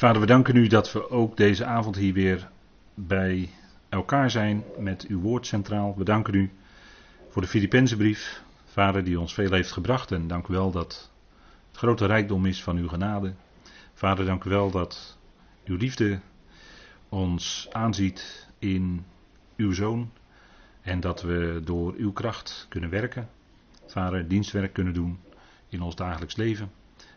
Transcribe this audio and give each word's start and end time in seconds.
Vader, 0.00 0.20
we 0.20 0.26
danken 0.26 0.56
u 0.56 0.66
dat 0.66 0.92
we 0.92 1.10
ook 1.10 1.36
deze 1.36 1.64
avond 1.64 1.96
hier 1.96 2.12
weer 2.12 2.48
bij 2.94 3.50
elkaar 3.88 4.30
zijn 4.30 4.64
met 4.78 5.06
uw 5.06 5.20
woord 5.20 5.46
centraal. 5.46 5.94
We 5.96 6.04
danken 6.04 6.34
u 6.34 6.50
voor 7.28 7.42
de 7.42 7.48
Filippenzenbrief, 7.48 8.42
Vader, 8.64 9.04
die 9.04 9.20
ons 9.20 9.34
veel 9.34 9.52
heeft 9.52 9.72
gebracht. 9.72 10.12
En 10.12 10.26
dank 10.26 10.46
u 10.46 10.52
wel 10.52 10.70
dat 10.70 11.10
het 11.68 11.78
grote 11.78 12.06
rijkdom 12.06 12.46
is 12.46 12.62
van 12.62 12.76
uw 12.76 12.88
genade. 12.88 13.34
Vader, 13.94 14.24
dank 14.24 14.44
u 14.44 14.50
wel 14.50 14.70
dat 14.70 15.18
uw 15.64 15.76
liefde 15.76 16.20
ons 17.08 17.68
aanziet 17.72 18.48
in 18.58 19.04
uw 19.56 19.72
zoon. 19.72 20.10
En 20.80 21.00
dat 21.00 21.22
we 21.22 21.60
door 21.64 21.94
uw 21.96 22.12
kracht 22.12 22.66
kunnen 22.68 22.90
werken. 22.90 23.28
Vader, 23.86 24.28
dienstwerk 24.28 24.72
kunnen 24.72 24.94
doen 24.94 25.18
in 25.68 25.82
ons 25.82 25.96
dagelijks 25.96 26.36
leven. 26.36 26.70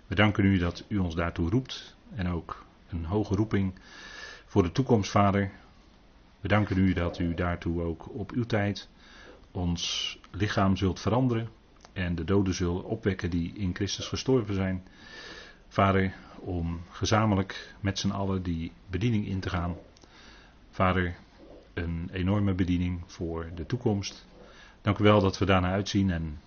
We 0.07 0.15
danken 0.15 0.45
u 0.45 0.57
dat 0.57 0.86
u 0.88 0.97
ons 0.97 1.15
daartoe 1.15 1.50
roept 1.50 1.95
en 2.15 2.27
ook 2.27 2.65
een 2.94 3.05
hoge 3.05 3.36
roeping 3.36 3.74
voor 4.46 4.64
de 4.64 4.71
toekomst, 4.71 5.11
Vader. 5.11 5.52
We 6.42 6.47
danken 6.47 6.78
u 6.78 6.93
dat 6.93 7.19
u 7.19 7.33
daartoe 7.33 7.82
ook 7.82 8.10
op 8.14 8.32
uw 8.32 8.46
tijd 8.46 8.89
ons 9.52 10.18
lichaam 10.32 10.78
zult 10.78 11.00
veranderen 11.00 11.50
en 11.93 12.16
de 12.16 12.24
doden 12.24 12.54
zult 12.54 12.83
opwekken 12.83 13.29
die 13.29 13.54
in 13.54 13.75
Christus 13.75 14.07
gestorven 14.07 14.54
zijn. 14.54 14.83
Vader, 15.68 16.14
om 16.39 16.82
gezamenlijk 16.89 17.75
met 17.79 18.00
z'n 18.00 18.10
allen 18.10 18.43
die 18.43 18.71
bediening 18.89 19.28
in 19.28 19.39
te 19.39 19.50
gaan. 19.50 19.75
Vader, 20.71 21.16
een 21.74 22.10
enorme 22.11 22.54
bediening 22.54 23.02
voor 23.05 23.52
de 23.55 23.66
toekomst. 23.66 24.25
Dank 24.82 24.97
u 24.97 25.04
wel 25.04 25.21
dat 25.21 25.38
we 25.38 25.46
daarna 25.46 25.71
uitzien 25.71 26.11
en 26.11 26.39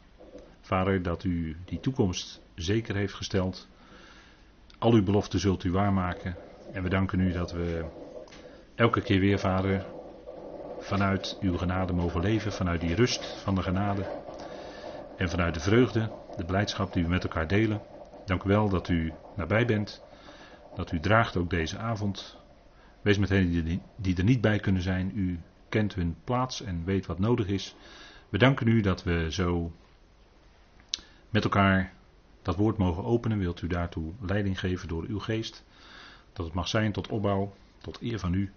Vader, 0.61 1.03
dat 1.03 1.25
u 1.25 1.57
die 1.65 1.81
toekomst 1.81 2.41
zeker 2.55 2.97
heeft 2.97 3.15
gesteld. 3.15 3.69
Al 4.79 4.93
uw 4.93 5.03
beloften 5.03 5.41
zult 5.41 5.65
u 5.65 5.73
waarmaken. 5.73 6.37
En 6.73 6.83
we 6.83 6.89
danken 6.89 7.21
u 7.21 7.33
dat 7.33 7.53
we 7.53 7.85
elke 8.75 9.01
keer 9.01 9.21
weer, 9.21 9.39
Vader, 9.39 9.85
vanuit 10.81 11.37
uw 11.41 11.57
genade 11.57 11.93
mogen 11.93 12.21
leven. 12.21 12.53
Vanuit 12.53 12.81
die 12.81 12.95
rust 12.95 13.27
van 13.27 13.55
de 13.55 13.63
genade. 13.63 14.07
En 15.17 15.31
vanuit 15.31 15.55
de 15.55 15.61
vreugde, 15.61 16.11
de 16.37 16.45
blijdschap 16.45 16.93
die 16.93 17.03
we 17.03 17.09
met 17.09 17.23
elkaar 17.23 17.47
delen. 17.47 17.81
Dank 18.25 18.43
u 18.43 18.49
wel 18.49 18.69
dat 18.69 18.89
u 18.89 19.13
nabij 19.35 19.67
bent. 19.67 20.03
Dat 20.75 20.93
u 20.93 21.01
draagt 21.01 21.37
ook 21.37 21.51
deze 21.51 21.79
avond. 21.79 22.37
Wees 23.03 23.19
met 23.19 23.29
hen 23.29 23.81
die 23.97 24.17
er 24.17 24.25
niet 24.25 24.41
bij 24.41 24.59
kunnen 24.59 24.83
zijn. 24.83 25.13
U 25.15 25.41
kent 25.69 25.95
hun 25.95 26.17
plaats 26.25 26.63
en 26.63 26.85
weet 26.85 27.07
wat 27.07 27.19
nodig 27.19 27.47
is. 27.47 27.75
We 28.29 28.39
danken 28.39 28.67
u 28.67 28.81
dat 28.81 29.03
we 29.03 29.27
zo 29.31 29.73
met 31.31 31.45
elkaar 31.45 31.93
dat 32.47 32.57
woord 32.57 32.77
mogen 32.77 33.05
openen. 33.05 33.39
Wilt 33.39 33.63
u 33.63 33.67
daartoe 33.67 34.13
leiding 34.21 34.59
geven 34.59 34.89
door 34.89 35.05
uw 35.05 35.19
geest? 35.19 35.65
Dat 36.33 36.47
het 36.47 36.55
mag 36.55 36.69
zijn 36.69 36.93
tot 36.93 37.09
opbouw, 37.09 37.57
tot 37.79 38.03
eer 38.03 38.19
van 38.19 38.35
u. 38.35 38.53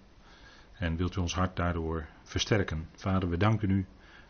En 0.73 0.95
wilt 0.95 1.15
u 1.15 1.19
ons 1.19 1.33
hart 1.33 1.55
daardoor 1.55 2.07
versterken. 2.23 2.89
Vader, 2.95 3.29
we 3.29 3.37
danken 3.37 3.69
u 3.69 3.85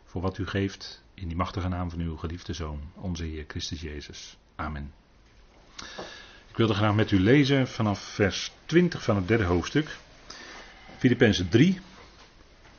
voor 0.06 0.22
wat 0.22 0.38
u 0.38 0.48
geeft 0.48 1.04
in 1.14 1.28
die 1.28 1.38
machtige 1.38 1.68
naam 1.68 1.90
van 1.90 2.00
uw 2.00 2.18
geliefde 2.18 2.54
Zoon, 2.54 2.82
onze 2.96 3.24
Heer 3.24 3.44
Christus 3.48 3.82
Jezus. 3.82 4.38
Amen. 4.56 4.94
Ik 6.50 6.56
wilde 6.56 6.74
graag 6.74 6.96
met 6.96 7.12
u 7.12 7.20
lezen 7.20 7.68
vanaf 7.68 8.00
vers 8.00 8.52
20 8.66 9.04
van 9.04 9.16
het 9.16 9.28
derde 9.28 9.44
hoofdstuk. 9.44 9.98
Filippenzen 10.98 11.50
3. 11.50 11.80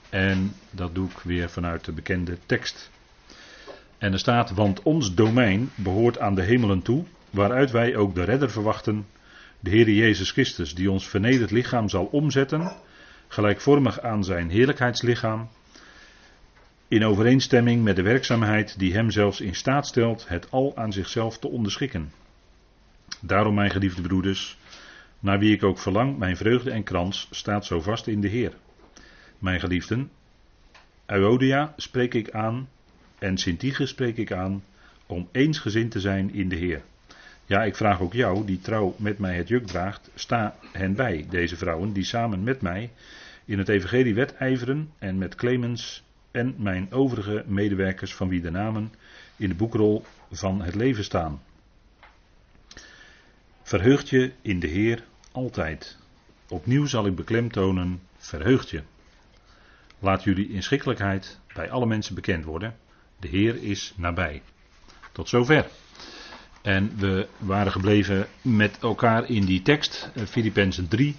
En 0.08 0.54
dat 0.70 0.94
doe 0.94 1.08
ik 1.08 1.18
weer 1.18 1.50
vanuit 1.50 1.84
de 1.84 1.92
bekende 1.92 2.38
tekst. 2.46 2.90
En 4.00 4.12
er 4.12 4.18
staat, 4.18 4.50
want 4.50 4.82
ons 4.82 5.14
domein 5.14 5.70
behoort 5.74 6.18
aan 6.18 6.34
de 6.34 6.42
hemelen 6.42 6.82
toe, 6.82 7.04
waaruit 7.30 7.70
wij 7.70 7.96
ook 7.96 8.14
de 8.14 8.24
redder 8.24 8.50
verwachten, 8.50 9.06
de 9.60 9.70
Heer 9.70 9.90
Jezus 9.90 10.30
Christus, 10.30 10.74
die 10.74 10.90
ons 10.90 11.08
vernederd 11.08 11.50
lichaam 11.50 11.88
zal 11.88 12.04
omzetten, 12.04 12.72
gelijkvormig 13.28 14.00
aan 14.00 14.24
zijn 14.24 14.50
heerlijkheidslichaam, 14.50 15.48
in 16.88 17.04
overeenstemming 17.04 17.82
met 17.82 17.96
de 17.96 18.02
werkzaamheid 18.02 18.78
die 18.78 18.92
hem 18.92 19.10
zelfs 19.10 19.40
in 19.40 19.54
staat 19.54 19.86
stelt 19.86 20.28
het 20.28 20.50
al 20.50 20.76
aan 20.76 20.92
zichzelf 20.92 21.38
te 21.38 21.48
onderschikken. 21.48 22.12
Daarom, 23.20 23.54
mijn 23.54 23.70
geliefde 23.70 24.02
broeders, 24.02 24.58
naar 25.18 25.38
wie 25.38 25.54
ik 25.54 25.62
ook 25.62 25.78
verlang, 25.78 26.18
mijn 26.18 26.36
vreugde 26.36 26.70
en 26.70 26.82
krans 26.82 27.28
staat 27.30 27.66
zo 27.66 27.80
vast 27.80 28.06
in 28.06 28.20
de 28.20 28.28
Heer. 28.28 28.52
Mijn 29.38 29.60
geliefden, 29.60 30.10
Euodia 31.06 31.72
spreek 31.76 32.14
ik 32.14 32.30
aan, 32.30 32.68
en 33.20 33.38
Sintige 33.38 33.86
spreek 33.86 34.16
ik 34.16 34.32
aan 34.32 34.64
om 35.06 35.28
eensgezind 35.32 35.90
te 35.90 36.00
zijn 36.00 36.34
in 36.34 36.48
de 36.48 36.56
Heer. 36.56 36.82
Ja, 37.46 37.62
ik 37.62 37.76
vraag 37.76 38.00
ook 38.00 38.12
jou, 38.12 38.46
die 38.46 38.60
trouw 38.60 38.94
met 38.98 39.18
mij 39.18 39.36
het 39.36 39.48
juk 39.48 39.66
draagt, 39.66 40.10
sta 40.14 40.56
hen 40.72 40.94
bij, 40.94 41.26
deze 41.30 41.56
vrouwen, 41.56 41.92
die 41.92 42.04
samen 42.04 42.42
met 42.42 42.60
mij 42.60 42.90
in 43.44 43.58
het 43.58 43.68
evangelie 43.68 44.14
wedijveren 44.14 44.90
en 44.98 45.18
met 45.18 45.34
Clemens 45.34 46.04
en 46.30 46.54
mijn 46.58 46.92
overige 46.92 47.44
medewerkers 47.46 48.14
van 48.14 48.28
wie 48.28 48.40
de 48.40 48.50
namen 48.50 48.92
in 49.36 49.48
de 49.48 49.54
boekrol 49.54 50.04
van 50.30 50.62
het 50.62 50.74
leven 50.74 51.04
staan. 51.04 51.42
Verheugt 53.62 54.08
je 54.08 54.32
in 54.42 54.60
de 54.60 54.66
Heer 54.66 55.04
altijd. 55.32 55.98
Opnieuw 56.48 56.86
zal 56.86 57.06
ik 57.06 57.14
beklemtonen, 57.14 58.00
verheugt 58.16 58.70
je. 58.70 58.82
Laat 59.98 60.24
jullie 60.24 60.50
inschikkelijkheid 60.50 61.38
bij 61.54 61.70
alle 61.70 61.86
mensen 61.86 62.14
bekend 62.14 62.44
worden. 62.44 62.76
De 63.20 63.28
Heer 63.28 63.62
is 63.62 63.92
nabij. 63.96 64.42
Tot 65.12 65.28
zover. 65.28 65.66
En 66.62 66.92
we 66.96 67.28
waren 67.38 67.72
gebleven 67.72 68.26
met 68.42 68.78
elkaar 68.80 69.30
in 69.30 69.44
die 69.44 69.62
tekst, 69.62 70.10
eh, 70.14 70.24
Filippenzen 70.24 70.88
3. 70.88 71.16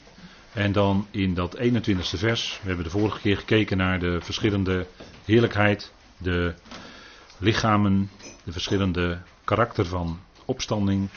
En 0.54 0.72
dan 0.72 1.08
in 1.12 1.34
dat 1.34 1.58
21ste 1.58 2.18
vers. 2.18 2.60
We 2.62 2.68
hebben 2.68 2.86
de 2.86 2.92
vorige 2.92 3.20
keer 3.20 3.38
gekeken 3.38 3.78
naar 3.78 4.00
de 4.00 4.22
verschillende 4.22 4.88
heerlijkheid, 5.26 5.94
de 6.18 6.54
lichamen, 7.38 8.10
de 8.44 8.52
verschillende 8.52 9.22
karakter 9.44 9.86
van 9.86 10.20
opstanding, 10.46 11.10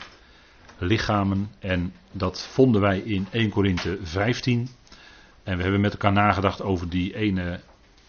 lichamen. 0.77 1.51
En 1.59 1.93
dat 2.11 2.47
vonden 2.51 2.81
wij 2.81 2.99
in 2.99 3.27
1 3.31 3.49
Korinthe 3.49 3.99
15. 4.01 4.69
En 5.43 5.57
we 5.57 5.63
hebben 5.63 5.81
met 5.81 5.91
elkaar 5.91 6.13
nagedacht 6.13 6.61
over 6.61 6.89
die 6.89 7.15
ene 7.15 7.59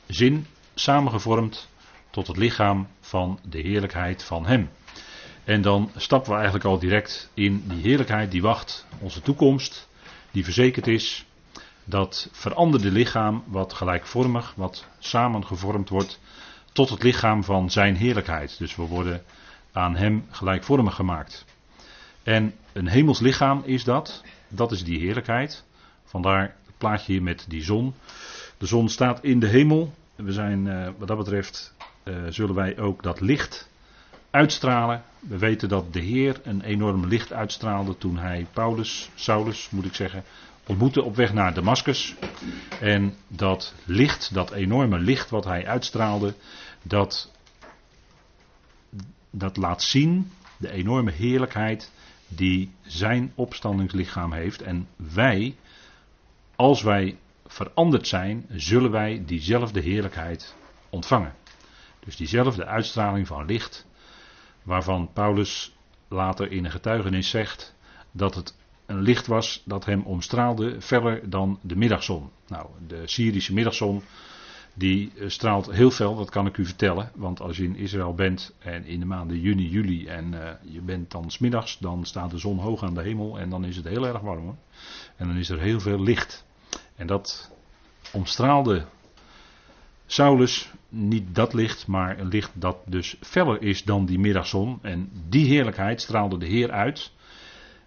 zin, 0.07 0.47
samengevormd 0.75 1.69
tot 2.17 2.27
het 2.27 2.37
lichaam 2.37 2.89
van 3.01 3.39
de 3.49 3.59
heerlijkheid 3.59 4.23
van 4.23 4.47
Hem. 4.47 4.71
En 5.45 5.63
dan 5.63 5.91
stappen 5.97 6.31
we 6.31 6.37
eigenlijk 6.37 6.65
al 6.65 6.79
direct 6.79 7.31
in 7.35 7.65
die 7.69 7.83
heerlijkheid 7.83 8.31
die 8.31 8.43
wacht, 8.43 8.87
onze 8.99 9.21
toekomst, 9.21 9.89
die 10.31 10.45
verzekerd 10.45 10.87
is. 10.87 11.27
Dat 11.85 12.29
veranderde 12.33 12.91
lichaam, 12.91 13.45
wat 13.47 13.73
gelijkvormig, 13.73 14.53
wat 14.55 14.87
samengevormd 14.99 15.89
wordt, 15.89 16.21
tot 16.73 16.89
het 16.89 17.03
lichaam 17.03 17.45
van 17.45 17.71
Zijn 17.71 17.97
heerlijkheid. 17.97 18.59
Dus 18.59 18.77
we 18.77 18.83
worden 18.83 19.23
aan 19.73 19.97
Hem 19.97 20.27
gelijkvormig 20.31 20.95
gemaakt. 20.95 21.45
En 22.23 22.55
een 22.73 22.89
hemels 22.89 23.21
lichaam 23.21 23.63
is 23.65 23.85
dat, 23.85 24.23
dat 24.49 24.73
is 24.73 24.85
die 24.85 24.99
heerlijkheid. 24.99 25.65
Vandaar 26.05 26.43
het 26.67 26.79
plaatje 26.79 27.13
hier 27.13 27.23
met 27.23 27.45
die 27.49 27.63
zon. 27.65 27.95
De 28.59 28.67
zon 28.67 28.89
staat 28.89 29.25
in 29.25 29.41
de 29.41 29.49
hemel. 29.49 29.95
We 30.15 30.33
zijn 30.33 30.69
eh, 30.69 30.89
wat 30.99 31.09
dat 31.09 31.17
betreft 31.17 31.75
zullen 32.29 32.55
wij 32.55 32.79
ook 32.79 33.03
dat 33.03 33.21
licht 33.21 33.71
uitstralen. 34.31 35.03
We 35.21 35.39
weten 35.39 35.69
dat 35.69 35.93
de 35.93 36.01
Heer 36.01 36.41
een 36.43 36.61
enorm 36.61 37.07
licht 37.07 37.33
uitstraalde 37.33 37.99
toen 37.99 38.19
hij 38.19 38.47
Paulus, 38.53 39.11
Saulus 39.15 39.71
moet 39.71 39.85
ik 39.85 39.95
zeggen, 39.95 40.25
ontmoette 40.67 41.03
op 41.03 41.17
weg 41.17 41.33
naar 41.33 41.55
Damascus. 41.55 42.15
En 42.81 43.15
dat 43.29 43.75
licht, 43.85 44.35
dat 44.35 44.51
enorme 44.51 44.99
licht 44.99 45.31
wat 45.31 45.45
hij 45.45 45.67
uitstraalde, 45.67 46.35
dat, 46.83 47.33
dat 49.31 49.57
laat 49.57 49.83
zien 49.83 50.31
de 50.57 50.71
enorme 50.71 51.11
heerlijkheid 51.11 51.91
die 52.29 52.71
zijn 52.83 53.33
opstandingslichaam 53.35 54.33
heeft. 54.33 54.63
En 54.63 54.89
wij, 54.97 55.57
als 56.57 56.83
wij 56.83 57.19
veranderd 57.47 58.09
zijn, 58.09 58.47
zullen 58.51 58.91
wij 58.91 59.23
diezelfde 59.27 59.81
heerlijkheid 59.81 60.55
ontvangen. 60.91 61.35
Dus 62.07 62.17
diezelfde 62.17 62.67
uitstraling 62.67 63.27
van 63.27 63.45
licht, 63.45 63.87
waarvan 64.63 65.11
Paulus 65.13 65.77
later 66.09 66.53
in 66.53 66.65
een 66.65 66.71
getuigenis 66.71 67.31
zegt 67.31 67.75
dat 68.11 68.35
het 68.35 68.57
een 68.87 69.01
licht 69.01 69.27
was 69.27 69.63
dat 69.65 69.85
hem 69.85 70.03
omstraalde 70.03 70.81
feller 70.81 71.31
dan 71.31 71.59
de 71.63 71.77
middagzon. 71.77 72.31
Nou, 72.49 72.67
de 72.87 73.03
Syrische 73.05 73.53
middagzon 73.53 74.03
die 74.75 75.13
eh, 75.19 75.29
straalt 75.29 75.71
heel 75.71 75.91
fel, 75.91 76.17
dat 76.17 76.31
kan 76.31 76.47
ik 76.47 76.57
u 76.57 76.65
vertellen. 76.65 77.11
Want 77.15 77.41
als 77.41 77.57
je 77.57 77.65
in 77.65 77.77
Israël 77.77 78.15
bent 78.15 78.55
en 78.59 78.85
in 78.85 79.01
de 79.01 79.07
maanden 79.07 79.41
juni, 79.41 79.69
juli 79.69 80.07
en 80.07 80.33
uh, 80.33 80.51
je 80.63 80.81
bent 80.81 81.11
dan 81.11 81.31
smiddags, 81.31 81.79
dan 81.79 82.05
staat 82.05 82.31
de 82.31 82.39
zon 82.39 82.59
hoog 82.59 82.83
aan 82.83 82.95
de 82.95 83.03
hemel 83.03 83.39
en 83.39 83.51
dan 83.51 83.65
is 83.65 83.77
het 83.77 83.89
heel 83.89 84.07
erg 84.07 84.21
warm 84.21 84.45
hoor. 84.45 84.57
En 85.17 85.27
dan 85.27 85.37
is 85.37 85.49
er 85.49 85.61
heel 85.61 85.81
veel 85.81 86.03
licht. 86.03 86.45
En 86.97 87.07
dat 87.07 87.53
omstraalde 88.13 88.85
Saulus 90.07 90.71
niet 90.89 91.35
dat 91.35 91.55
licht, 91.55 91.87
maar 91.87 92.19
een 92.19 92.29
licht 92.29 92.51
dat 92.55 92.77
dus 92.87 93.17
feller 93.21 93.63
is 93.63 93.85
dan 93.85 94.07
die 94.07 94.19
middagzon. 94.19 94.79
En 94.83 95.11
die 95.29 95.47
heerlijkheid 95.47 96.01
straalde 96.01 96.39
de 96.39 96.47
Heer 96.47 96.71
uit. 96.71 97.13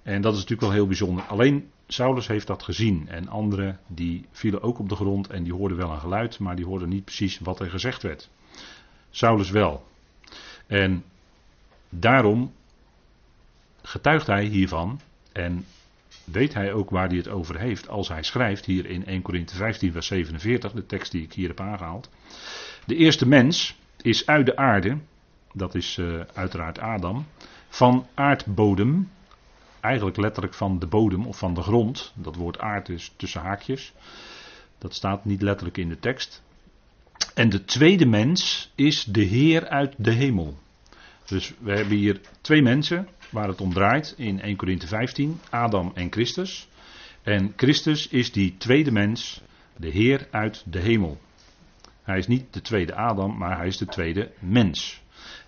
En 0.03 0.21
dat 0.21 0.33
is 0.33 0.39
natuurlijk 0.39 0.67
wel 0.67 0.77
heel 0.77 0.87
bijzonder. 0.87 1.23
Alleen 1.23 1.69
Saulus 1.87 2.27
heeft 2.27 2.47
dat 2.47 2.63
gezien 2.63 3.07
en 3.07 3.27
anderen 3.27 3.79
die 3.87 4.25
vielen 4.31 4.61
ook 4.61 4.79
op 4.79 4.89
de 4.89 4.95
grond 4.95 5.27
en 5.27 5.43
die 5.43 5.53
hoorden 5.53 5.77
wel 5.77 5.91
een 5.91 5.99
geluid, 5.99 6.39
maar 6.39 6.55
die 6.55 6.65
hoorden 6.65 6.89
niet 6.89 7.05
precies 7.05 7.39
wat 7.39 7.59
er 7.59 7.69
gezegd 7.69 8.01
werd. 8.01 8.29
Saulus 9.09 9.49
wel. 9.49 9.85
En 10.67 11.03
daarom 11.89 12.53
getuigt 13.81 14.27
hij 14.27 14.45
hiervan 14.45 14.99
en 15.31 15.65
weet 16.31 16.53
hij 16.53 16.73
ook 16.73 16.89
waar 16.89 17.07
hij 17.07 17.17
het 17.17 17.27
over 17.27 17.59
heeft 17.59 17.89
als 17.89 18.07
hij 18.07 18.23
schrijft 18.23 18.65
hier 18.65 18.85
in 18.85 19.05
1 19.05 19.21
Korinthe 19.21 19.55
15 19.55 19.91
vers 19.91 20.07
47, 20.07 20.71
de 20.71 20.85
tekst 20.85 21.11
die 21.11 21.23
ik 21.23 21.33
hier 21.33 21.47
heb 21.47 21.59
aangehaald. 21.59 22.09
De 22.85 22.95
eerste 22.95 23.27
mens 23.27 23.77
is 24.01 24.25
uit 24.25 24.45
de 24.45 24.55
aarde, 24.55 24.97
dat 25.53 25.75
is 25.75 25.97
uh, 25.97 26.19
uiteraard 26.33 26.79
Adam, 26.79 27.25
van 27.69 28.07
aardbodem, 28.13 29.09
eigenlijk 29.79 30.17
letterlijk 30.17 30.53
van 30.53 30.79
de 30.79 30.87
bodem 30.87 31.25
of 31.25 31.37
van 31.37 31.53
de 31.53 31.61
grond. 31.61 32.13
Dat 32.15 32.35
woord 32.35 32.59
aard 32.59 32.89
is 32.89 33.13
tussen 33.15 33.41
haakjes. 33.41 33.93
Dat 34.77 34.93
staat 34.93 35.25
niet 35.25 35.41
letterlijk 35.41 35.77
in 35.77 35.89
de 35.89 35.99
tekst. 35.99 36.43
En 37.33 37.49
de 37.49 37.65
tweede 37.65 38.05
mens 38.05 38.71
is 38.75 39.03
de 39.03 39.21
Heer 39.23 39.67
uit 39.67 39.93
de 39.97 40.11
hemel. 40.11 40.57
Dus 41.25 41.53
we 41.59 41.71
hebben 41.71 41.97
hier 41.97 42.21
twee 42.41 42.61
mensen 42.61 43.07
waar 43.29 43.47
het 43.47 43.61
om 43.61 43.73
draait 43.73 44.13
in 44.17 44.41
1 44.41 44.55
Corinthe 44.55 44.87
15, 44.87 45.39
Adam 45.49 45.91
en 45.93 46.11
Christus. 46.11 46.67
En 47.23 47.53
Christus 47.55 48.07
is 48.07 48.31
die 48.31 48.55
tweede 48.57 48.91
mens, 48.91 49.41
de 49.75 49.89
Heer 49.89 50.27
uit 50.31 50.63
de 50.65 50.79
hemel. 50.79 51.19
Hij 52.03 52.17
is 52.17 52.27
niet 52.27 52.53
de 52.53 52.61
tweede 52.61 52.95
Adam, 52.95 53.37
maar 53.37 53.57
hij 53.57 53.67
is 53.67 53.77
de 53.77 53.85
tweede 53.85 54.31
mens. 54.39 55.01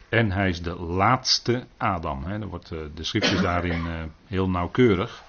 En 0.09 0.31
hij 0.31 0.49
is 0.49 0.61
de 0.61 0.75
laatste 0.75 1.65
Adam. 1.77 2.23
Hè. 2.23 2.47
wordt, 2.47 2.71
eh, 2.71 2.79
de 2.95 3.03
schrift 3.03 3.31
is 3.31 3.41
daarin 3.41 3.85
uh, 3.85 4.03
heel 4.25 4.49
nauwkeurig. 4.49 5.23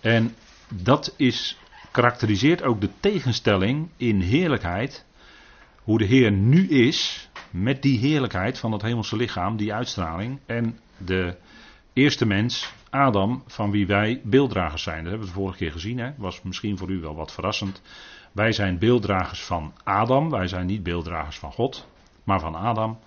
En 0.00 0.34
dat 0.68 1.14
is, 1.16 1.58
karakteriseert 1.90 2.62
ook 2.62 2.80
de 2.80 2.90
tegenstelling 3.00 3.88
in 3.96 4.20
heerlijkheid. 4.20 5.04
Hoe 5.82 5.98
de 5.98 6.04
Heer 6.04 6.32
nu 6.32 6.68
is, 6.68 7.28
met 7.50 7.82
die 7.82 7.98
heerlijkheid 7.98 8.58
van 8.58 8.72
het 8.72 8.82
hemelse 8.82 9.16
lichaam, 9.16 9.56
die 9.56 9.74
uitstraling. 9.74 10.38
En 10.46 10.78
de 10.96 11.36
eerste 11.96 12.26
mens, 12.26 12.72
Adam, 12.90 13.42
van 13.46 13.70
wie 13.70 13.86
wij 13.86 14.20
beelddragers 14.24 14.82
zijn. 14.82 14.96
Dat 14.96 15.10
hebben 15.10 15.28
we 15.28 15.34
de 15.34 15.40
vorige 15.40 15.58
keer 15.58 15.72
gezien. 15.72 15.98
Hè? 15.98 16.10
Was 16.16 16.42
misschien 16.42 16.78
voor 16.78 16.90
u 16.90 17.00
wel 17.00 17.14
wat 17.14 17.32
verrassend. 17.32 17.82
Wij 18.32 18.52
zijn 18.52 18.78
beelddragers 18.78 19.42
van 19.42 19.72
Adam. 19.84 20.30
Wij 20.30 20.48
zijn 20.48 20.66
niet 20.66 20.82
beelddragers 20.82 21.38
van 21.38 21.52
God, 21.52 21.88
maar 22.24 22.40
van 22.40 22.54
Adam. 22.54 22.98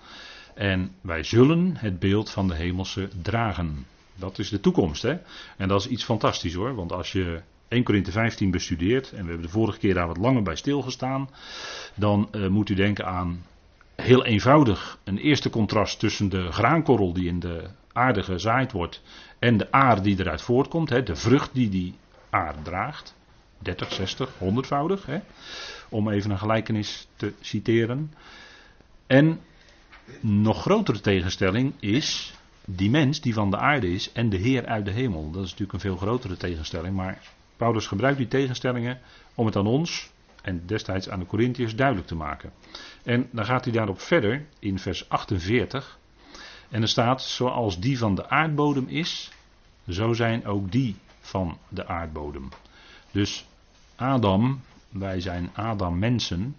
En 0.54 0.94
wij 1.00 1.22
zullen 1.22 1.76
het 1.76 1.98
beeld 1.98 2.30
van 2.30 2.48
de 2.48 2.54
hemelse 2.54 3.08
dragen. 3.22 3.86
Dat 4.14 4.38
is 4.38 4.48
de 4.48 4.60
toekomst, 4.60 5.02
hè? 5.02 5.16
En 5.56 5.68
dat 5.68 5.80
is 5.80 5.88
iets 5.88 6.04
fantastisch 6.04 6.54
hoor. 6.54 6.74
Want 6.74 6.92
als 6.92 7.12
je 7.12 7.42
1 7.68 7.82
Korinthe 7.84 8.10
15 8.10 8.50
bestudeert, 8.50 9.12
en 9.12 9.22
we 9.22 9.28
hebben 9.28 9.46
de 9.46 9.52
vorige 9.52 9.78
keer 9.78 9.94
daar 9.94 10.06
wat 10.06 10.16
langer 10.16 10.42
bij 10.42 10.56
stilgestaan, 10.56 11.30
dan 11.94 12.28
uh, 12.32 12.48
moet 12.48 12.68
u 12.68 12.74
denken 12.74 13.06
aan 13.06 13.44
heel 13.96 14.24
eenvoudig 14.24 14.98
een 15.04 15.18
eerste 15.18 15.50
contrast 15.50 15.98
tussen 15.98 16.28
de 16.28 16.52
graankorrel 16.52 17.12
die 17.12 17.26
in 17.26 17.40
de 17.40 17.70
aarde 17.92 18.22
gezaaid 18.22 18.72
wordt 18.72 19.02
en 19.38 19.56
de 19.56 19.72
aar 19.72 20.02
die 20.02 20.18
eruit 20.18 20.42
voortkomt, 20.42 20.88
hè, 20.88 21.02
de 21.02 21.16
vrucht 21.16 21.54
die 21.54 21.68
die 21.68 21.94
aar 22.30 22.54
draagt. 22.62 23.18
30, 23.58 23.92
60, 23.92 24.30
100voudig, 24.38 25.06
hè, 25.06 25.18
om 25.88 26.10
even 26.10 26.30
een 26.30 26.38
gelijkenis 26.38 27.08
te 27.16 27.32
citeren. 27.40 28.12
En 29.06 29.40
nog 30.20 30.60
grotere 30.60 31.00
tegenstelling 31.00 31.72
is 31.80 32.34
die 32.64 32.90
mens 32.90 33.20
die 33.20 33.34
van 33.34 33.50
de 33.50 33.56
aarde 33.56 33.92
is 33.92 34.12
en 34.12 34.28
de 34.28 34.36
Heer 34.36 34.66
uit 34.66 34.84
de 34.84 34.90
hemel. 34.90 35.30
Dat 35.30 35.44
is 35.44 35.50
natuurlijk 35.50 35.72
een 35.72 35.80
veel 35.80 35.96
grotere 35.96 36.36
tegenstelling, 36.36 36.96
maar 36.96 37.18
Paulus 37.56 37.86
gebruikt 37.86 38.18
die 38.18 38.28
tegenstellingen 38.28 38.98
om 39.34 39.46
het 39.46 39.56
aan 39.56 39.66
ons 39.66 40.10
en 40.42 40.62
destijds 40.66 41.08
aan 41.08 41.18
de 41.18 41.26
Corinthiërs 41.26 41.76
duidelijk 41.76 42.06
te 42.06 42.14
maken. 42.14 42.52
En 43.02 43.28
dan 43.30 43.44
gaat 43.44 43.64
hij 43.64 43.72
daarop 43.72 44.00
verder 44.00 44.46
in 44.58 44.78
vers 44.78 45.08
48. 45.08 45.98
En 46.70 46.82
er 46.82 46.88
staat, 46.88 47.22
zoals 47.22 47.80
die 47.80 47.98
van 47.98 48.14
de 48.14 48.28
aardbodem 48.28 48.88
is, 48.88 49.30
zo 49.88 50.12
zijn 50.12 50.46
ook 50.46 50.72
die 50.72 50.96
van 51.20 51.58
de 51.68 51.86
aardbodem. 51.86 52.48
Dus 53.10 53.46
Adam, 53.96 54.60
wij 54.88 55.20
zijn 55.20 55.50
Adam 55.54 55.98
mensen. 55.98 56.56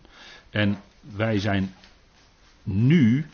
En 0.49 0.81
wij 1.01 1.39
zijn 1.39 1.73
nu 2.63 3.25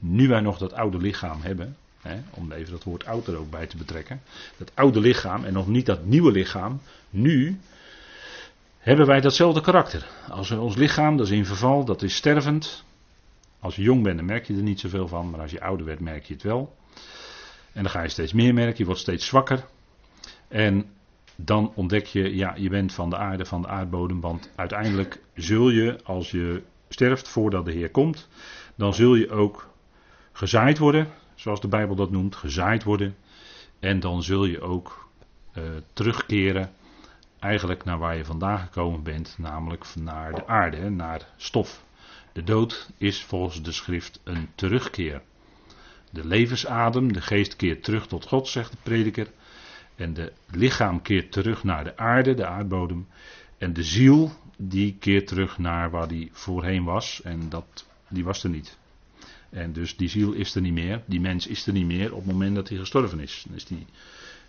nu 0.00 0.28
wij 0.28 0.40
nog 0.40 0.58
dat 0.58 0.72
oude 0.72 0.98
lichaam 0.98 1.40
hebben, 1.40 1.76
om 2.30 2.52
even 2.52 2.72
dat 2.72 2.84
woord 2.84 3.06
oud 3.06 3.26
er 3.26 3.36
ook 3.36 3.50
bij 3.50 3.66
te 3.66 3.76
betrekken, 3.76 4.20
dat 4.56 4.70
oude 4.74 5.00
lichaam 5.00 5.44
en 5.44 5.52
nog 5.52 5.66
niet 5.66 5.86
dat 5.86 6.04
nieuwe 6.04 6.32
lichaam, 6.32 6.80
nu 7.10 7.60
hebben 8.78 9.06
wij 9.06 9.20
datzelfde 9.20 9.60
karakter. 9.60 10.06
Als 10.30 10.50
ons 10.50 10.76
lichaam, 10.76 11.16
dat 11.16 11.26
is 11.26 11.32
in 11.32 11.46
verval, 11.46 11.84
dat 11.84 12.02
is 12.02 12.14
stervend. 12.14 12.84
Als 13.60 13.76
je 13.76 13.82
jong 13.82 14.02
bent, 14.02 14.16
dan 14.16 14.26
merk 14.26 14.46
je 14.46 14.56
er 14.56 14.62
niet 14.62 14.80
zoveel 14.80 15.08
van, 15.08 15.30
maar 15.30 15.40
als 15.40 15.50
je 15.50 15.60
ouder 15.60 15.86
werd, 15.86 16.00
merk 16.00 16.24
je 16.24 16.32
het 16.32 16.42
wel. 16.42 16.76
En 17.72 17.82
dan 17.82 17.90
ga 17.90 18.02
je 18.02 18.08
steeds 18.08 18.32
meer 18.32 18.54
merken, 18.54 18.78
je 18.78 18.84
wordt 18.84 19.00
steeds 19.00 19.26
zwakker. 19.26 19.64
En 20.48 20.90
dan 21.36 21.72
ontdek 21.74 22.06
je, 22.06 22.36
ja, 22.36 22.54
je 22.56 22.68
bent 22.68 22.92
van 22.92 23.10
de 23.10 23.16
aarde, 23.16 23.44
van 23.44 23.62
de 23.62 23.68
aardbodem, 23.68 24.20
want 24.20 24.50
uiteindelijk 24.54 25.20
zul 25.34 25.70
je, 25.70 25.98
als 26.04 26.30
je 26.30 26.62
sterft 26.88 27.28
voordat 27.28 27.64
de 27.64 27.72
Heer 27.72 27.90
komt, 27.90 28.28
dan 28.74 28.94
zul 28.94 29.14
je 29.14 29.30
ook 29.30 29.68
gezaaid 30.32 30.78
worden, 30.78 31.08
zoals 31.34 31.60
de 31.60 31.68
Bijbel 31.68 31.94
dat 31.94 32.10
noemt, 32.10 32.36
gezaaid 32.36 32.84
worden. 32.84 33.16
En 33.78 34.00
dan 34.00 34.22
zul 34.22 34.44
je 34.44 34.60
ook 34.60 35.08
uh, 35.54 35.64
terugkeren 35.92 36.70
eigenlijk 37.38 37.84
naar 37.84 37.98
waar 37.98 38.16
je 38.16 38.24
vandaan 38.24 38.58
gekomen 38.58 39.02
bent, 39.02 39.34
namelijk 39.38 39.86
naar 39.94 40.34
de 40.34 40.46
aarde, 40.46 40.90
naar 40.90 41.28
stof. 41.36 41.84
De 42.40 42.46
dood 42.46 42.90
is 42.98 43.22
volgens 43.22 43.62
de 43.62 43.72
schrift 43.72 44.20
een 44.24 44.48
terugkeer. 44.54 45.22
De 46.10 46.26
levensadem, 46.26 47.12
de 47.12 47.20
geest 47.20 47.56
keert 47.56 47.84
terug 47.84 48.06
tot 48.06 48.26
God, 48.26 48.48
zegt 48.48 48.70
de 48.70 48.76
prediker. 48.82 49.30
En 49.96 50.14
de 50.14 50.32
lichaam 50.50 51.02
keert 51.02 51.32
terug 51.32 51.64
naar 51.64 51.84
de 51.84 51.96
aarde, 51.96 52.34
de 52.34 52.46
aardbodem. 52.46 53.06
En 53.58 53.72
de 53.72 53.82
ziel, 53.82 54.32
die 54.56 54.96
keert 54.98 55.26
terug 55.26 55.58
naar 55.58 55.90
waar 55.90 56.08
die 56.08 56.30
voorheen 56.32 56.84
was. 56.84 57.20
En 57.22 57.48
dat, 57.48 57.86
die 58.08 58.24
was 58.24 58.44
er 58.44 58.50
niet. 58.50 58.78
En 59.50 59.72
dus 59.72 59.96
die 59.96 60.08
ziel 60.08 60.32
is 60.32 60.54
er 60.54 60.60
niet 60.60 60.72
meer, 60.72 61.02
die 61.06 61.20
mens 61.20 61.46
is 61.46 61.66
er 61.66 61.72
niet 61.72 61.86
meer 61.86 62.12
op 62.12 62.22
het 62.22 62.32
moment 62.32 62.54
dat 62.54 62.68
hij 62.68 62.78
gestorven 62.78 63.20
is. 63.20 63.44
Dus 63.48 63.64
die 63.64 63.86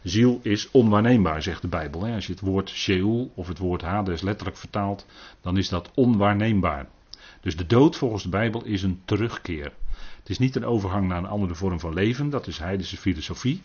ziel 0.04 0.40
is 0.44 0.72
onwaarneembaar, 0.72 1.42
zegt 1.42 1.62
de 1.62 1.68
Bijbel. 1.68 2.06
Als 2.06 2.26
je 2.26 2.32
het 2.32 2.42
woord 2.42 2.70
Sheol 2.70 3.32
of 3.36 3.48
het 3.48 3.58
woord 3.58 3.82
Hades 3.82 4.22
letterlijk 4.22 4.58
vertaalt, 4.58 5.06
dan 5.42 5.58
is 5.58 5.70
dat 5.70 5.92
onwaarneembaar. 5.94 6.88
Dus 7.42 7.58
de 7.58 7.66
dood 7.66 7.96
volgens 7.96 8.24
de 8.24 8.30
Bijbel 8.30 8.66
is 8.66 8.84
een 8.84 9.02
terugkeer. 9.06 9.74
Het 10.20 10.30
is 10.30 10.40
niet 10.40 10.56
een 10.56 10.66
overgang 10.66 11.08
naar 11.08 11.18
een 11.18 11.26
andere 11.26 11.56
vorm 11.56 11.80
van 11.80 11.94
leven, 11.94 12.30
dat 12.30 12.48
is 12.48 12.58
heidense 12.58 12.98
filosofie. 12.98 13.62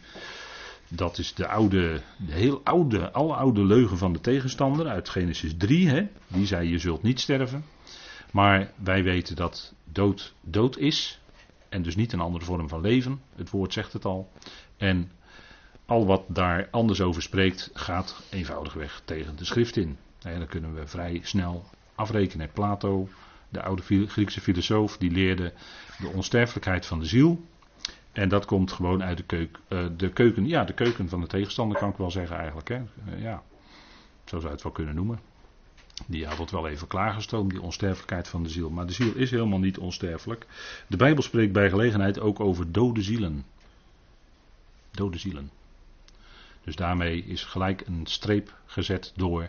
Dat 0.88 1.18
is 1.18 1.34
de 1.34 1.46
oude, 1.46 2.00
de 2.26 2.32
heel 2.32 2.60
oude, 2.64 3.12
oude 3.12 3.64
leugen 3.64 3.98
van 3.98 4.12
de 4.12 4.20
tegenstander 4.20 4.86
uit 4.88 5.08
Genesis 5.08 5.54
3. 5.56 5.88
Hè? 5.88 6.06
Die 6.26 6.46
zei 6.46 6.68
je 6.68 6.78
zult 6.78 7.02
niet 7.02 7.20
sterven. 7.20 7.64
Maar 8.32 8.72
wij 8.76 9.02
weten 9.02 9.36
dat 9.36 9.74
dood 9.84 10.34
dood 10.40 10.76
is. 10.76 11.20
En 11.68 11.82
dus 11.82 11.96
niet 11.96 12.12
een 12.12 12.20
andere 12.20 12.44
vorm 12.44 12.68
van 12.68 12.80
leven. 12.80 13.20
Het 13.36 13.50
woord 13.50 13.72
zegt 13.72 13.92
het 13.92 14.04
al. 14.04 14.30
En 14.76 15.10
al 15.86 16.06
wat 16.06 16.24
daar 16.28 16.68
anders 16.70 17.00
over 17.00 17.22
spreekt, 17.22 17.70
gaat 17.72 18.22
eenvoudigweg 18.30 19.02
tegen 19.04 19.36
de 19.36 19.44
schrift 19.44 19.76
in. 19.76 19.96
En 20.22 20.38
dan 20.38 20.48
kunnen 20.48 20.74
we 20.74 20.86
vrij 20.86 21.20
snel 21.22 21.64
afrekenen. 21.94 22.50
Plato, 22.52 23.08
de 23.48 23.62
oude 23.62 24.06
Griekse 24.06 24.40
filosoof, 24.40 24.96
die 24.96 25.10
leerde 25.10 25.52
de 25.98 26.08
onsterfelijkheid 26.08 26.86
van 26.86 26.98
de 26.98 27.06
ziel. 27.06 27.44
En 28.12 28.28
dat 28.28 28.44
komt 28.44 28.72
gewoon 28.72 29.02
uit 29.02 29.16
de, 29.16 29.22
keuk, 29.22 29.58
uh, 29.68 29.86
de 29.96 30.10
keuken. 30.10 30.46
Ja, 30.46 30.64
de 30.64 30.72
keuken 30.72 31.08
van 31.08 31.20
de 31.20 31.26
tegenstander 31.26 31.78
kan 31.78 31.90
ik 31.90 31.96
wel 31.96 32.10
zeggen 32.10 32.36
eigenlijk. 32.36 32.68
Hè. 32.68 32.76
Uh, 32.76 33.22
ja, 33.22 33.42
zo 34.24 34.36
zou 34.36 34.42
je 34.42 34.48
het 34.48 34.62
wel 34.62 34.72
kunnen 34.72 34.94
noemen. 34.94 35.20
Die 36.06 36.26
had 36.26 36.38
het 36.38 36.50
wel 36.50 36.68
even 36.68 36.86
klaargestoomd, 36.86 37.50
die 37.50 37.60
onsterfelijkheid 37.60 38.28
van 38.28 38.42
de 38.42 38.48
ziel. 38.48 38.70
Maar 38.70 38.86
de 38.86 38.92
ziel 38.92 39.14
is 39.14 39.30
helemaal 39.30 39.58
niet 39.58 39.78
onsterfelijk. 39.78 40.46
De 40.86 40.96
Bijbel 40.96 41.22
spreekt 41.22 41.52
bij 41.52 41.68
gelegenheid 41.68 42.20
ook 42.20 42.40
over 42.40 42.72
dode 42.72 43.02
zielen. 43.02 43.44
Dode 44.90 45.18
zielen. 45.18 45.50
Dus 46.64 46.76
daarmee 46.76 47.24
is 47.24 47.44
gelijk 47.44 47.86
een 47.86 48.06
streep 48.06 48.54
gezet 48.66 49.12
door 49.16 49.48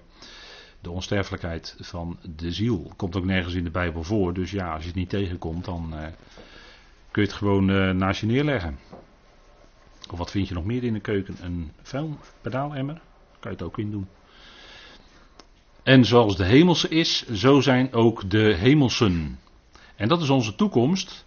de 0.82 0.92
onsterfelijkheid 0.92 1.76
van 1.80 2.20
de 2.36 2.52
ziel. 2.52 2.92
Komt 2.96 3.16
ook 3.16 3.26
nergens 3.26 3.54
in 3.54 3.64
de 3.64 3.72
Bijbel 3.72 4.04
voor. 4.04 4.34
Dus 4.34 4.52
ja, 4.52 4.74
als 4.74 4.82
je 4.82 4.88
het 4.88 4.98
niet 4.98 5.10
tegenkomt, 5.10 5.66
dan 5.66 5.94
uh, 5.94 6.00
kun 7.12 7.22
je 7.22 7.28
het 7.28 7.38
gewoon 7.38 7.70
uh, 7.70 7.92
naast 7.92 8.20
je 8.20 8.26
neerleggen. 8.26 8.80
Of 10.12 10.18
wat 10.18 10.32
vind 10.32 10.48
je 10.48 10.54
nog 10.54 10.66
meer 10.66 10.84
in 10.84 10.94
de 10.94 11.00
keuken? 11.00 11.36
Een 11.42 11.72
vuilpedaalemmer? 11.82 13.02
Kan 13.40 13.52
je 13.52 13.58
het 13.58 13.62
ook 13.62 13.78
in 13.78 13.92
doen. 13.92 14.08
En 15.84 16.06
zoals 16.06 16.36
de 16.36 16.46
hemelse 16.46 16.88
is, 16.88 17.28
zo 17.28 17.62
zijn 17.62 17.94
ook 17.94 18.30
de 18.30 18.56
hemelsen. 18.56 19.40
En 19.96 20.08
dat 20.08 20.22
is 20.22 20.30
onze 20.30 20.56
toekomst. 20.56 21.26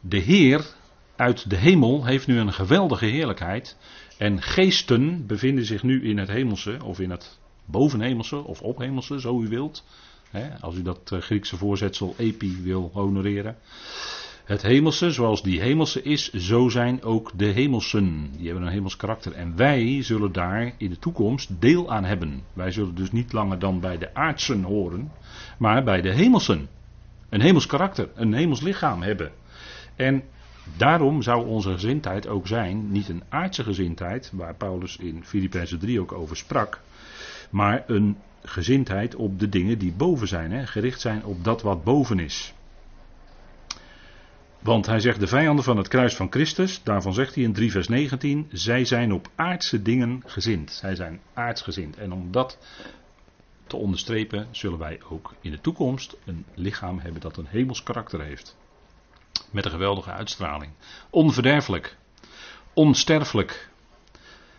De 0.00 0.18
Heer 0.18 0.66
uit 1.16 1.50
de 1.50 1.56
hemel 1.56 2.04
heeft 2.04 2.26
nu 2.26 2.38
een 2.38 2.52
geweldige 2.52 3.06
heerlijkheid. 3.06 3.76
En 4.18 4.42
geesten 4.42 5.26
bevinden 5.26 5.64
zich 5.64 5.82
nu 5.82 6.08
in 6.08 6.18
het 6.18 6.28
hemelse, 6.28 6.78
of 6.84 7.00
in 7.00 7.10
het 7.10 7.38
bovenhemelse, 7.66 8.36
of 8.36 8.62
ophemelse, 8.62 9.20
zo 9.20 9.40
u 9.40 9.48
wilt. 9.48 9.84
als 10.60 10.76
u 10.76 10.82
dat 10.82 11.12
eh, 11.12 11.18
Griekse 11.18 11.56
voorzetsel 11.56 12.14
epi 12.18 12.62
wil 12.62 12.90
honoreren. 12.92 13.56
Het 14.46 14.62
hemelse, 14.62 15.10
zoals 15.10 15.42
die 15.42 15.60
hemelse 15.60 16.02
is, 16.02 16.32
zo 16.32 16.68
zijn 16.68 17.02
ook 17.02 17.30
de 17.36 17.46
hemelsen. 17.46 18.30
Die 18.36 18.46
hebben 18.46 18.66
een 18.66 18.72
hemels 18.72 18.96
karakter. 18.96 19.32
En 19.32 19.56
wij 19.56 20.02
zullen 20.02 20.32
daar 20.32 20.72
in 20.78 20.90
de 20.90 20.98
toekomst 20.98 21.60
deel 21.60 21.92
aan 21.92 22.04
hebben. 22.04 22.42
Wij 22.52 22.70
zullen 22.70 22.94
dus 22.94 23.12
niet 23.12 23.32
langer 23.32 23.58
dan 23.58 23.80
bij 23.80 23.98
de 23.98 24.14
aardsen 24.14 24.62
horen, 24.62 25.12
maar 25.58 25.84
bij 25.84 26.00
de 26.00 26.12
hemelsen. 26.12 26.68
Een 27.28 27.40
hemels 27.40 27.66
karakter, 27.66 28.08
een 28.14 28.32
hemels 28.32 28.60
lichaam 28.60 29.02
hebben. 29.02 29.32
En 29.96 30.22
daarom 30.76 31.22
zou 31.22 31.46
onze 31.46 31.72
gezindheid 31.72 32.28
ook 32.28 32.46
zijn, 32.46 32.90
niet 32.90 33.08
een 33.08 33.22
aardse 33.28 33.62
gezindheid, 33.62 34.30
waar 34.34 34.54
Paulus 34.54 34.96
in 34.96 35.24
Filippenzen 35.24 35.78
3 35.78 36.00
ook 36.00 36.12
over 36.12 36.36
sprak, 36.36 36.80
maar 37.50 37.84
een 37.86 38.16
gezindheid 38.42 39.14
op 39.14 39.38
de 39.38 39.48
dingen 39.48 39.78
die 39.78 39.92
boven 39.92 40.28
zijn, 40.28 40.52
hè, 40.52 40.66
gericht 40.66 41.00
zijn 41.00 41.24
op 41.24 41.44
dat 41.44 41.62
wat 41.62 41.84
boven 41.84 42.18
is. 42.18 42.54
Want 44.66 44.86
hij 44.86 45.00
zegt 45.00 45.20
de 45.20 45.26
vijanden 45.26 45.64
van 45.64 45.76
het 45.76 45.88
kruis 45.88 46.16
van 46.16 46.30
Christus, 46.30 46.82
daarvan 46.82 47.14
zegt 47.14 47.34
hij 47.34 47.44
in 47.44 47.52
3 47.52 47.70
vers 47.70 47.88
19, 47.88 48.48
zij 48.52 48.84
zijn 48.84 49.12
op 49.12 49.28
aardse 49.34 49.82
dingen 49.82 50.22
gezind. 50.26 50.72
Zij 50.72 50.94
zijn 50.94 51.20
aardsgezind. 51.34 51.96
En 51.96 52.12
om 52.12 52.30
dat 52.30 52.58
te 53.66 53.76
onderstrepen, 53.76 54.48
zullen 54.50 54.78
wij 54.78 55.00
ook 55.08 55.34
in 55.40 55.50
de 55.50 55.60
toekomst 55.60 56.16
een 56.24 56.44
lichaam 56.54 56.98
hebben 56.98 57.20
dat 57.20 57.36
een 57.36 57.46
hemels 57.46 57.82
karakter 57.82 58.22
heeft. 58.22 58.56
Met 59.50 59.64
een 59.64 59.70
geweldige 59.70 60.10
uitstraling. 60.10 60.72
Onverderfelijk. 61.10 61.96
Onsterfelijk. 62.74 63.70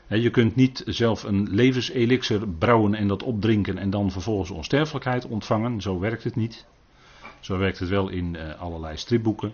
Je 0.10 0.30
kunt 0.30 0.56
niet 0.56 0.84
zelf 0.86 1.24
een 1.24 1.48
levenselixer 1.52 2.48
brouwen 2.48 2.94
en 2.94 3.08
dat 3.08 3.24
opdrinken 3.24 3.78
en 3.78 3.90
dan 3.90 4.12
vervolgens 4.12 4.50
onsterfelijkheid 4.50 5.26
ontvangen. 5.26 5.82
Zo 5.82 6.00
werkt 6.00 6.24
het 6.24 6.36
niet. 6.36 6.66
Zo 7.40 7.58
werkt 7.58 7.80
het 7.80 7.90
wel 7.90 8.10
in 8.10 8.36
eh, 8.36 8.60
allerlei 8.62 8.98
stripboeken, 8.98 9.54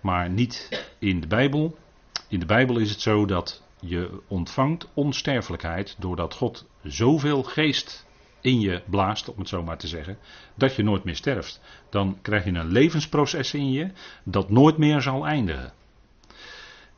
maar 0.00 0.30
niet 0.30 0.84
in 0.98 1.20
de 1.20 1.26
Bijbel. 1.26 1.76
In 2.28 2.40
de 2.40 2.46
Bijbel 2.46 2.78
is 2.78 2.90
het 2.90 3.00
zo 3.00 3.26
dat 3.26 3.62
je 3.80 4.20
ontvangt 4.28 4.88
onsterfelijkheid 4.94 5.96
doordat 5.98 6.34
God 6.34 6.66
zoveel 6.82 7.42
geest 7.42 8.06
in 8.40 8.60
je 8.60 8.82
blaast, 8.86 9.28
om 9.28 9.38
het 9.38 9.48
zo 9.48 9.62
maar 9.62 9.78
te 9.78 9.86
zeggen, 9.86 10.18
dat 10.54 10.76
je 10.76 10.82
nooit 10.82 11.04
meer 11.04 11.16
sterft. 11.16 11.60
Dan 11.90 12.18
krijg 12.22 12.44
je 12.44 12.50
een 12.50 12.72
levensproces 12.72 13.54
in 13.54 13.70
je 13.70 13.90
dat 14.24 14.50
nooit 14.50 14.76
meer 14.76 15.00
zal 15.00 15.26
eindigen. 15.26 15.72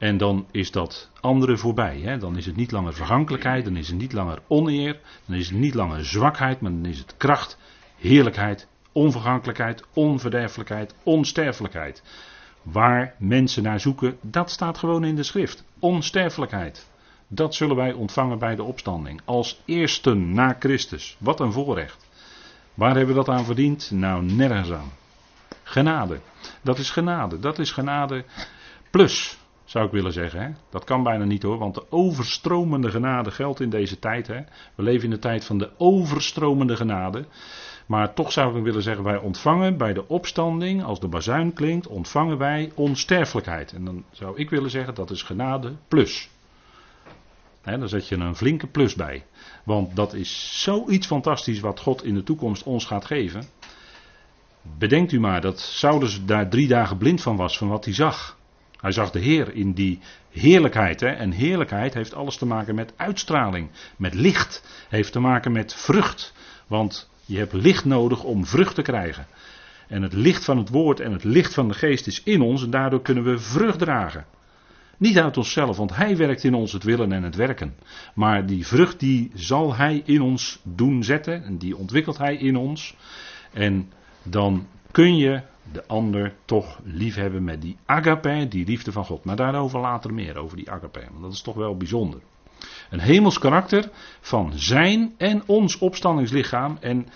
En 0.05 0.17
dan 0.17 0.47
is 0.51 0.71
dat 0.71 1.11
andere 1.21 1.57
voorbij. 1.57 2.01
Hè? 2.01 2.19
Dan 2.19 2.37
is 2.37 2.47
het 2.47 2.57
niet 2.57 2.71
langer 2.71 2.95
vergankelijkheid, 2.95 3.65
dan 3.65 3.77
is 3.77 3.89
het 3.89 3.99
niet 3.99 4.13
langer 4.13 4.39
oneer, 4.47 5.01
dan 5.27 5.37
is 5.37 5.49
het 5.49 5.59
niet 5.59 5.75
langer 5.75 6.05
zwakheid, 6.05 6.61
maar 6.61 6.71
dan 6.71 6.87
is 6.87 6.99
het 6.99 7.17
kracht, 7.17 7.59
heerlijkheid, 7.97 8.69
onvergankelijkheid, 8.93 9.85
onverderfelijkheid, 9.95 10.95
onsterfelijkheid. 11.03 12.03
Waar 12.63 13.15
mensen 13.19 13.63
naar 13.63 13.81
zoeken, 13.81 14.17
dat 14.21 14.51
staat 14.51 14.79
gewoon 14.79 15.05
in 15.05 15.17
de 15.17 15.23
schrift. 15.23 15.65
Onsterfelijkheid. 15.79 16.89
Dat 17.29 17.55
zullen 17.55 17.77
wij 17.77 17.93
ontvangen 17.93 18.39
bij 18.39 18.55
de 18.55 18.63
opstanding. 18.63 19.21
Als 19.25 19.63
eersten 19.65 20.33
na 20.33 20.57
Christus. 20.59 21.17
Wat 21.19 21.41
een 21.41 21.53
voorrecht. 21.53 22.09
Waar 22.75 22.97
hebben 22.97 23.15
we 23.15 23.25
dat 23.25 23.35
aan 23.37 23.45
verdiend? 23.45 23.91
Nou, 23.91 24.25
nergens 24.25 24.71
aan. 24.71 24.93
Genade. 25.63 26.21
Dat 26.63 26.79
is 26.79 26.91
genade. 26.91 27.39
Dat 27.39 27.59
is 27.59 27.71
genade 27.71 28.25
plus, 28.91 29.39
zou 29.64 29.87
ik 29.87 29.92
willen 29.92 30.12
zeggen. 30.12 30.40
Hè? 30.40 30.50
Dat 30.71 30.85
kan 30.85 31.02
bijna 31.02 31.25
niet 31.25 31.42
hoor, 31.42 31.59
want 31.59 31.75
de 31.75 31.90
overstromende 31.90 32.90
genade 32.90 33.30
geldt 33.30 33.61
in 33.61 33.71
deze 33.71 33.99
tijd. 33.99 34.26
Hè? 34.26 34.40
We 34.75 34.83
leven 34.83 35.04
in 35.04 35.11
de 35.11 35.18
tijd 35.18 35.44
van 35.44 35.59
de 35.59 35.71
overstromende 35.76 36.76
genade. 36.76 37.25
Maar 37.87 38.14
toch 38.14 38.33
zou 38.33 38.59
ik 38.59 38.64
willen 38.64 38.83
zeggen, 38.83 39.04
wij 39.04 39.18
ontvangen 39.18 39.76
bij 39.76 39.92
de 39.92 40.09
opstanding, 40.09 40.85
als 40.85 41.00
de 41.00 41.09
bazuin 41.09 41.52
klinkt, 41.52 41.87
ontvangen 41.87 42.38
wij 42.38 42.73
onsterfelijkheid. 42.75 43.73
En 43.73 43.85
dan 43.85 44.04
zou 44.11 44.37
ik 44.37 44.50
willen 44.50 44.71
zeggen, 44.71 44.94
dat 44.94 45.11
is 45.11 45.23
genade 45.23 45.73
plus. 45.88 46.28
He, 47.62 47.78
daar 47.78 47.88
zet 47.88 48.09
je 48.09 48.16
een 48.16 48.37
flinke 48.37 48.66
plus 48.66 48.94
bij. 48.94 49.25
Want 49.64 49.97
dat 49.97 50.14
is 50.14 50.62
zoiets 50.62 51.06
fantastisch 51.06 51.61
wat 51.61 51.80
God 51.80 52.04
in 52.04 52.14
de 52.14 52.23
toekomst 52.23 52.62
ons 52.62 52.85
gaat 52.85 53.04
geven. 53.04 53.44
Bedenkt 54.78 55.12
u 55.12 55.21
maar 55.21 55.40
dat 55.40 55.61
Saulus 55.61 56.25
daar 56.25 56.49
drie 56.49 56.68
dagen 56.68 56.99
blind 56.99 57.23
van 57.23 57.37
was, 57.37 57.59
van 57.59 57.68
wat 57.68 57.85
hij 57.85 57.94
zag. 57.94 58.38
Hij 58.85 58.93
zag 58.93 59.11
de 59.11 59.19
Heer 59.19 59.55
in 59.55 59.73
die 59.73 59.99
heerlijkheid. 60.31 61.00
Hè? 61.00 61.09
En 61.09 61.31
heerlijkheid 61.31 61.95
heeft 61.95 62.14
alles 62.14 62.37
te 62.37 62.47
maken 62.47 62.75
met 62.75 62.93
uitstraling, 62.97 63.71
met 63.97 64.14
licht. 64.14 64.87
Heeft 64.88 65.12
te 65.12 65.21
maken 65.21 65.53
met 65.53 65.75
vrucht. 65.75 66.35
Want 66.67 67.11
je 67.25 67.38
hebt 67.38 67.53
licht 67.53 67.85
nodig 67.85 68.23
om 68.23 68.47
vrucht 68.47 68.75
te 68.75 68.83
krijgen. 68.83 69.26
En 69.88 70.03
het 70.03 70.12
licht 70.12 70.45
van 70.45 70.59
het 70.59 70.69
woord 70.69 71.00
en 71.00 71.12
het 71.12 71.25
licht 71.25 71.55
van 71.55 71.69
de 71.69 71.75
geest 71.75 72.07
is 72.07 72.23
in 72.23 72.41
ons 72.41 72.62
en 72.62 72.71
daardoor 72.71 73.03
kunnen 73.03 73.25
we 73.25 73.38
vrucht 73.38 73.79
dragen. 73.79 74.26
Niet 74.99 75.19
uit 75.19 75.37
onszelf, 75.37 75.76
want 75.76 75.97
Hij 75.97 76.17
werkt 76.17 76.45
in 76.45 76.55
ons 76.55 76.73
het 76.73 76.83
willen 76.83 77.12
en 77.12 77.23
het 77.23 77.37
werken. 77.37 77.75
Maar 78.14 78.47
die 78.47 78.67
vrucht 78.67 79.00
die 79.00 79.31
zal 79.35 79.75
Hij 79.75 80.03
in 80.05 80.21
ons 80.21 80.61
doen 80.62 81.05
zetten 81.05 81.45
en 81.45 81.59
die 81.59 81.76
ontwikkelt 81.76 82.19
Hij 82.19 82.37
in 82.37 82.57
ons. 82.57 82.97
En 83.53 83.91
dan 84.23 84.67
kun 84.91 85.17
je 85.17 85.43
de 85.73 85.87
ander 85.87 86.35
toch 86.44 86.80
lief 86.85 87.14
hebben 87.14 87.44
met 87.44 87.62
die 87.62 87.76
agape, 87.87 88.47
die 88.49 88.66
liefde 88.66 88.92
van 88.92 89.04
God. 89.04 89.25
Maar 89.25 89.37
daarover 89.37 89.80
later 89.80 90.14
meer, 90.14 90.37
over 90.37 90.56
die 90.56 90.71
agape, 90.71 91.04
want 91.11 91.23
dat 91.23 91.33
is 91.33 91.42
toch 91.42 91.54
wel 91.54 91.76
bijzonder. 91.76 92.21
Een 92.90 93.00
hemels 93.00 93.38
karakter 93.38 93.90
van 94.21 94.52
zijn 94.54 95.14
en 95.16 95.42
ons 95.47 95.78
opstandingslichaam. 95.78 96.76
En 96.80 97.06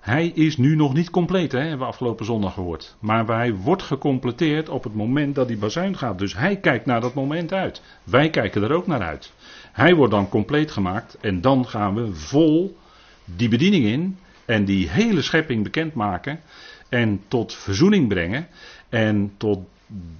hij 0.00 0.26
is 0.26 0.56
nu 0.56 0.76
nog 0.76 0.94
niet 0.94 1.10
compleet, 1.10 1.52
hè, 1.52 1.58
hebben 1.58 1.78
we 1.78 1.84
afgelopen 1.84 2.24
zondag 2.24 2.54
gehoord. 2.54 2.96
Maar 3.00 3.26
hij 3.26 3.54
wordt 3.54 3.82
gecompleteerd 3.82 4.68
op 4.68 4.84
het 4.84 4.94
moment 4.94 5.34
dat 5.34 5.48
die 5.48 5.58
bazuin 5.58 5.96
gaat. 5.96 6.18
Dus 6.18 6.36
hij 6.36 6.56
kijkt 6.56 6.86
naar 6.86 7.00
dat 7.00 7.14
moment 7.14 7.52
uit. 7.52 7.82
Wij 8.04 8.30
kijken 8.30 8.62
er 8.62 8.72
ook 8.72 8.86
naar 8.86 9.02
uit. 9.02 9.32
Hij 9.72 9.94
wordt 9.94 10.12
dan 10.12 10.28
compleet 10.28 10.70
gemaakt 10.70 11.18
en 11.20 11.40
dan 11.40 11.66
gaan 11.66 11.94
we 11.94 12.14
vol 12.14 12.76
die 13.24 13.48
bediening 13.48 13.84
in 13.84 14.18
en 14.44 14.64
die 14.64 14.88
hele 14.88 15.22
schepping 15.22 15.62
bekendmaken 15.62 16.40
en 16.88 17.22
tot 17.28 17.54
verzoening 17.54 18.08
brengen 18.08 18.48
en 18.88 19.32
tot 19.36 19.58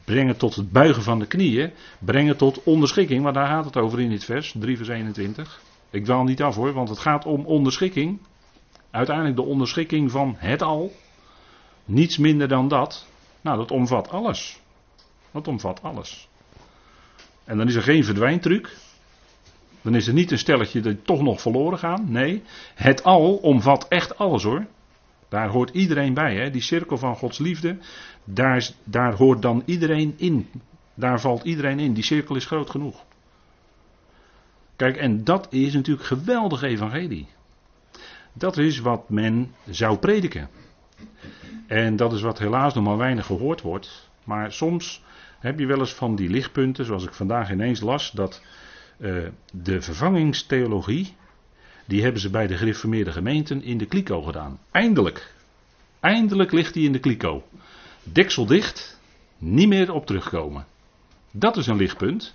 brengen 0.05 0.37
tot 0.37 0.55
het 0.55 0.73
buigen 0.73 1.03
van 1.03 1.19
de 1.19 1.27
knieën, 1.27 1.71
brengen 1.99 2.37
tot 2.37 2.63
onderschikking, 2.63 3.23
want 3.23 3.35
daar 3.35 3.47
gaat 3.47 3.65
het 3.65 3.77
over 3.77 4.01
in 4.01 4.11
dit 4.11 4.25
vers, 4.25 4.55
3 4.59 4.77
vers 4.77 4.89
21. 4.89 5.61
Ik 5.91 6.05
dwaal 6.05 6.25
niet 6.25 6.43
af 6.43 6.55
hoor, 6.55 6.73
want 6.73 6.89
het 6.89 6.99
gaat 6.99 7.25
om 7.27 7.45
onderschikking. 7.45 8.19
Uiteindelijk 8.91 9.37
de 9.37 9.43
onderschikking 9.43 10.11
van 10.11 10.35
het 10.39 10.63
al. 10.63 10.93
Niets 11.85 12.19
minder 12.19 12.49
dan 12.49 12.69
dat. 12.69 13.07
Nou, 13.41 13.57
dat 13.57 13.71
omvat 13.71 14.11
alles. 14.11 14.61
Dat 15.31 15.49
omvat 15.49 15.83
alles. 15.83 16.29
En 17.45 17.57
dan 17.57 17.69
is 17.69 17.75
er 17.75 17.83
geen 17.83 18.05
verdwijntruc. 18.05 18.77
Dan 19.83 19.95
is 19.95 20.07
er 20.07 20.13
niet 20.13 20.31
een 20.31 20.39
stelletje 20.39 20.81
dat 20.81 21.05
toch 21.05 21.23
nog 21.23 21.41
verloren 21.41 21.79
gaan. 21.79 22.05
Nee, 22.09 22.43
het 22.75 23.05
al 23.05 23.37
omvat 23.37 23.89
echt 23.89 24.19
alles 24.19 24.43
hoor. 24.43 24.67
Daar 25.29 25.49
hoort 25.49 25.71
iedereen 25.71 26.15
bij. 26.15 26.37
Hè? 26.37 26.51
Die 26.51 26.63
cirkel 26.63 26.99
van 26.99 27.17
Gods 27.17 27.39
liefde, 27.39 27.79
daar, 28.25 28.71
daar 28.85 29.15
hoort 29.15 29.43
dan 29.43 29.63
iedereen 29.65 30.15
in. 30.17 30.49
Daar 30.95 31.21
valt 31.21 31.45
iedereen 31.45 31.79
in. 31.79 31.93
Die 31.93 32.05
cirkel 32.05 32.37
is 32.37 32.47
groot 32.47 32.71
genoeg. 32.71 33.05
Kijk, 34.77 34.97
en 34.97 35.25
dat 35.25 35.47
is 35.51 35.75
natuurlijk 35.75 36.07
geweldig 36.07 36.63
evangelie. 36.63 37.29
Dat 38.33 38.57
is 38.57 38.79
wat 38.79 39.09
men 39.09 39.55
zou 39.71 39.99
prediken. 39.99 40.49
En 41.67 41.97
dat 41.97 42.13
is 42.13 42.21
wat 42.21 42.39
helaas 42.39 42.75
nog 42.75 42.85
maar 42.85 42.97
weinig 42.97 43.27
gehoord 43.27 43.63
wordt. 43.63 44.11
Maar 44.25 44.53
soms 44.53 45.03
heb 45.39 45.59
je 45.59 45.67
wel 45.67 45.79
eens 45.79 45.95
van 45.95 46.17
die 46.17 46.29
lichtpunten, 46.29 46.85
zoals 46.85 47.05
ik 47.05 47.13
vandaag 47.13 47.51
ineens 47.51 47.81
las, 47.81 48.11
dat 48.11 48.43
uh, 48.99 49.27
de 49.53 49.83
vervangingstheologie, 49.83 51.17
die 51.87 52.03
hebben 52.03 52.21
ze 52.21 52.31
bij 52.31 52.47
de 52.47 52.57
gereformeerde 52.57 53.13
gemeenten 53.13 53.63
in 53.63 53.79
de 53.79 53.87
kliko 53.87 54.23
gedaan. 54.23 54.59
Eindelijk. 54.71 55.35
Eindelijk 56.01 56.53
ligt 56.53 56.75
die 56.75 56.87
in 56.87 56.93
de 56.93 56.99
kliko. 56.99 57.45
Deksel 58.03 58.47
dicht, 58.47 59.01
niet 59.39 59.69
meer 59.69 59.93
op 59.93 60.07
terugkomen. 60.07 60.67
Dat 61.31 61.57
is 61.57 61.67
een 61.67 61.77
lichtpunt. 61.77 62.35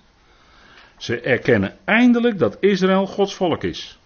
Ze 0.96 1.20
erkennen 1.20 1.76
eindelijk 1.84 2.38
dat 2.38 2.56
Israël 2.60 3.06
Gods 3.06 3.34
volk 3.34 3.62
is. 3.62 3.98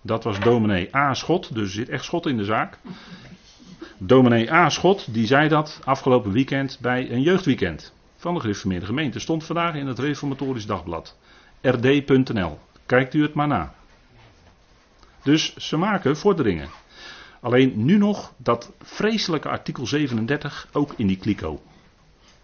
Dat 0.00 0.24
was 0.24 0.40
dominee 0.40 0.96
A. 0.96 1.14
Schot, 1.14 1.54
dus 1.54 1.62
er 1.62 1.72
zit 1.72 1.88
echt 1.88 2.04
schot 2.04 2.26
in 2.26 2.36
de 2.36 2.44
zaak. 2.44 2.78
Dominee 3.98 4.52
A. 4.52 4.68
Schot, 4.68 5.14
die 5.14 5.26
zei 5.26 5.48
dat 5.48 5.80
afgelopen 5.84 6.32
weekend 6.32 6.78
bij 6.80 7.10
een 7.10 7.22
jeugdweekend 7.22 7.92
van 8.16 8.34
de 8.34 8.40
gereformeerde 8.40 8.86
gemeente. 8.86 9.18
Stond 9.18 9.44
vandaag 9.44 9.74
in 9.74 9.86
het 9.86 9.98
Reformatorisch 9.98 10.66
Dagblad. 10.66 11.18
rd.nl. 11.60 12.58
Kijkt 12.86 13.14
u 13.14 13.22
het 13.22 13.34
maar 13.34 13.48
na. 13.48 13.74
Dus 15.22 15.56
ze 15.56 15.76
maken 15.76 16.16
vorderingen. 16.16 16.68
Alleen 17.40 17.84
nu 17.84 17.98
nog 17.98 18.32
dat 18.36 18.72
vreselijke 18.78 19.48
artikel 19.48 19.86
37 19.86 20.68
ook 20.72 20.94
in 20.96 21.06
die 21.06 21.16
kliko. 21.16 21.62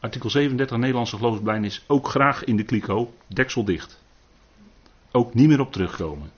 artikel 0.00 0.30
37 0.30 0.76
Nederlandse 0.76 1.16
geloofsbelijdenis 1.16 1.84
ook 1.86 2.08
graag 2.08 2.44
in 2.44 2.56
de 2.56 2.62
kliko, 2.62 3.14
deksel 3.26 3.64
dicht. 3.64 4.02
Ook 5.10 5.34
niet 5.34 5.48
meer 5.48 5.60
op 5.60 5.72
terugkomen. 5.72 6.30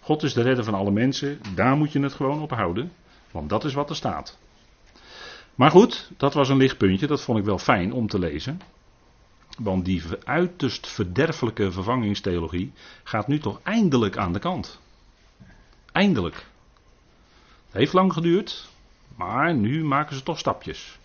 God 0.00 0.22
is 0.22 0.32
de 0.32 0.42
redder 0.42 0.64
van 0.64 0.74
alle 0.74 0.90
mensen, 0.90 1.40
daar 1.54 1.76
moet 1.76 1.92
je 1.92 2.00
het 2.00 2.12
gewoon 2.12 2.40
op 2.40 2.50
houden, 2.50 2.92
want 3.30 3.48
dat 3.48 3.64
is 3.64 3.74
wat 3.74 3.90
er 3.90 3.96
staat. 3.96 4.38
Maar 5.54 5.70
goed, 5.70 6.10
dat 6.16 6.34
was 6.34 6.48
een 6.48 6.56
lichtpuntje, 6.56 7.06
dat 7.06 7.22
vond 7.22 7.38
ik 7.38 7.44
wel 7.44 7.58
fijn 7.58 7.92
om 7.92 8.06
te 8.06 8.18
lezen. 8.18 8.60
Want 9.58 9.84
die 9.84 10.02
uiterst 10.24 10.86
verderfelijke 10.86 11.72
vervangingstheologie 11.72 12.72
gaat 13.02 13.28
nu 13.28 13.38
toch 13.38 13.60
eindelijk 13.62 14.16
aan 14.16 14.32
de 14.32 14.38
kant. 14.38 14.80
Eindelijk. 15.92 16.46
Het 17.66 17.76
heeft 17.76 17.92
lang 17.92 18.12
geduurd, 18.12 18.68
maar 19.16 19.54
nu 19.54 19.84
maken 19.84 20.16
ze 20.16 20.22
toch 20.22 20.38
stapjes. 20.38 20.98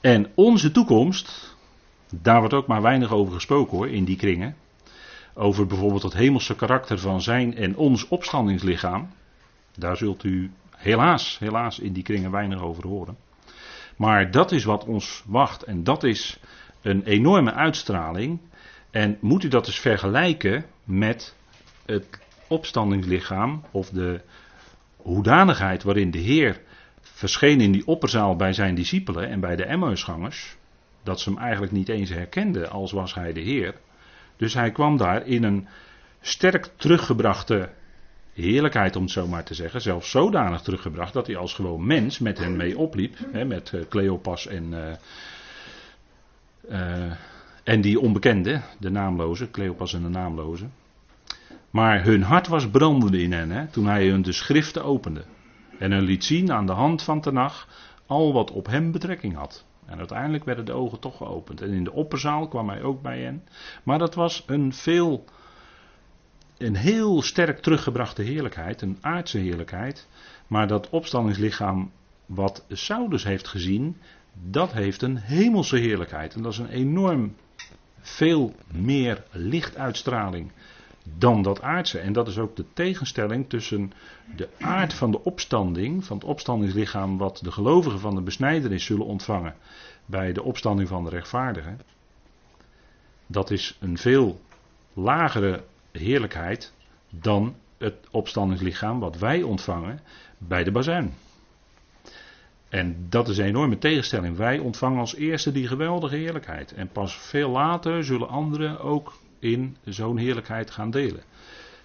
En 0.00 0.32
onze 0.34 0.70
toekomst, 0.70 1.56
daar 2.10 2.38
wordt 2.38 2.54
ook 2.54 2.66
maar 2.66 2.82
weinig 2.82 3.12
over 3.12 3.34
gesproken 3.34 3.76
hoor, 3.76 3.88
in 3.88 4.04
die 4.04 4.16
kringen. 4.16 4.56
Over 5.34 5.66
bijvoorbeeld 5.66 6.02
het 6.02 6.12
hemelse 6.12 6.54
karakter 6.54 6.98
van 6.98 7.22
zijn 7.22 7.56
en 7.56 7.76
ons 7.76 8.08
opstandingslichaam. 8.08 9.10
Daar 9.74 9.96
zult 9.96 10.24
u 10.24 10.50
helaas, 10.70 11.38
helaas 11.38 11.78
in 11.78 11.92
die 11.92 12.02
kringen 12.02 12.30
weinig 12.30 12.62
over 12.62 12.86
horen. 12.86 13.16
Maar 13.96 14.30
dat 14.30 14.52
is 14.52 14.64
wat 14.64 14.84
ons 14.84 15.22
wacht 15.26 15.62
en 15.62 15.84
dat 15.84 16.02
is 16.02 16.38
een 16.82 17.02
enorme 17.02 17.52
uitstraling. 17.52 18.40
En 18.90 19.18
moet 19.20 19.44
u 19.44 19.48
dat 19.48 19.66
eens 19.66 19.78
vergelijken 19.78 20.64
met 20.84 21.36
het 21.86 22.06
opstandingslichaam 22.48 23.62
of 23.70 23.88
de 23.88 24.20
hoedanigheid 24.96 25.82
waarin 25.82 26.10
de 26.10 26.18
Heer 26.18 26.60
verscheen 27.00 27.60
in 27.60 27.72
die 27.72 27.86
opperzaal 27.86 28.36
bij 28.36 28.52
zijn 28.52 28.74
discipelen 28.74 29.28
en 29.28 29.40
bij 29.40 29.56
de 29.56 29.64
Emmausgangers, 29.64 30.56
dat 31.02 31.20
ze 31.20 31.30
hem 31.30 31.38
eigenlijk 31.38 31.72
niet 31.72 31.88
eens 31.88 32.10
herkenden 32.10 32.70
als 32.70 32.92
was 32.92 33.14
hij 33.14 33.32
de 33.32 33.40
Heer. 33.40 33.74
Dus 34.36 34.54
hij 34.54 34.70
kwam 34.70 34.96
daar 34.96 35.26
in 35.26 35.42
een 35.42 35.68
sterk 36.20 36.70
teruggebrachte 36.76 37.68
heerlijkheid, 38.32 38.96
om 38.96 39.02
het 39.02 39.10
zo 39.10 39.26
maar 39.26 39.44
te 39.44 39.54
zeggen, 39.54 39.80
zelfs 39.80 40.10
zodanig 40.10 40.60
teruggebracht 40.60 41.12
dat 41.12 41.26
hij 41.26 41.36
als 41.36 41.54
gewoon 41.54 41.86
mens 41.86 42.18
met 42.18 42.38
hen 42.38 42.56
mee 42.56 42.78
opliep, 42.78 43.16
hè, 43.32 43.44
met 43.44 43.72
uh, 43.74 43.80
Cleopas 43.88 44.46
en, 44.46 44.72
uh, 44.72 44.92
uh, 46.70 47.12
en 47.64 47.80
die 47.80 48.00
onbekende, 48.00 48.60
de 48.78 48.90
naamloze, 48.90 49.50
Cleopas 49.50 49.94
en 49.94 50.02
de 50.02 50.08
naamloze. 50.08 50.66
Maar 51.74 52.04
hun 52.04 52.22
hart 52.22 52.48
was 52.48 52.70
brandende 52.70 53.22
in 53.22 53.32
hen, 53.32 53.50
hè, 53.50 53.66
toen 53.66 53.86
hij 53.86 54.08
hun 54.08 54.22
de 54.22 54.32
schriften 54.32 54.84
opende. 54.84 55.24
En 55.78 55.90
hen 55.90 56.02
liet 56.02 56.24
zien 56.24 56.52
aan 56.52 56.66
de 56.66 56.72
hand 56.72 57.02
van 57.02 57.20
Tenach 57.20 57.68
al 58.06 58.32
wat 58.32 58.50
op 58.50 58.66
hem 58.66 58.92
betrekking 58.92 59.34
had. 59.34 59.64
En 59.86 59.98
uiteindelijk 59.98 60.44
werden 60.44 60.64
de 60.64 60.72
ogen 60.72 61.00
toch 61.00 61.16
geopend. 61.16 61.60
En 61.60 61.72
in 61.72 61.84
de 61.84 61.92
opperzaal 61.92 62.48
kwam 62.48 62.68
hij 62.68 62.82
ook 62.82 63.02
bij 63.02 63.20
hen. 63.20 63.44
Maar 63.82 63.98
dat 63.98 64.14
was 64.14 64.44
een 64.46 64.72
veel, 64.72 65.24
een 66.58 66.76
heel 66.76 67.22
sterk 67.22 67.58
teruggebrachte 67.58 68.22
heerlijkheid, 68.22 68.82
een 68.82 68.98
aardse 69.00 69.38
heerlijkheid. 69.38 70.08
Maar 70.46 70.66
dat 70.66 70.90
opstandingslichaam 70.90 71.90
wat 72.26 72.64
Saulus 72.68 73.24
heeft 73.24 73.48
gezien, 73.48 73.96
dat 74.32 74.72
heeft 74.72 75.02
een 75.02 75.16
hemelse 75.16 75.76
heerlijkheid. 75.76 76.34
En 76.34 76.42
dat 76.42 76.52
is 76.52 76.58
een 76.58 76.68
enorm 76.68 77.36
veel 78.00 78.54
meer 78.72 79.24
lichtuitstraling 79.30 80.52
dan 81.18 81.42
dat 81.42 81.62
aardse. 81.62 81.98
En 81.98 82.12
dat 82.12 82.28
is 82.28 82.38
ook 82.38 82.56
de 82.56 82.64
tegenstelling 82.72 83.48
tussen 83.48 83.92
de 84.36 84.48
aard 84.60 84.94
van 84.94 85.10
de 85.10 85.24
opstanding, 85.24 86.04
van 86.04 86.16
het 86.16 86.26
opstandingslichaam 86.26 87.18
wat 87.18 87.40
de 87.42 87.52
gelovigen 87.52 88.00
van 88.00 88.14
de 88.14 88.20
besnijdenis 88.20 88.84
zullen 88.84 89.06
ontvangen 89.06 89.54
bij 90.06 90.32
de 90.32 90.42
opstanding 90.42 90.88
van 90.88 91.04
de 91.04 91.10
rechtvaardigen. 91.10 91.80
Dat 93.26 93.50
is 93.50 93.76
een 93.80 93.98
veel 93.98 94.40
lagere 94.92 95.64
heerlijkheid 95.92 96.72
dan 97.10 97.54
het 97.78 97.94
opstandingslichaam 98.10 99.00
wat 99.00 99.18
wij 99.18 99.42
ontvangen 99.42 100.00
bij 100.38 100.64
de 100.64 100.70
bazuin. 100.70 101.14
En 102.68 103.06
dat 103.08 103.28
is 103.28 103.38
een 103.38 103.44
enorme 103.44 103.78
tegenstelling. 103.78 104.36
Wij 104.36 104.58
ontvangen 104.58 104.98
als 104.98 105.14
eerste 105.14 105.52
die 105.52 105.66
geweldige 105.66 106.16
heerlijkheid. 106.16 106.72
En 106.72 106.88
pas 106.88 107.16
veel 107.16 107.50
later 107.50 108.04
zullen 108.04 108.28
anderen 108.28 108.80
ook 108.80 109.12
in 109.44 109.76
zo'n 109.84 110.16
heerlijkheid 110.16 110.70
gaan 110.70 110.90
delen. 110.90 111.22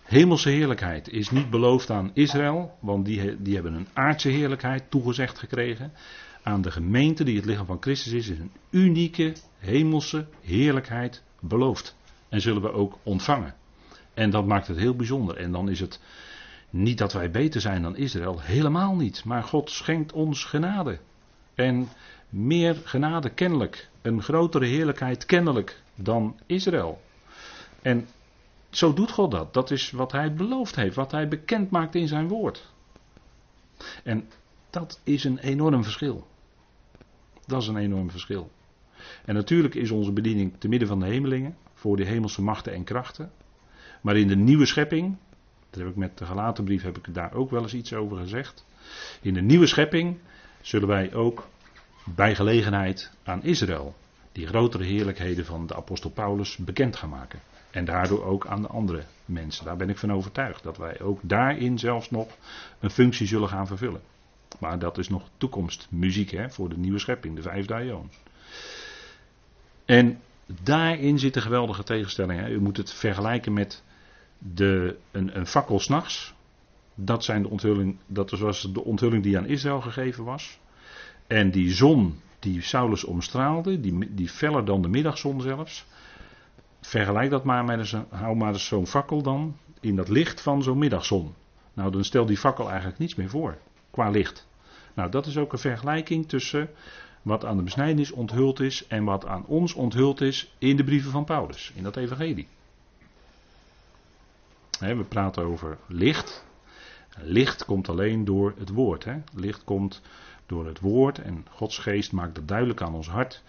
Hemelse 0.03 0.49
heerlijkheid 0.49 1.09
is 1.09 1.29
niet 1.29 1.49
beloofd 1.49 1.89
aan 1.89 2.11
Israël, 2.13 2.77
want 2.79 3.05
die, 3.05 3.41
die 3.41 3.53
hebben 3.53 3.73
een 3.73 3.87
aardse 3.93 4.29
heerlijkheid 4.29 4.83
toegezegd 4.91 5.39
gekregen. 5.39 5.91
Aan 6.43 6.61
de 6.61 6.71
gemeente 6.71 7.23
die 7.23 7.35
het 7.35 7.45
lichaam 7.45 7.65
van 7.65 7.77
Christus 7.79 8.13
is, 8.13 8.29
is 8.29 8.39
een 8.39 8.51
unieke 8.69 9.33
hemelse 9.57 10.27
heerlijkheid 10.41 11.23
beloofd. 11.39 11.95
En 12.29 12.41
zullen 12.41 12.61
we 12.61 12.71
ook 12.71 12.97
ontvangen. 13.03 13.55
En 14.13 14.29
dat 14.29 14.45
maakt 14.45 14.67
het 14.67 14.77
heel 14.77 14.95
bijzonder. 14.95 15.37
En 15.37 15.51
dan 15.51 15.69
is 15.69 15.79
het 15.79 15.99
niet 16.69 16.97
dat 16.97 17.13
wij 17.13 17.31
beter 17.31 17.61
zijn 17.61 17.81
dan 17.81 17.97
Israël, 17.97 18.41
helemaal 18.41 18.95
niet. 18.95 19.25
Maar 19.25 19.43
God 19.43 19.69
schenkt 19.69 20.13
ons 20.13 20.43
genade. 20.43 20.99
En 21.55 21.87
meer 22.29 22.81
genade 22.83 23.29
kennelijk, 23.29 23.89
een 24.01 24.21
grotere 24.21 24.65
heerlijkheid 24.65 25.25
kennelijk 25.25 25.81
dan 25.95 26.39
Israël. 26.45 27.01
En 27.81 28.07
zo 28.69 28.93
doet 28.93 29.11
God 29.11 29.31
dat. 29.31 29.53
Dat 29.53 29.71
is 29.71 29.91
wat 29.91 30.11
hij 30.11 30.33
beloofd 30.33 30.75
heeft, 30.75 30.95
wat 30.95 31.11
hij 31.11 31.27
bekend 31.27 31.69
maakt 31.69 31.95
in 31.95 32.07
zijn 32.07 32.27
woord. 32.27 32.71
En 34.03 34.29
dat 34.69 34.99
is 35.03 35.23
een 35.23 35.37
enorm 35.37 35.83
verschil. 35.83 36.27
Dat 37.45 37.61
is 37.61 37.67
een 37.67 37.77
enorm 37.77 38.11
verschil. 38.11 38.51
En 39.25 39.35
natuurlijk 39.35 39.75
is 39.75 39.91
onze 39.91 40.11
bediening 40.11 40.53
te 40.57 40.67
midden 40.67 40.87
van 40.87 40.99
de 40.99 41.05
hemelingen, 41.05 41.57
voor 41.73 41.97
de 41.97 42.05
hemelse 42.05 42.41
machten 42.41 42.73
en 42.73 42.83
krachten. 42.83 43.31
Maar 44.01 44.17
in 44.17 44.27
de 44.27 44.35
nieuwe 44.35 44.65
schepping, 44.65 45.17
dat 45.69 45.79
heb 45.79 45.89
ik 45.89 45.95
met 45.95 46.17
de 46.17 46.25
gelaten 46.25 46.63
brief 46.63 46.81
heb 46.81 46.97
ik 46.97 47.13
daar 47.13 47.33
ook 47.33 47.49
wel 47.49 47.61
eens 47.61 47.73
iets 47.73 47.93
over 47.93 48.17
gezegd. 48.17 48.65
In 49.21 49.33
de 49.33 49.41
nieuwe 49.41 49.67
schepping 49.67 50.17
zullen 50.61 50.87
wij 50.87 51.13
ook 51.13 51.47
bij 52.03 52.35
gelegenheid 52.35 53.11
aan 53.23 53.43
Israël 53.43 53.95
die 54.31 54.47
grotere 54.47 54.83
heerlijkheden 54.83 55.45
van 55.45 55.67
de 55.67 55.75
apostel 55.75 56.09
Paulus 56.09 56.57
bekend 56.57 56.95
gaan 56.95 57.09
maken. 57.09 57.39
En 57.71 57.85
daardoor 57.85 58.23
ook 58.23 58.47
aan 58.47 58.61
de 58.61 58.67
andere 58.67 59.03
mensen. 59.25 59.65
Daar 59.65 59.77
ben 59.77 59.89
ik 59.89 59.97
van 59.97 60.13
overtuigd. 60.13 60.63
Dat 60.63 60.77
wij 60.77 61.01
ook 61.01 61.19
daarin 61.21 61.79
zelfs 61.79 62.09
nog 62.09 62.27
een 62.79 62.89
functie 62.89 63.27
zullen 63.27 63.49
gaan 63.49 63.67
vervullen. 63.67 64.01
Maar 64.59 64.79
dat 64.79 64.97
is 64.97 65.09
nog 65.09 65.29
toekomstmuziek 65.37 66.31
hè, 66.31 66.49
voor 66.49 66.69
de 66.69 66.77
nieuwe 66.77 66.99
schepping, 66.99 67.35
de 67.35 67.41
vijfde 67.41 67.73
aion. 67.73 68.09
En 69.85 70.19
daarin 70.63 71.19
zit 71.19 71.35
een 71.35 71.41
geweldige 71.41 71.83
tegenstelling. 71.83 72.39
Hè. 72.39 72.49
U 72.49 72.61
moet 72.61 72.77
het 72.77 72.93
vergelijken 72.93 73.53
met 73.53 73.83
de, 74.37 74.97
een, 75.11 75.37
een 75.37 75.47
fakkel 75.47 75.79
s'nachts. 75.79 76.33
Dat, 76.95 77.23
zijn 77.23 77.41
de 77.41 77.49
onthulling, 77.49 77.97
dat 78.05 78.29
was 78.29 78.73
de 78.73 78.83
onthulling 78.83 79.23
die 79.23 79.37
aan 79.37 79.45
Israël 79.45 79.81
gegeven 79.81 80.23
was. 80.23 80.59
En 81.27 81.51
die 81.51 81.71
zon 81.71 82.19
die 82.39 82.61
Saulus 82.61 83.03
omstraalde, 83.03 83.79
die, 83.79 84.13
die 84.13 84.29
feller 84.29 84.65
dan 84.65 84.81
de 84.81 84.87
middagzon 84.87 85.41
zelfs. 85.41 85.85
Vergelijk 86.81 87.29
dat 87.29 87.43
maar 87.43 87.63
met 87.65 87.91
een, 87.91 88.05
hou 88.09 88.35
maar 88.35 88.59
zo'n 88.59 88.87
fakkel 88.87 89.21
dan 89.21 89.57
in 89.79 89.95
dat 89.95 90.09
licht 90.09 90.41
van 90.41 90.63
zo'n 90.63 90.77
middagzon. 90.77 91.33
Nou, 91.73 91.91
dan 91.91 92.03
stelt 92.03 92.27
die 92.27 92.37
fakkel 92.37 92.69
eigenlijk 92.69 92.99
niets 92.99 93.15
meer 93.15 93.29
voor 93.29 93.57
qua 93.91 94.09
licht. 94.09 94.47
Nou, 94.93 95.11
dat 95.11 95.25
is 95.25 95.37
ook 95.37 95.53
een 95.53 95.59
vergelijking 95.59 96.27
tussen 96.27 96.69
wat 97.21 97.45
aan 97.45 97.57
de 97.57 97.63
besnijdenis 97.63 98.11
onthuld 98.11 98.59
is 98.59 98.87
en 98.87 99.03
wat 99.03 99.25
aan 99.25 99.45
ons 99.45 99.73
onthuld 99.73 100.21
is 100.21 100.53
in 100.57 100.77
de 100.77 100.83
brieven 100.83 101.11
van 101.11 101.25
Paulus, 101.25 101.71
in 101.75 101.83
dat 101.83 101.95
evangelie. 101.95 102.47
we 104.79 105.05
praten 105.07 105.43
over 105.43 105.77
licht. 105.87 106.45
Licht 107.21 107.65
komt 107.65 107.89
alleen 107.89 108.25
door 108.25 108.53
het 108.57 108.69
woord. 108.69 109.05
Licht 109.33 109.63
komt 109.63 110.01
door 110.45 110.65
het 110.65 110.79
woord 110.79 111.19
en 111.19 111.45
Gods 111.49 111.77
geest 111.77 112.11
maakt 112.11 112.37
het 112.37 112.47
duidelijk 112.47 112.81
aan 112.81 112.93
ons 112.93 113.09
hart 113.09 113.43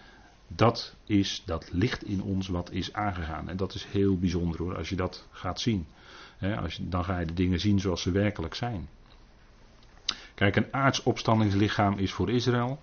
dat 0.55 0.97
is 1.05 1.43
dat 1.47 1.69
licht 1.73 2.05
in 2.05 2.23
ons 2.23 2.49
wat 2.49 2.71
is 2.71 2.93
aangegaan. 2.93 3.49
En 3.49 3.57
dat 3.57 3.75
is 3.75 3.85
heel 3.85 4.19
bijzonder 4.19 4.59
hoor, 4.59 4.77
als 4.77 4.89
je 4.89 4.97
dat 4.97 5.27
gaat 5.31 5.61
zien. 5.61 5.87
als 6.61 6.75
je, 6.75 6.89
dan 6.89 7.05
ga 7.05 7.19
je 7.19 7.27
de 7.27 7.35
dingen 7.35 7.61
zien 7.61 7.81
zoals 7.81 8.03
ze 8.03 8.11
werkelijk 8.11 8.55
zijn. 8.55 8.89
Kijk, 10.35 10.57
een 10.57 10.73
aardsopstandingslichaam 10.73 11.99
is 11.99 12.13
voor 12.13 12.31
Israël. 12.31 12.81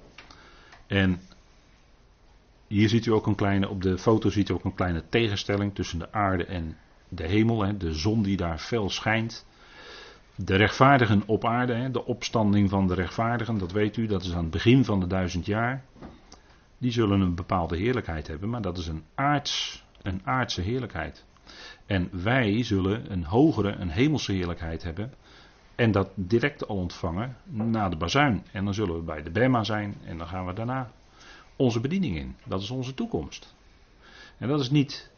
En 0.87 1.21
hier 2.67 2.89
ziet 2.89 3.05
u 3.05 3.11
ook 3.11 3.27
een 3.27 3.35
kleine, 3.35 3.69
op 3.69 3.81
de 3.81 3.97
foto 3.97 4.29
ziet 4.29 4.49
u 4.49 4.53
ook 4.53 4.63
een 4.63 4.75
kleine 4.75 5.03
tegenstelling 5.09 5.75
tussen 5.75 5.99
de 5.99 6.11
aarde 6.11 6.45
en 6.45 6.77
de 7.09 7.27
hemel. 7.27 7.77
de 7.77 7.93
zon 7.93 8.23
die 8.23 8.37
daar 8.37 8.57
fel 8.57 8.89
schijnt. 8.89 9.45
De 10.35 10.55
rechtvaardigen 10.55 11.23
op 11.25 11.45
aarde, 11.45 11.91
de 11.91 12.05
opstanding 12.05 12.69
van 12.69 12.87
de 12.87 12.93
rechtvaardigen, 12.93 13.57
dat 13.57 13.71
weet 13.71 13.97
u, 13.97 14.07
dat 14.07 14.23
is 14.23 14.33
aan 14.33 14.41
het 14.41 14.51
begin 14.51 14.85
van 14.85 14.99
de 14.99 15.07
duizend 15.07 15.45
jaar 15.45 15.83
die 16.77 16.91
zullen 16.91 17.21
een 17.21 17.35
bepaalde 17.35 17.77
heerlijkheid 17.77 18.27
hebben, 18.27 18.49
maar 18.49 18.61
dat 18.61 18.77
is 18.77 18.87
een, 18.87 19.03
aards, 19.15 19.83
een 20.01 20.21
aardse 20.23 20.61
heerlijkheid. 20.61 21.25
En 21.85 22.09
wij 22.23 22.63
zullen 22.63 23.11
een 23.11 23.23
hogere, 23.23 23.71
een 23.71 23.89
hemelse 23.89 24.31
heerlijkheid 24.31 24.83
hebben. 24.83 25.13
En 25.75 25.91
dat 25.91 26.09
direct 26.15 26.67
al 26.67 26.75
ontvangen 26.75 27.37
na 27.43 27.89
de 27.89 27.95
bazuin. 27.95 28.45
En 28.51 28.65
dan 28.65 28.73
zullen 28.73 28.95
we 28.95 29.01
bij 29.01 29.23
de 29.23 29.31
Bema 29.31 29.63
zijn 29.63 29.95
en 30.03 30.17
dan 30.17 30.27
gaan 30.27 30.45
we 30.45 30.53
daarna 30.53 30.91
onze 31.55 31.79
bediening 31.79 32.17
in. 32.17 32.35
Dat 32.45 32.61
is 32.61 32.69
onze 32.69 32.93
toekomst. 32.93 33.55
En 34.37 34.47
dat 34.47 34.59
is 34.59 34.69
niet 34.69 35.11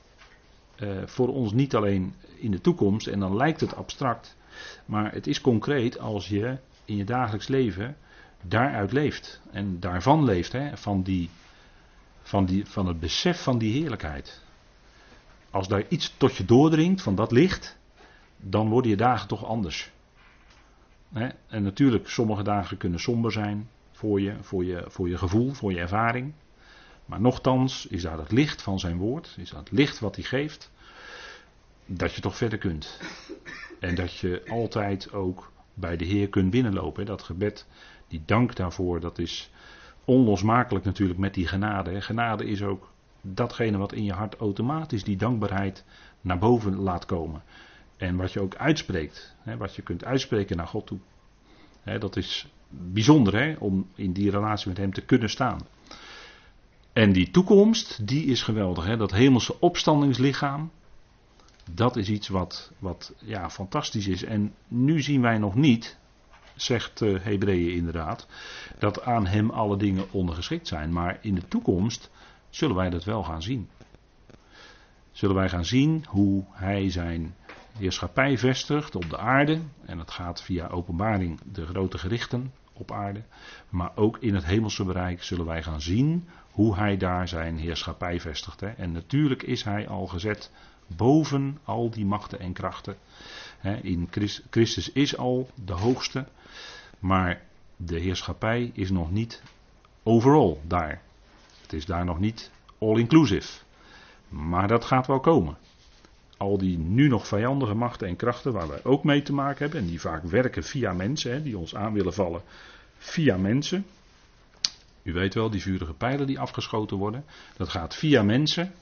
uh, 0.80 1.02
voor 1.06 1.28
ons 1.28 1.52
niet 1.52 1.76
alleen 1.76 2.14
in 2.36 2.52
de 2.52 2.62
toekomst 2.62 3.08
en 3.08 3.20
dan 3.20 3.36
lijkt 3.36 3.62
het 3.62 3.76
abstract, 3.76 4.38
maar 4.86 5.14
het 5.14 5.28
is 5.28 5.42
concreet 5.42 6.00
als 6.00 6.28
je 6.28 6.58
in 6.86 6.96
je 6.96 7.04
dagelijks 7.04 7.48
leven 7.48 7.98
daaruit 8.42 8.92
leeft 8.92 9.42
en 9.52 9.80
daarvan 9.80 10.24
leeft, 10.24 10.52
hè, 10.52 10.78
van, 10.78 11.04
die, 11.04 11.30
van, 12.30 12.46
die, 12.46 12.66
van 12.66 12.88
het 12.88 13.00
besef 13.00 13.44
van 13.44 13.58
die 13.58 13.74
heerlijkheid. 13.74 14.42
Als 15.50 15.68
daar 15.68 15.84
iets 15.88 16.14
tot 16.18 16.36
je 16.36 16.46
doordringt 16.46 17.02
van 17.02 17.16
dat 17.16 17.32
licht, 17.32 17.78
dan 18.38 18.70
worden 18.70 18.92
je 18.92 18.98
dagen 18.98 19.28
toch 19.28 19.46
anders. 19.46 19.92
En 21.48 21.64
natuurlijk, 21.64 22.10
sommige 22.10 22.44
dagen 22.44 22.78
kunnen 22.78 23.00
somber 23.00 23.32
zijn 23.32 23.70
voor 23.92 24.22
je, 24.22 24.36
voor, 24.42 24.66
je, 24.66 24.84
voor 24.88 25.10
je 25.10 25.18
gevoel, 25.18 25.54
voor 25.54 25.72
je 25.72 25.80
ervaring. 25.80 26.34
Maar 27.06 27.22
nochtans 27.22 27.86
is 27.86 28.02
daar 28.02 28.18
het 28.18 28.32
licht 28.32 28.62
van 28.62 28.80
zijn 28.80 28.98
woord, 28.98 29.36
is 29.38 29.50
dat 29.50 29.60
het 29.60 29.72
licht 29.72 30.00
wat 30.00 30.16
hij 30.16 30.24
geeft, 30.24 30.72
dat 31.86 32.14
je 32.14 32.22
toch 32.22 32.38
verder 32.38 32.58
kunt. 32.58 33.00
En 33.80 33.96
dat 33.96 34.14
je 34.14 34.44
altijd 34.50 35.12
ook 35.14 35.52
bij 35.74 35.98
de 35.98 36.06
Heer 36.06 36.30
kunt 36.30 36.50
binnenlopen. 36.50 37.06
Dat 37.06 37.22
gebed, 37.22 37.66
die 38.08 38.22
dank 38.26 38.56
daarvoor, 38.56 39.00
dat 39.00 39.18
is 39.18 39.52
onlosmakelijk 40.10 40.86
natuurlijk 40.86 41.20
met 41.20 41.34
die 41.34 41.48
genade. 41.48 42.02
Genade 42.02 42.46
is 42.46 42.62
ook 42.62 42.92
datgene 43.22 43.78
wat 43.78 43.94
in 43.94 44.04
je 44.04 44.14
hart 44.14 44.36
automatisch 44.36 45.04
die 45.04 45.18
dankbaarheid 45.18 45.86
naar 46.22 46.38
boven 46.38 46.76
laat 46.76 47.06
komen. 47.06 47.42
En 47.98 48.16
wat 48.16 48.34
je 48.34 48.42
ook 48.42 48.56
uitspreekt, 48.56 49.36
wat 49.58 49.76
je 49.76 49.82
kunt 49.82 50.06
uitspreken 50.06 50.58
naar 50.58 50.68
God 50.68 50.88
toe. 50.88 51.00
Dat 52.00 52.16
is 52.16 52.48
bijzonder 52.70 53.36
hè, 53.36 53.56
om 53.60 53.88
in 53.96 54.14
die 54.14 54.32
relatie 54.32 54.68
met 54.68 54.78
Hem 54.78 54.94
te 54.94 55.06
kunnen 55.06 55.30
staan. 55.30 55.60
En 56.94 57.12
die 57.12 57.32
toekomst, 57.32 58.08
die 58.08 58.26
is 58.26 58.44
geweldig. 58.44 58.86
Hè? 58.86 58.98
Dat 58.98 59.12
hemelse 59.12 59.60
opstandingslichaam, 59.60 60.72
dat 61.74 61.96
is 61.96 62.10
iets 62.10 62.28
wat, 62.28 62.72
wat 62.80 63.14
ja, 63.20 63.50
fantastisch 63.50 64.08
is. 64.08 64.24
En 64.24 64.54
nu 64.68 65.02
zien 65.02 65.22
wij 65.22 65.38
nog 65.38 65.56
niet, 65.56 65.99
zegt 66.62 67.02
uh, 67.02 67.20
Hebreeën 67.22 67.76
inderdaad, 67.76 68.28
dat 68.80 69.02
aan 69.02 69.28
hem 69.28 69.50
alle 69.50 69.78
dingen 69.78 70.12
ondergeschikt 70.12 70.68
zijn. 70.68 70.94
Maar 70.94 71.18
in 71.22 71.36
de 71.36 71.48
toekomst 71.48 72.12
zullen 72.50 72.76
wij 72.76 72.90
dat 72.90 73.04
wel 73.04 73.24
gaan 73.24 73.42
zien. 73.42 73.70
Zullen 75.12 75.36
wij 75.36 75.50
gaan 75.50 75.66
zien 75.66 76.06
hoe 76.08 76.46
hij 76.52 76.90
zijn 76.90 77.36
heerschappij 77.78 78.38
vestigt 78.38 78.96
op 78.96 79.10
de 79.10 79.18
aarde. 79.18 79.60
En 79.86 79.98
dat 79.98 80.12
gaat 80.12 80.44
via 80.44 80.68
openbaring 80.68 81.40
de 81.52 81.66
grote 81.66 81.98
gerichten 81.98 82.54
op 82.74 82.92
aarde. 82.92 83.24
Maar 83.70 83.92
ook 83.96 84.18
in 84.18 84.36
het 84.36 84.46
hemelse 84.46 84.84
bereik 84.84 85.24
zullen 85.24 85.46
wij 85.46 85.64
gaan 85.64 85.82
zien 85.82 86.28
hoe 86.52 86.76
hij 86.76 86.98
daar 86.98 87.28
zijn 87.28 87.58
heerschappij 87.58 88.20
vestigt. 88.20 88.60
Hè. 88.60 88.68
En 88.68 88.92
natuurlijk 88.92 89.44
is 89.44 89.64
hij 89.64 89.88
al 89.88 90.08
gezet 90.08 90.52
boven 90.88 91.58
al 91.64 91.90
die 91.90 92.06
machten 92.06 92.40
en 92.40 92.54
krachten. 92.54 92.96
In 93.82 94.10
Christus 94.50 94.92
is 94.92 95.18
al 95.18 95.50
de 95.66 95.74
hoogste, 95.74 96.26
maar 97.00 97.42
de 97.76 98.00
heerschappij 98.00 98.72
is 98.74 98.90
nog 98.92 99.12
niet 99.12 99.42
overal 100.04 100.62
daar. 100.68 101.02
Het 101.62 101.74
is 101.74 101.86
daar 101.86 102.06
nog 102.06 102.20
niet 102.20 102.52
all-inclusive. 102.78 103.60
Maar 104.30 104.68
dat 104.68 104.86
gaat 104.86 105.08
wel 105.08 105.20
komen. 105.20 105.58
Al 106.38 106.58
die 106.58 106.78
nu 106.78 107.08
nog 107.08 107.28
vijandige 107.28 107.74
machten 107.74 108.08
en 108.08 108.16
krachten 108.16 108.54
waar 108.54 108.68
wij 108.68 108.84
ook 108.84 109.04
mee 109.04 109.22
te 109.22 109.34
maken 109.34 109.64
hebben, 109.64 109.80
en 109.80 109.88
die 109.88 110.02
vaak 110.02 110.24
werken 110.24 110.64
via 110.64 110.94
mensen, 110.94 111.44
die 111.44 111.58
ons 111.58 111.76
aan 111.76 111.94
willen 111.94 112.14
vallen 112.14 112.42
via 112.98 113.38
mensen. 113.38 113.86
U 115.04 115.14
weet 115.14 115.34
wel, 115.34 115.50
die 115.50 115.62
vurige 115.62 115.94
pijlen 115.94 116.28
die 116.28 116.40
afgeschoten 116.40 116.98
worden, 116.98 117.26
dat 117.58 117.70
gaat 117.70 117.96
via 117.96 118.24
mensen, 118.24 118.74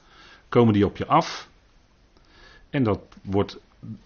komen 0.48 0.72
die 0.72 0.86
op 0.86 0.96
je 0.96 1.06
af. 1.06 1.48
En 2.70 2.82
dat 2.82 3.00
wordt 3.22 3.58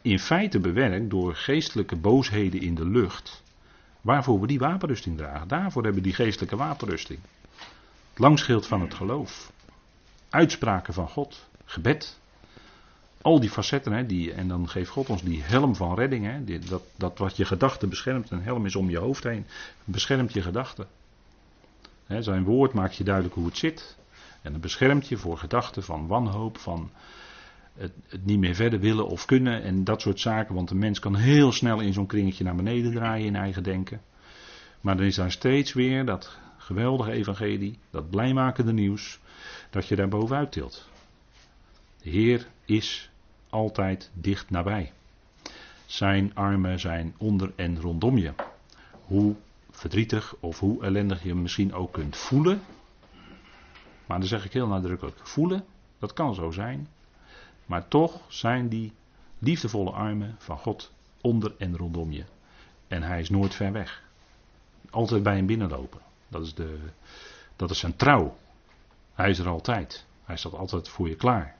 in 0.03 0.19
feite 0.19 0.61
bewerkt 0.61 1.11
door 1.11 1.35
geestelijke 1.35 1.97
boosheden 1.97 2.61
in 2.61 2.75
de 2.75 2.87
lucht. 2.87 3.43
Waarvoor 4.01 4.41
we 4.41 4.47
die 4.47 4.59
wapenrusting 4.59 5.17
dragen. 5.17 5.49
Daarvoor 5.49 5.83
hebben 5.83 6.03
we 6.03 6.09
die 6.09 6.17
geestelijke 6.17 6.57
wapenrusting. 6.57 7.19
Het 8.11 8.19
langschild 8.19 8.67
van 8.67 8.81
het 8.81 8.95
geloof. 8.95 9.53
Uitspraken 10.31 10.95
van 10.95 11.09
God. 11.09 11.49
Gebed. 11.65 12.21
Al 13.23 13.41
die 13.41 13.51
facetten, 13.51 13.93
hè, 13.93 14.07
die, 14.07 14.33
en 14.33 14.49
dan 14.49 14.69
geeft 14.69 14.91
God 14.91 15.09
ons 15.09 15.23
die 15.23 15.43
helm 15.43 15.77
van 15.77 15.95
redding. 15.95 16.25
Hè, 16.27 16.59
dat, 16.59 16.83
dat 16.97 17.19
wat 17.19 17.37
je 17.37 17.45
gedachten 17.45 17.89
beschermt, 17.89 18.31
een 18.31 18.43
helm 18.43 18.67
is 18.67 18.77
om 18.77 18.91
je 18.91 18.99
hoofd 18.99 19.25
heen, 19.25 19.47
beschermt 19.85 20.33
je 20.33 20.43
gedachten. 20.43 20.87
zijn 22.07 22.45
woord 22.45 22.73
maakt 22.73 22.97
je 22.97 23.05
duidelijk 23.05 23.35
hoe 23.35 23.47
het 23.47 23.59
zit. 23.59 23.97
En 24.43 24.53
het 24.53 24.61
beschermt 24.61 25.09
je 25.09 25.17
voor 25.17 25.39
gedachten 25.39 25.83
van 25.83 26.07
wanhoop, 26.07 26.59
van 26.59 26.91
het, 27.75 27.93
het, 28.09 28.25
niet 28.25 28.39
meer 28.39 28.55
verder 28.55 28.81
willen 28.81 29.07
of 29.07 29.25
kunnen 29.25 29.63
en 29.63 29.85
dat 29.85 30.01
soort 30.01 30.21
zaken. 30.21 30.55
Want 30.55 30.69
de 30.69 30.75
mens 30.75 30.99
kan 30.99 31.17
heel 31.17 31.53
snel 31.53 31.81
in 31.81 31.93
zo'n 31.93 32.07
kringetje 32.07 32.45
naar 32.45 32.57
beneden 32.57 32.93
draaien 32.93 33.27
in 33.27 33.37
eigen 33.37 33.63
denken. 33.63 34.01
Maar 34.81 34.97
dan 34.97 35.07
is 35.07 35.15
daar 35.15 35.33
steeds 35.33 35.73
weer 35.73 36.05
dat 36.05 36.39
geweldige 36.57 37.13
evangelie, 37.13 37.79
dat 37.91 38.11
blijmakende 38.11 38.73
nieuws, 38.73 39.19
dat 39.71 39.87
je 39.87 39.97
daar 39.97 40.09
bovenuit 40.09 40.53
tilt. 40.53 40.89
De 42.03 42.11
Heer 42.11 42.47
is 42.65 43.11
altijd 43.51 44.11
dicht 44.15 44.51
nabij. 44.51 44.93
Zijn 45.87 46.35
armen 46.35 46.81
zijn 46.81 47.15
onder 47.19 47.53
en 47.57 47.81
rondom 47.81 48.19
je. 48.19 48.33
Hoe 49.05 49.35
verdrietig 49.71 50.35
of 50.41 50.59
hoe 50.59 50.83
ellendig 50.85 51.23
je 51.23 51.35
misschien 51.35 51.75
ook 51.75 51.93
kunt 51.93 52.17
voelen. 52.17 52.63
Maar 54.07 54.19
dan 54.19 54.29
zeg 54.29 54.45
ik 54.45 54.53
heel 54.53 54.67
nadrukkelijk: 54.67 55.19
voelen, 55.23 55.65
dat 55.99 56.13
kan 56.13 56.35
zo 56.35 56.51
zijn. 56.51 56.89
Maar 57.67 57.89
toch 57.89 58.21
zijn 58.29 58.69
die 58.69 58.93
liefdevolle 59.39 59.91
armen 59.91 60.35
van 60.39 60.59
God 60.59 60.93
onder 61.21 61.55
en 61.59 61.77
rondom 61.77 62.13
je. 62.13 62.25
En 62.89 63.03
hij 63.03 63.21
is 63.21 63.31
nooit 63.31 63.55
ver 63.55 63.73
weg. 63.73 64.03
Altijd 64.91 65.23
bij 65.23 65.37
hem 65.37 65.47
binnenlopen. 65.47 66.01
Dat 66.29 66.43
is, 66.43 66.55
de, 66.55 66.79
dat 67.57 67.71
is 67.71 67.79
zijn 67.79 67.97
trouw. 67.97 68.37
Hij 69.15 69.31
is 69.31 69.39
er 69.39 69.49
altijd. 69.49 70.07
Hij 70.25 70.37
staat 70.37 70.55
altijd 70.55 70.89
voor 70.89 71.09
je 71.09 71.17
klaar. 71.17 71.57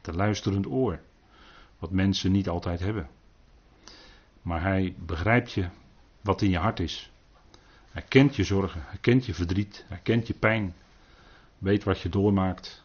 Te 0.00 0.12
luisterend 0.12 0.66
oor. 0.66 1.00
Wat 1.78 1.90
mensen 1.90 2.32
niet 2.32 2.48
altijd 2.48 2.80
hebben. 2.80 3.08
Maar 4.42 4.62
hij 4.62 4.94
begrijpt 4.98 5.52
je 5.52 5.68
wat 6.20 6.42
in 6.42 6.50
je 6.50 6.58
hart 6.58 6.80
is. 6.80 7.10
Hij 7.90 8.02
kent 8.02 8.36
je 8.36 8.44
zorgen, 8.44 8.82
hij 8.84 8.98
kent 8.98 9.26
je 9.26 9.34
verdriet, 9.34 9.84
hij 9.88 10.00
kent 10.02 10.26
je 10.26 10.34
pijn. 10.34 10.74
Weet 11.58 11.84
wat 11.84 12.00
je 12.00 12.08
doormaakt. 12.08 12.84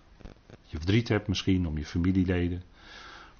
Je 0.71 0.77
verdriet 0.77 1.07
hebt 1.07 1.27
misschien 1.27 1.67
om 1.67 1.77
je 1.77 1.85
familieleden 1.85 2.63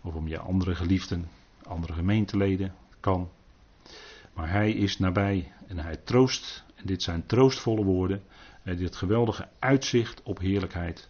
of 0.02 0.14
om 0.14 0.28
je 0.28 0.40
andere 0.40 0.76
geliefden, 0.76 1.30
andere 1.64 1.94
gemeenteleden. 1.94 2.76
Kan. 3.00 3.30
Maar 4.34 4.50
hij 4.50 4.72
is 4.72 5.00
nabij 5.00 5.52
en 5.68 5.80
hij 5.80 5.98
troost. 5.98 6.64
En 6.76 6.86
dit 6.86 7.04
zijn 7.04 7.26
troostvolle 7.26 7.84
woorden. 7.84 8.24
En 8.64 8.76
dit 8.76 8.96
geweldige 8.96 9.48
uitzicht 9.60 10.24
op 10.24 10.40
heerlijkheid. 10.40 11.10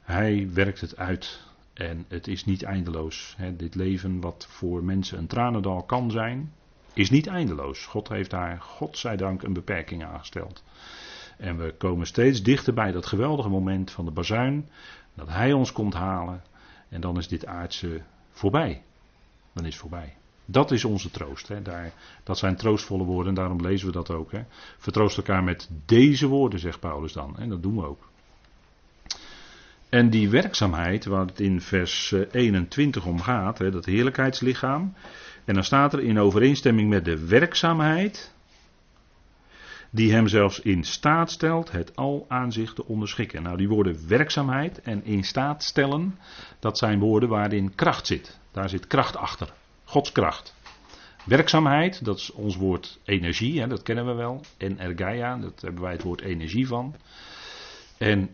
Hij 0.00 0.52
werkt 0.52 0.80
het 0.80 0.96
uit. 0.96 1.40
En 1.72 2.04
het 2.08 2.26
is 2.26 2.44
niet 2.44 2.62
eindeloos. 2.62 3.36
dit 3.56 3.74
leven, 3.74 4.20
wat 4.20 4.46
voor 4.50 4.84
mensen 4.84 5.18
een 5.18 5.26
tranendal 5.26 5.82
kan 5.82 6.10
zijn, 6.10 6.52
is 6.94 7.10
niet 7.10 7.26
eindeloos. 7.26 7.86
God 7.86 8.08
heeft 8.08 8.30
daar, 8.30 8.60
godzijdank, 8.60 9.42
een 9.42 9.52
beperking 9.52 10.04
aangesteld. 10.04 10.62
En 11.36 11.58
we 11.58 11.74
komen 11.78 12.06
steeds 12.06 12.42
dichter 12.42 12.74
bij 12.74 12.92
dat 12.92 13.06
geweldige 13.06 13.48
moment 13.48 13.90
van 13.90 14.04
de 14.04 14.10
bazuin. 14.10 14.68
Dat 15.14 15.28
Hij 15.28 15.52
ons 15.52 15.72
komt 15.72 15.94
halen. 15.94 16.42
En 16.88 17.00
dan 17.00 17.18
is 17.18 17.28
dit 17.28 17.46
aardse 17.46 18.02
voorbij. 18.30 18.82
Dan 19.52 19.64
is 19.64 19.72
het 19.72 19.80
voorbij. 19.80 20.16
Dat 20.44 20.70
is 20.70 20.84
onze 20.84 21.10
troost. 21.10 21.48
Hè. 21.48 21.62
Daar, 21.62 21.92
dat 22.22 22.38
zijn 22.38 22.56
troostvolle 22.56 23.04
woorden, 23.04 23.34
daarom 23.34 23.60
lezen 23.60 23.86
we 23.86 23.92
dat 23.92 24.10
ook. 24.10 24.32
Hè. 24.32 24.42
Vertroost 24.78 25.16
elkaar 25.16 25.44
met 25.44 25.70
deze 25.86 26.26
woorden, 26.26 26.58
zegt 26.58 26.80
Paulus 26.80 27.12
dan. 27.12 27.38
En 27.38 27.48
dat 27.48 27.62
doen 27.62 27.76
we 27.76 27.86
ook. 27.86 28.10
En 29.88 30.10
die 30.10 30.30
werkzaamheid, 30.30 31.04
waar 31.04 31.26
het 31.26 31.40
in 31.40 31.60
vers 31.60 32.14
21 32.30 33.02
eh, 33.02 33.08
om 33.08 33.20
gaat, 33.20 33.58
hè, 33.58 33.70
dat 33.70 33.84
heerlijkheidslichaam. 33.84 34.94
En 35.44 35.54
dan 35.54 35.64
staat 35.64 35.92
er 35.92 36.00
in 36.00 36.18
overeenstemming 36.18 36.88
met 36.88 37.04
de 37.04 37.26
werkzaamheid, 37.26 38.31
die 39.94 40.12
hem 40.12 40.28
zelfs 40.28 40.60
in 40.60 40.84
staat 40.84 41.30
stelt 41.30 41.70
het 41.70 41.96
al 41.96 42.24
aan 42.28 42.52
zich 42.52 42.72
te 42.74 42.86
onderschikken. 42.86 43.42
Nou, 43.42 43.56
die 43.56 43.68
woorden 43.68 44.08
werkzaamheid 44.08 44.80
en 44.80 45.04
in 45.04 45.24
staat 45.24 45.62
stellen, 45.62 46.18
dat 46.58 46.78
zijn 46.78 46.98
woorden 46.98 47.28
waarin 47.28 47.74
kracht 47.74 48.06
zit. 48.06 48.38
Daar 48.52 48.68
zit 48.68 48.86
kracht 48.86 49.16
achter. 49.16 49.52
Gods 49.84 50.12
kracht. 50.12 50.54
Werkzaamheid, 51.24 52.04
dat 52.04 52.18
is 52.18 52.32
ons 52.32 52.56
woord 52.56 53.00
energie, 53.04 53.60
hè, 53.60 53.66
dat 53.66 53.82
kennen 53.82 54.06
we 54.06 54.12
wel. 54.12 54.40
Energia, 54.56 55.36
dat 55.36 55.60
hebben 55.60 55.82
wij 55.82 55.92
het 55.92 56.02
woord 56.02 56.20
energie 56.20 56.66
van. 56.66 56.94
En 57.98 58.30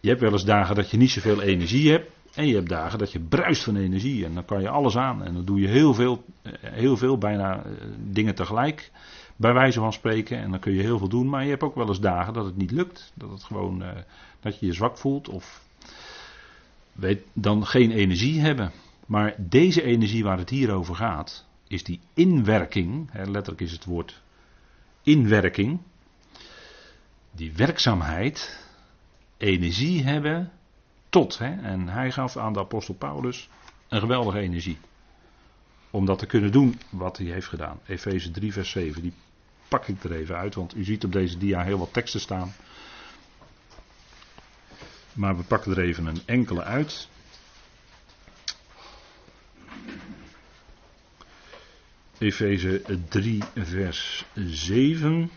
je 0.00 0.08
hebt 0.08 0.20
wel 0.20 0.32
eens 0.32 0.44
dagen 0.44 0.74
dat 0.74 0.90
je 0.90 0.96
niet 0.96 1.10
zoveel 1.10 1.42
energie 1.42 1.90
hebt. 1.90 2.10
En 2.34 2.46
je 2.46 2.54
hebt 2.54 2.68
dagen 2.68 2.98
dat 2.98 3.12
je 3.12 3.20
bruist 3.20 3.62
van 3.62 3.76
energie. 3.76 4.24
En 4.24 4.34
dan 4.34 4.44
kan 4.44 4.60
je 4.60 4.68
alles 4.68 4.96
aan. 4.96 5.24
En 5.24 5.34
dan 5.34 5.44
doe 5.44 5.60
je 5.60 5.68
heel 5.68 5.94
veel, 5.94 6.24
eh, 6.42 6.52
heel 6.60 6.96
veel 6.96 7.18
bijna 7.18 7.64
eh, 7.64 7.72
dingen 7.98 8.34
tegelijk. 8.34 8.90
Bij 9.36 9.52
wijze 9.52 9.80
van 9.80 9.92
spreken. 9.92 10.38
En 10.38 10.50
dan 10.50 10.60
kun 10.60 10.72
je 10.72 10.82
heel 10.82 10.98
veel 10.98 11.08
doen. 11.08 11.28
Maar 11.28 11.44
je 11.44 11.50
hebt 11.50 11.62
ook 11.62 11.74
wel 11.74 11.88
eens 11.88 12.00
dagen 12.00 12.32
dat 12.32 12.44
het 12.44 12.56
niet 12.56 12.70
lukt. 12.70 13.12
Dat 13.14 13.30
het 13.30 13.42
gewoon. 13.42 13.82
Uh, 13.82 13.88
dat 14.40 14.60
je 14.60 14.66
je 14.66 14.72
zwak 14.72 14.98
voelt. 14.98 15.28
Of. 15.28 15.64
Weet, 16.92 17.22
dan 17.32 17.66
geen 17.66 17.90
energie 17.90 18.40
hebben. 18.40 18.72
Maar 19.06 19.34
deze 19.38 19.82
energie 19.82 20.24
waar 20.24 20.38
het 20.38 20.50
hier 20.50 20.72
over 20.72 20.94
gaat. 20.94 21.46
Is 21.68 21.84
die 21.84 22.00
inwerking. 22.14 23.08
Hè, 23.10 23.24
letterlijk 23.24 23.60
is 23.60 23.72
het 23.72 23.84
woord 23.84 24.22
inwerking. 25.02 25.80
Die 27.30 27.52
werkzaamheid. 27.52 28.64
Energie 29.36 30.04
hebben. 30.04 30.50
Tot. 31.08 31.38
Hè, 31.38 31.60
en 31.62 31.88
hij 31.88 32.12
gaf 32.12 32.36
aan 32.36 32.52
de 32.52 32.58
apostel 32.58 32.94
Paulus. 32.94 33.48
Een 33.88 34.00
geweldige 34.00 34.38
energie 34.38 34.78
om 35.96 36.06
dat 36.06 36.18
te 36.18 36.26
kunnen 36.26 36.52
doen 36.52 36.80
wat 36.90 37.18
hij 37.18 37.26
heeft 37.26 37.48
gedaan. 37.48 37.80
Efeze 37.86 38.30
3, 38.30 38.52
vers 38.52 38.70
7, 38.70 39.02
die 39.02 39.12
pak 39.68 39.88
ik 39.88 40.04
er 40.04 40.12
even 40.12 40.36
uit, 40.36 40.54
want 40.54 40.76
u 40.76 40.84
ziet 40.84 41.04
op 41.04 41.12
deze 41.12 41.38
dia 41.38 41.62
heel 41.62 41.78
wat 41.78 41.92
teksten 41.92 42.20
staan. 42.20 42.54
Maar 45.12 45.36
we 45.36 45.42
pakken 45.42 45.72
er 45.72 45.78
even 45.84 46.06
een 46.06 46.20
enkele 46.24 46.62
uit. 46.62 47.08
Efeze 52.18 52.82
3, 53.08 53.42
vers 53.54 54.24
7. 54.34 55.30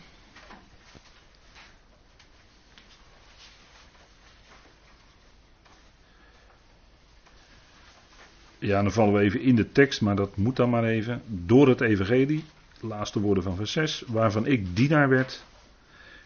Ja, 8.59 8.81
dan 8.81 8.91
vallen 8.91 9.13
we 9.13 9.19
even 9.19 9.41
in 9.41 9.55
de 9.55 9.71
tekst, 9.71 10.01
maar 10.01 10.15
dat 10.15 10.37
moet 10.37 10.55
dan 10.55 10.69
maar 10.69 10.83
even. 10.83 11.21
Door 11.25 11.67
het 11.67 11.81
evangelie, 11.81 12.43
laatste 12.81 13.19
woorden 13.19 13.43
van 13.43 13.55
vers 13.55 13.71
6, 13.71 14.03
waarvan 14.07 14.45
ik 14.45 14.75
dienaar 14.75 15.09
werd, 15.09 15.43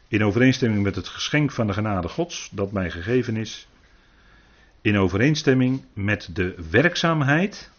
in 0.08 0.24
overeenstemming 0.24 0.84
met 0.84 0.96
het 0.96 1.08
geschenk 1.08 1.52
van 1.52 1.68
de 1.68 1.74
genade 1.74 2.08
Gods 2.08 2.50
dat 2.52 2.72
mij 2.72 2.89
gegeven 2.89 3.36
is, 3.36 3.68
in 4.82 4.98
overeenstemming 4.98 5.86
met 5.94 6.30
de 6.34 6.56
werkzaamheid, 6.70 7.72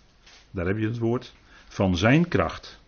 daar 0.50 0.66
heb 0.66 0.78
je 0.78 0.86
het 0.86 0.98
woord, 0.98 1.34
van 1.68 1.96
zijn 1.96 2.28
kracht. 2.28 2.80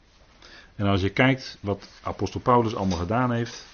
En 0.74 0.86
als 0.86 1.00
je 1.00 1.10
kijkt 1.10 1.58
wat 1.60 1.88
apostel 2.02 2.40
Paulus 2.40 2.74
allemaal 2.74 2.98
gedaan 2.98 3.32
heeft 3.32 3.66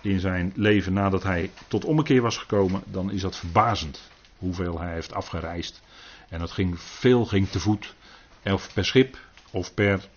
in 0.00 0.20
zijn 0.20 0.52
leven 0.56 0.92
nadat 0.92 1.22
hij 1.22 1.50
tot 1.68 1.84
ommekeer 1.84 2.22
was 2.22 2.36
gekomen, 2.36 2.82
dan 2.86 3.10
is 3.10 3.20
dat 3.20 3.36
verbazend 3.36 4.10
hoeveel 4.36 4.80
hij 4.80 4.92
heeft 4.92 5.14
afgereisd 5.14 5.82
en 6.28 6.38
dat 6.38 6.50
ging, 6.50 6.80
veel 6.80 7.24
ging 7.24 7.48
te 7.48 7.60
voet, 7.60 7.94
of 8.42 8.72
per 8.74 8.84
schip, 8.84 9.18
of 9.50 9.74
per, 9.74 10.08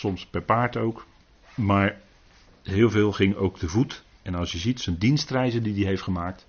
soms 0.00 0.26
per 0.26 0.42
paard 0.42 0.76
ook. 0.76 1.06
Maar 1.54 2.00
heel 2.62 2.90
veel 2.90 3.12
ging 3.12 3.34
ook 3.34 3.58
te 3.58 3.68
voet. 3.68 4.02
En 4.22 4.34
als 4.34 4.52
je 4.52 4.58
ziet 4.58 4.80
zijn 4.80 4.98
dienstreizen 4.98 5.62
die 5.62 5.74
hij 5.74 5.84
heeft 5.84 6.02
gemaakt. 6.02 6.46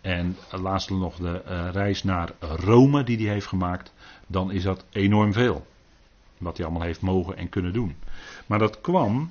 En 0.00 0.36
laatst 0.50 0.90
nog 0.90 1.16
de 1.16 1.42
uh, 1.48 1.68
reis 1.72 2.02
naar 2.02 2.30
Rome 2.38 3.04
die 3.04 3.16
hij 3.16 3.32
heeft 3.32 3.46
gemaakt. 3.46 3.92
Dan 4.26 4.50
is 4.50 4.62
dat 4.62 4.84
enorm 4.90 5.32
veel. 5.32 5.66
Wat 6.38 6.56
hij 6.56 6.66
allemaal 6.66 6.86
heeft 6.86 7.00
mogen 7.00 7.36
en 7.36 7.48
kunnen 7.48 7.72
doen. 7.72 7.96
Maar 8.46 8.58
dat 8.58 8.80
kwam, 8.80 9.30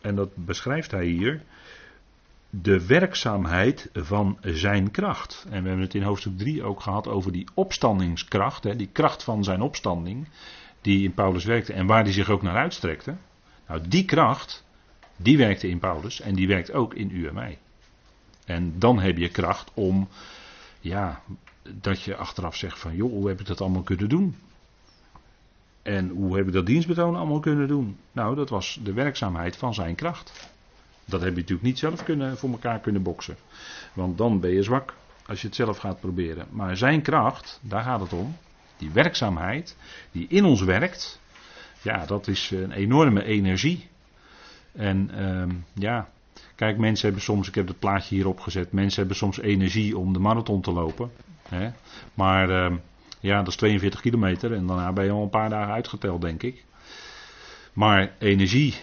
en 0.00 0.14
dat 0.14 0.36
beschrijft 0.36 0.90
hij 0.90 1.06
hier 1.06 1.42
de 2.50 2.86
werkzaamheid 2.86 3.90
van 3.92 4.38
zijn 4.40 4.90
kracht. 4.90 5.46
En 5.50 5.62
we 5.62 5.68
hebben 5.68 5.84
het 5.84 5.94
in 5.94 6.02
hoofdstuk 6.02 6.38
3 6.38 6.62
ook 6.62 6.80
gehad 6.80 7.08
over 7.08 7.32
die 7.32 7.46
opstandingskracht, 7.54 8.64
hè, 8.64 8.76
die 8.76 8.88
kracht 8.92 9.22
van 9.22 9.44
zijn 9.44 9.60
opstanding, 9.60 10.28
die 10.82 11.04
in 11.04 11.14
Paulus 11.14 11.44
werkte 11.44 11.72
en 11.72 11.86
waar 11.86 12.04
die 12.04 12.12
zich 12.12 12.30
ook 12.30 12.42
naar 12.42 12.56
uitstrekte. 12.56 13.16
Nou, 13.68 13.80
die 13.88 14.04
kracht, 14.04 14.64
die 15.16 15.38
werkte 15.38 15.68
in 15.68 15.78
Paulus 15.78 16.20
en 16.20 16.34
die 16.34 16.48
werkt 16.48 16.72
ook 16.72 16.94
in 16.94 17.10
u 17.10 17.26
en 17.26 17.34
mij. 17.34 17.58
En 18.44 18.78
dan 18.78 19.00
heb 19.00 19.18
je 19.18 19.28
kracht 19.28 19.70
om, 19.74 20.08
ja, 20.80 21.22
dat 21.62 22.02
je 22.02 22.16
achteraf 22.16 22.56
zegt 22.56 22.78
van, 22.78 22.96
joh, 22.96 23.10
hoe 23.10 23.28
heb 23.28 23.40
ik 23.40 23.46
dat 23.46 23.60
allemaal 23.60 23.82
kunnen 23.82 24.08
doen? 24.08 24.36
En 25.82 26.08
hoe 26.08 26.36
heb 26.36 26.46
ik 26.46 26.52
dat 26.52 26.66
dienstbetoon 26.66 27.16
allemaal 27.16 27.40
kunnen 27.40 27.68
doen? 27.68 27.98
Nou, 28.12 28.34
dat 28.34 28.48
was 28.48 28.80
de 28.82 28.92
werkzaamheid 28.92 29.56
van 29.56 29.74
zijn 29.74 29.94
kracht. 29.94 30.50
Dat 31.04 31.20
heb 31.20 31.30
je 31.30 31.40
natuurlijk 31.40 31.66
niet 31.66 31.78
zelf 31.78 32.04
kunnen, 32.04 32.38
voor 32.38 32.50
elkaar 32.50 32.80
kunnen 32.80 33.02
boksen. 33.02 33.36
Want 33.92 34.18
dan 34.18 34.40
ben 34.40 34.50
je 34.50 34.62
zwak 34.62 34.94
als 35.26 35.40
je 35.40 35.46
het 35.46 35.56
zelf 35.56 35.78
gaat 35.78 36.00
proberen. 36.00 36.46
Maar 36.50 36.76
zijn 36.76 37.02
kracht, 37.02 37.60
daar 37.62 37.82
gaat 37.82 38.00
het 38.00 38.12
om. 38.12 38.36
Die 38.82 38.90
werkzaamheid 38.90 39.76
die 40.12 40.26
in 40.28 40.44
ons 40.44 40.62
werkt. 40.62 41.20
Ja, 41.82 42.06
dat 42.06 42.26
is 42.28 42.50
een 42.50 42.72
enorme 42.72 43.24
energie. 43.24 43.88
En 44.72 45.10
uh, 45.14 45.54
ja, 45.74 46.08
kijk, 46.54 46.78
mensen 46.78 47.04
hebben 47.04 47.22
soms, 47.22 47.48
ik 47.48 47.54
heb 47.54 47.68
het 47.68 47.78
plaatje 47.78 48.14
hierop 48.14 48.40
gezet. 48.40 48.72
Mensen 48.72 48.98
hebben 48.98 49.16
soms 49.16 49.40
energie 49.40 49.98
om 49.98 50.12
de 50.12 50.18
marathon 50.18 50.60
te 50.60 50.72
lopen. 50.72 51.10
Hè? 51.48 51.70
Maar 52.14 52.50
uh, 52.50 52.78
ja, 53.20 53.38
dat 53.38 53.48
is 53.48 53.56
42 53.56 54.00
kilometer 54.00 54.52
en 54.52 54.66
daarna 54.66 54.92
ben 54.92 55.04
je 55.04 55.10
al 55.10 55.22
een 55.22 55.30
paar 55.30 55.50
dagen 55.50 55.72
uitgeteld, 55.72 56.20
denk 56.20 56.42
ik. 56.42 56.64
Maar 57.72 58.12
energie, 58.18 58.74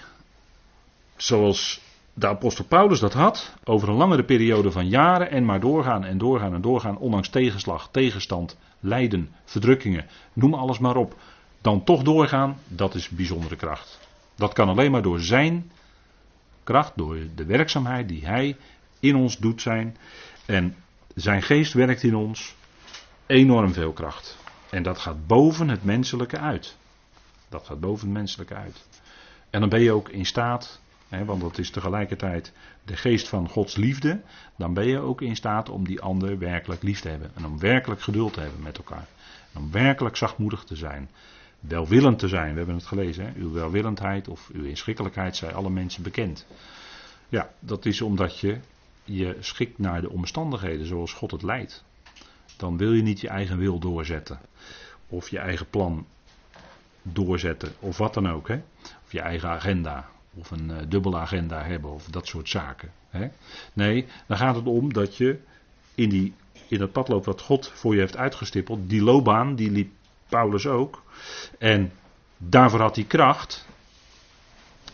zoals 1.18 1.82
de 2.20 2.28
apostel 2.28 2.66
Paulus 2.66 3.00
dat 3.00 3.14
had, 3.14 3.54
over 3.64 3.90
een 3.90 3.96
langere 3.96 4.24
periode 4.24 4.72
van 4.72 4.88
jaren 4.88 5.32
en 5.32 5.46
maar 5.46 5.60
doorgaan 5.60 6.04
en 6.04 6.18
doorgaan 6.18 6.54
en 6.54 6.62
doorgaan, 6.62 6.98
ondanks 6.98 7.30
tegenslag, 7.30 7.90
tegenstand, 7.92 8.58
lijden, 8.80 9.30
verdrukkingen, 9.46 10.06
noem 10.34 10.54
alles 10.54 10.80
maar 10.80 10.96
op, 10.96 11.16
dan 11.62 11.84
toch 11.84 12.04
doorgaan, 12.04 12.58
dat 12.68 12.96
is 12.96 13.10
bijzondere 13.10 13.56
kracht. 13.56 14.00
Dat 14.36 14.54
kan 14.54 14.70
alleen 14.70 14.92
maar 14.92 15.02
door 15.02 15.20
zijn 15.20 15.72
kracht, 16.64 16.92
door 16.96 17.18
de 17.36 17.46
werkzaamheid 17.46 18.08
die 18.08 18.26
hij 18.26 18.58
in 19.00 19.16
ons 19.16 19.38
doet 19.38 19.62
zijn. 19.62 19.98
En 20.46 20.76
zijn 21.16 21.42
geest 21.42 21.74
werkt 21.74 22.04
in 22.04 22.16
ons 22.16 22.56
enorm 23.26 23.74
veel 23.74 23.92
kracht. 23.92 24.38
En 24.70 24.84
dat 24.84 24.98
gaat 24.98 25.28
boven 25.28 25.70
het 25.70 25.84
menselijke 25.84 26.38
uit. 26.38 26.78
Dat 27.50 27.66
gaat 27.66 27.80
boven 27.80 28.08
het 28.08 28.18
menselijke 28.18 28.56
uit. 28.56 28.86
En 29.50 29.60
dan 29.60 29.70
ben 29.70 29.82
je 29.82 29.92
ook 29.92 30.10
in 30.10 30.26
staat 30.26 30.80
want 31.10 31.42
dat 31.42 31.58
is 31.58 31.70
tegelijkertijd 31.70 32.54
de 32.86 32.98
geest 32.98 33.28
van 33.28 33.50
Gods 33.50 33.76
liefde. 33.76 34.22
Dan 34.56 34.74
ben 34.74 34.88
je 34.88 35.00
ook 35.00 35.22
in 35.22 35.36
staat 35.36 35.70
om 35.70 35.86
die 35.86 36.02
ander 36.02 36.38
werkelijk 36.38 36.84
lief 36.84 37.00
te 37.00 37.10
hebben. 37.10 37.32
En 37.36 37.46
om 37.46 37.60
werkelijk 37.60 38.02
geduld 38.02 38.34
te 38.34 38.40
hebben 38.40 38.62
met 38.62 38.78
elkaar. 38.78 39.08
En 39.54 39.62
om 39.62 39.72
werkelijk 39.72 40.16
zachtmoedig 40.16 40.64
te 40.64 40.76
zijn. 40.76 41.10
Welwillend 41.60 42.20
te 42.20 42.28
zijn, 42.28 42.52
we 42.52 42.58
hebben 42.58 42.76
het 42.76 42.86
gelezen. 42.86 43.34
Uw 43.38 43.52
welwillendheid 43.52 44.28
of 44.28 44.50
uw 44.54 44.64
inschikkelijkheid 44.64 45.36
zijn 45.36 45.54
alle 45.54 45.70
mensen 45.70 46.04
bekend. 46.04 46.46
Ja, 47.30 47.50
dat 47.60 47.86
is 47.86 48.02
omdat 48.02 48.40
je 48.40 48.60
je 49.04 49.38
schikt 49.40 49.78
naar 49.78 50.02
de 50.02 50.10
omstandigheden 50.10 50.86
zoals 50.86 51.14
God 51.14 51.32
het 51.32 51.44
leidt. 51.44 51.84
Dan 52.58 52.78
wil 52.78 52.94
je 52.94 53.02
niet 53.02 53.22
je 53.22 53.30
eigen 53.30 53.58
wil 53.58 53.80
doorzetten. 53.80 54.40
Of 55.08 55.30
je 55.30 55.40
eigen 55.40 55.70
plan 55.70 56.06
doorzetten. 57.02 57.74
Of 57.80 57.98
wat 57.98 58.14
dan 58.14 58.30
ook. 58.30 58.50
Of 59.04 59.12
je 59.12 59.22
eigen 59.22 59.50
agenda 59.50 60.10
of 60.40 60.52
een 60.52 60.70
uh, 60.70 60.78
dubbele 60.88 61.18
agenda 61.18 61.64
hebben 61.64 61.92
of 61.92 62.06
dat 62.06 62.28
soort 62.28 62.50
zaken. 62.50 62.92
Hè? 63.10 63.28
Nee, 63.74 64.06
dan 64.28 64.38
gaat 64.38 64.56
het 64.56 64.66
om 64.66 64.94
dat 64.94 65.18
je 65.18 65.40
in, 65.96 66.10
die, 66.10 66.34
in 66.68 66.82
het 66.82 66.92
padloop 66.92 67.26
wat 67.26 67.42
God 67.42 67.68
voor 67.68 67.94
je 67.94 68.00
heeft 68.00 68.18
uitgestippeld, 68.18 68.90
die 68.90 69.02
loopbaan, 69.02 69.56
die 69.56 69.72
liep 69.72 69.92
Paulus 70.30 70.68
ook. 70.68 71.04
En 71.58 71.92
daarvoor 72.38 72.80
had 72.80 72.96
hij 72.96 73.06
kracht. 73.06 73.68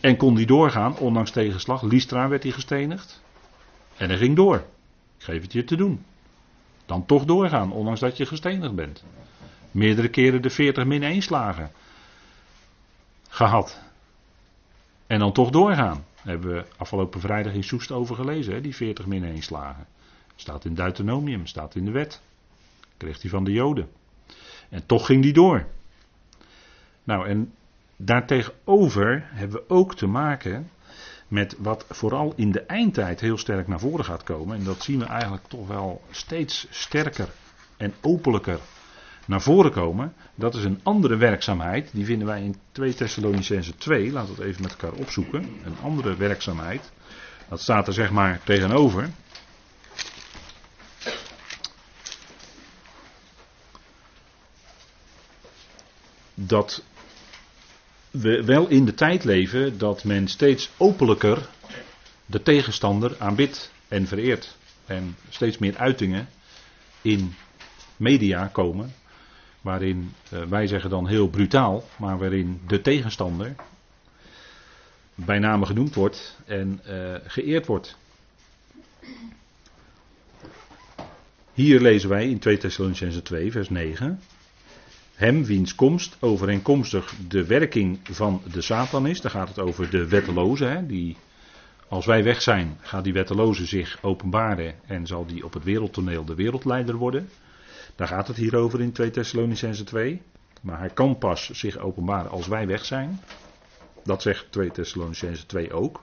En 0.00 0.16
kon 0.16 0.34
die 0.34 0.46
doorgaan, 0.46 0.98
ondanks 0.98 1.30
tegenslag. 1.30 1.82
Lystra 1.82 2.28
werd 2.28 2.42
hij 2.42 2.52
gestenigd. 2.52 3.22
En 3.96 4.08
hij 4.08 4.18
ging 4.18 4.36
door. 4.36 4.56
Ik 5.18 5.24
geef 5.24 5.42
het 5.42 5.52
je 5.52 5.64
te 5.64 5.76
doen. 5.76 6.04
Dan 6.86 7.06
toch 7.06 7.24
doorgaan, 7.24 7.72
ondanks 7.72 8.00
dat 8.00 8.16
je 8.16 8.26
gestenigd 8.26 8.74
bent. 8.74 9.04
Meerdere 9.70 10.08
keren 10.08 10.42
de 10.42 10.50
40 10.50 10.84
min 10.84 11.02
1 11.02 11.22
slagen 11.22 11.70
gehad. 13.28 13.80
En 15.06 15.18
dan 15.18 15.32
toch 15.32 15.50
doorgaan. 15.50 16.04
Daar 16.14 16.34
hebben 16.34 16.54
we 16.54 16.64
afgelopen 16.76 17.20
vrijdag 17.20 17.52
in 17.52 17.64
Soest 17.64 17.92
over 17.92 18.16
gelezen, 18.16 18.54
hè, 18.54 18.60
die 18.60 18.74
40 18.74 19.06
min 19.06 19.24
1 19.24 19.42
slagen. 19.42 19.86
Staat 20.36 20.64
in 20.64 20.74
Deuteronomium, 20.74 21.46
staat 21.46 21.74
in 21.74 21.84
de 21.84 21.90
wet. 21.90 22.22
Kreeg 22.96 23.22
hij 23.22 23.30
van 23.30 23.44
de 23.44 23.52
Joden. 23.52 23.88
En 24.68 24.86
toch 24.86 25.06
ging 25.06 25.22
die 25.22 25.32
door. 25.32 25.66
Nou, 27.04 27.28
en 27.28 27.54
daartegenover 27.96 29.28
hebben 29.32 29.60
we 29.60 29.74
ook 29.74 29.94
te 29.94 30.06
maken 30.06 30.70
met 31.28 31.56
wat 31.58 31.84
vooral 31.88 32.32
in 32.36 32.52
de 32.52 32.60
eindtijd 32.60 33.20
heel 33.20 33.38
sterk 33.38 33.68
naar 33.68 33.80
voren 33.80 34.04
gaat 34.04 34.22
komen. 34.22 34.58
En 34.58 34.64
dat 34.64 34.82
zien 34.82 34.98
we 34.98 35.04
eigenlijk 35.04 35.44
toch 35.48 35.66
wel 35.66 36.02
steeds 36.10 36.66
sterker 36.70 37.28
en 37.76 37.94
openlijker 38.00 38.58
naar 39.26 39.40
voren 39.42 39.72
komen. 39.72 40.14
Dat 40.34 40.54
is 40.54 40.64
een 40.64 40.80
andere 40.82 41.16
werkzaamheid. 41.16 41.90
Die 41.92 42.04
vinden 42.04 42.26
wij 42.26 42.42
in 42.42 42.56
2 42.72 42.94
Thessalonicense 42.94 43.76
2. 43.76 44.12
Laten 44.12 44.34
we 44.34 44.40
het 44.40 44.50
even 44.50 44.62
met 44.62 44.70
elkaar 44.70 44.92
opzoeken. 44.92 45.42
Een 45.64 45.76
andere 45.82 46.16
werkzaamheid. 46.16 46.90
Dat 47.48 47.60
staat 47.60 47.86
er 47.86 47.92
zeg 47.92 48.10
maar 48.10 48.40
tegenover. 48.44 49.10
Dat 56.34 56.82
we 58.10 58.44
wel 58.44 58.68
in 58.68 58.84
de 58.84 58.94
tijd 58.94 59.24
leven 59.24 59.78
dat 59.78 60.04
men 60.04 60.28
steeds 60.28 60.70
openlijker 60.76 61.48
de 62.26 62.42
tegenstander 62.42 63.14
aanbidt 63.18 63.72
en 63.88 64.06
vereert. 64.06 64.56
En 64.86 65.16
steeds 65.28 65.58
meer 65.58 65.76
uitingen 65.76 66.28
in 67.02 67.34
media 67.96 68.46
komen. 68.46 68.94
Waarin, 69.66 70.12
uh, 70.32 70.42
wij 70.42 70.66
zeggen 70.66 70.90
dan 70.90 71.06
heel 71.06 71.28
brutaal, 71.28 71.84
maar 71.96 72.18
waarin 72.18 72.60
de 72.66 72.80
tegenstander 72.80 73.54
bij 75.14 75.38
name 75.38 75.66
genoemd 75.66 75.94
wordt 75.94 76.38
en 76.44 76.80
uh, 76.88 77.14
geëerd 77.24 77.66
wordt. 77.66 77.96
Hier 81.52 81.80
lezen 81.80 82.08
wij 82.08 82.28
in 82.28 82.38
2 82.38 82.58
Thessalonicense 82.58 83.22
2, 83.22 83.50
vers 83.50 83.68
9. 83.68 84.20
Hem 85.14 85.44
wiens 85.44 85.74
komst 85.74 86.16
overeenkomstig 86.20 87.14
de 87.28 87.46
werking 87.46 87.98
van 88.02 88.42
de 88.52 88.60
Satan 88.60 89.06
is. 89.06 89.20
Daar 89.20 89.30
gaat 89.30 89.48
het 89.48 89.58
over 89.58 89.90
de 89.90 90.08
wetteloze. 90.08 90.64
Hè, 90.64 90.86
die, 90.86 91.16
als 91.88 92.06
wij 92.06 92.24
weg 92.24 92.42
zijn, 92.42 92.78
gaat 92.80 93.04
die 93.04 93.12
wetteloze 93.12 93.66
zich 93.66 93.98
openbaren 94.02 94.74
en 94.86 95.06
zal 95.06 95.26
die 95.26 95.44
op 95.44 95.52
het 95.52 95.64
wereldtoneel 95.64 96.24
de 96.24 96.34
wereldleider 96.34 96.94
worden. 96.94 97.28
Daar 97.96 98.08
gaat 98.08 98.28
het 98.28 98.36
hier 98.36 98.56
over 98.56 98.80
in 98.80 98.92
2 98.92 99.10
Thessalonicense 99.10 99.84
2. 99.84 100.22
Maar 100.62 100.78
hij 100.78 100.90
kan 100.90 101.18
pas 101.18 101.50
zich 101.50 101.78
openbaren 101.78 102.30
als 102.30 102.46
wij 102.46 102.66
weg 102.66 102.84
zijn. 102.84 103.20
Dat 104.04 104.22
zegt 104.22 104.52
2 104.52 104.70
Thessalonicense 104.70 105.46
2 105.46 105.72
ook. 105.72 106.02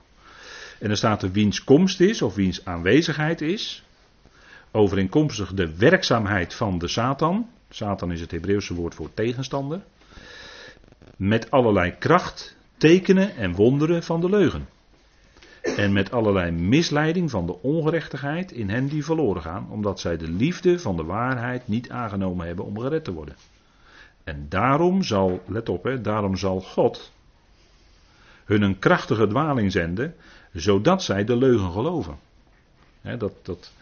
En 0.78 0.88
dan 0.88 0.96
staat 0.96 1.22
er 1.22 1.32
wiens 1.32 1.64
komst 1.64 2.00
is 2.00 2.22
of 2.22 2.34
wiens 2.34 2.64
aanwezigheid 2.64 3.40
is. 3.40 3.84
Overeenkomstig 4.70 5.54
de 5.54 5.76
werkzaamheid 5.76 6.54
van 6.54 6.78
de 6.78 6.88
Satan. 6.88 7.50
Satan 7.68 8.12
is 8.12 8.20
het 8.20 8.30
Hebreeuwse 8.30 8.74
woord 8.74 8.94
voor 8.94 9.14
tegenstander. 9.14 9.80
Met 11.16 11.50
allerlei 11.50 11.94
kracht, 11.98 12.56
tekenen 12.76 13.36
en 13.36 13.54
wonderen 13.54 14.02
van 14.02 14.20
de 14.20 14.28
leugen. 14.28 14.68
En 15.76 15.92
met 15.92 16.10
allerlei 16.10 16.50
misleiding 16.50 17.30
van 17.30 17.46
de 17.46 17.62
ongerechtigheid 17.62 18.52
in 18.52 18.70
hen 18.70 18.88
die 18.88 19.04
verloren 19.04 19.42
gaan, 19.42 19.66
omdat 19.70 20.00
zij 20.00 20.16
de 20.16 20.28
liefde 20.28 20.78
van 20.78 20.96
de 20.96 21.04
waarheid 21.04 21.68
niet 21.68 21.90
aangenomen 21.90 22.46
hebben 22.46 22.64
om 22.64 22.78
gered 22.78 23.04
te 23.04 23.12
worden. 23.12 23.36
En 24.24 24.46
daarom 24.48 25.02
zal, 25.02 25.42
let 25.46 25.68
op 25.68 25.84
hè, 25.84 26.00
daarom 26.00 26.36
zal 26.36 26.60
God 26.60 27.12
hun 28.44 28.62
een 28.62 28.78
krachtige 28.78 29.26
dwaling 29.26 29.72
zenden, 29.72 30.14
zodat 30.52 31.02
zij 31.02 31.24
de 31.24 31.36
leugen 31.36 31.72
geloven. 31.72 32.18
dat, 33.18 33.32
dat, 33.42 33.72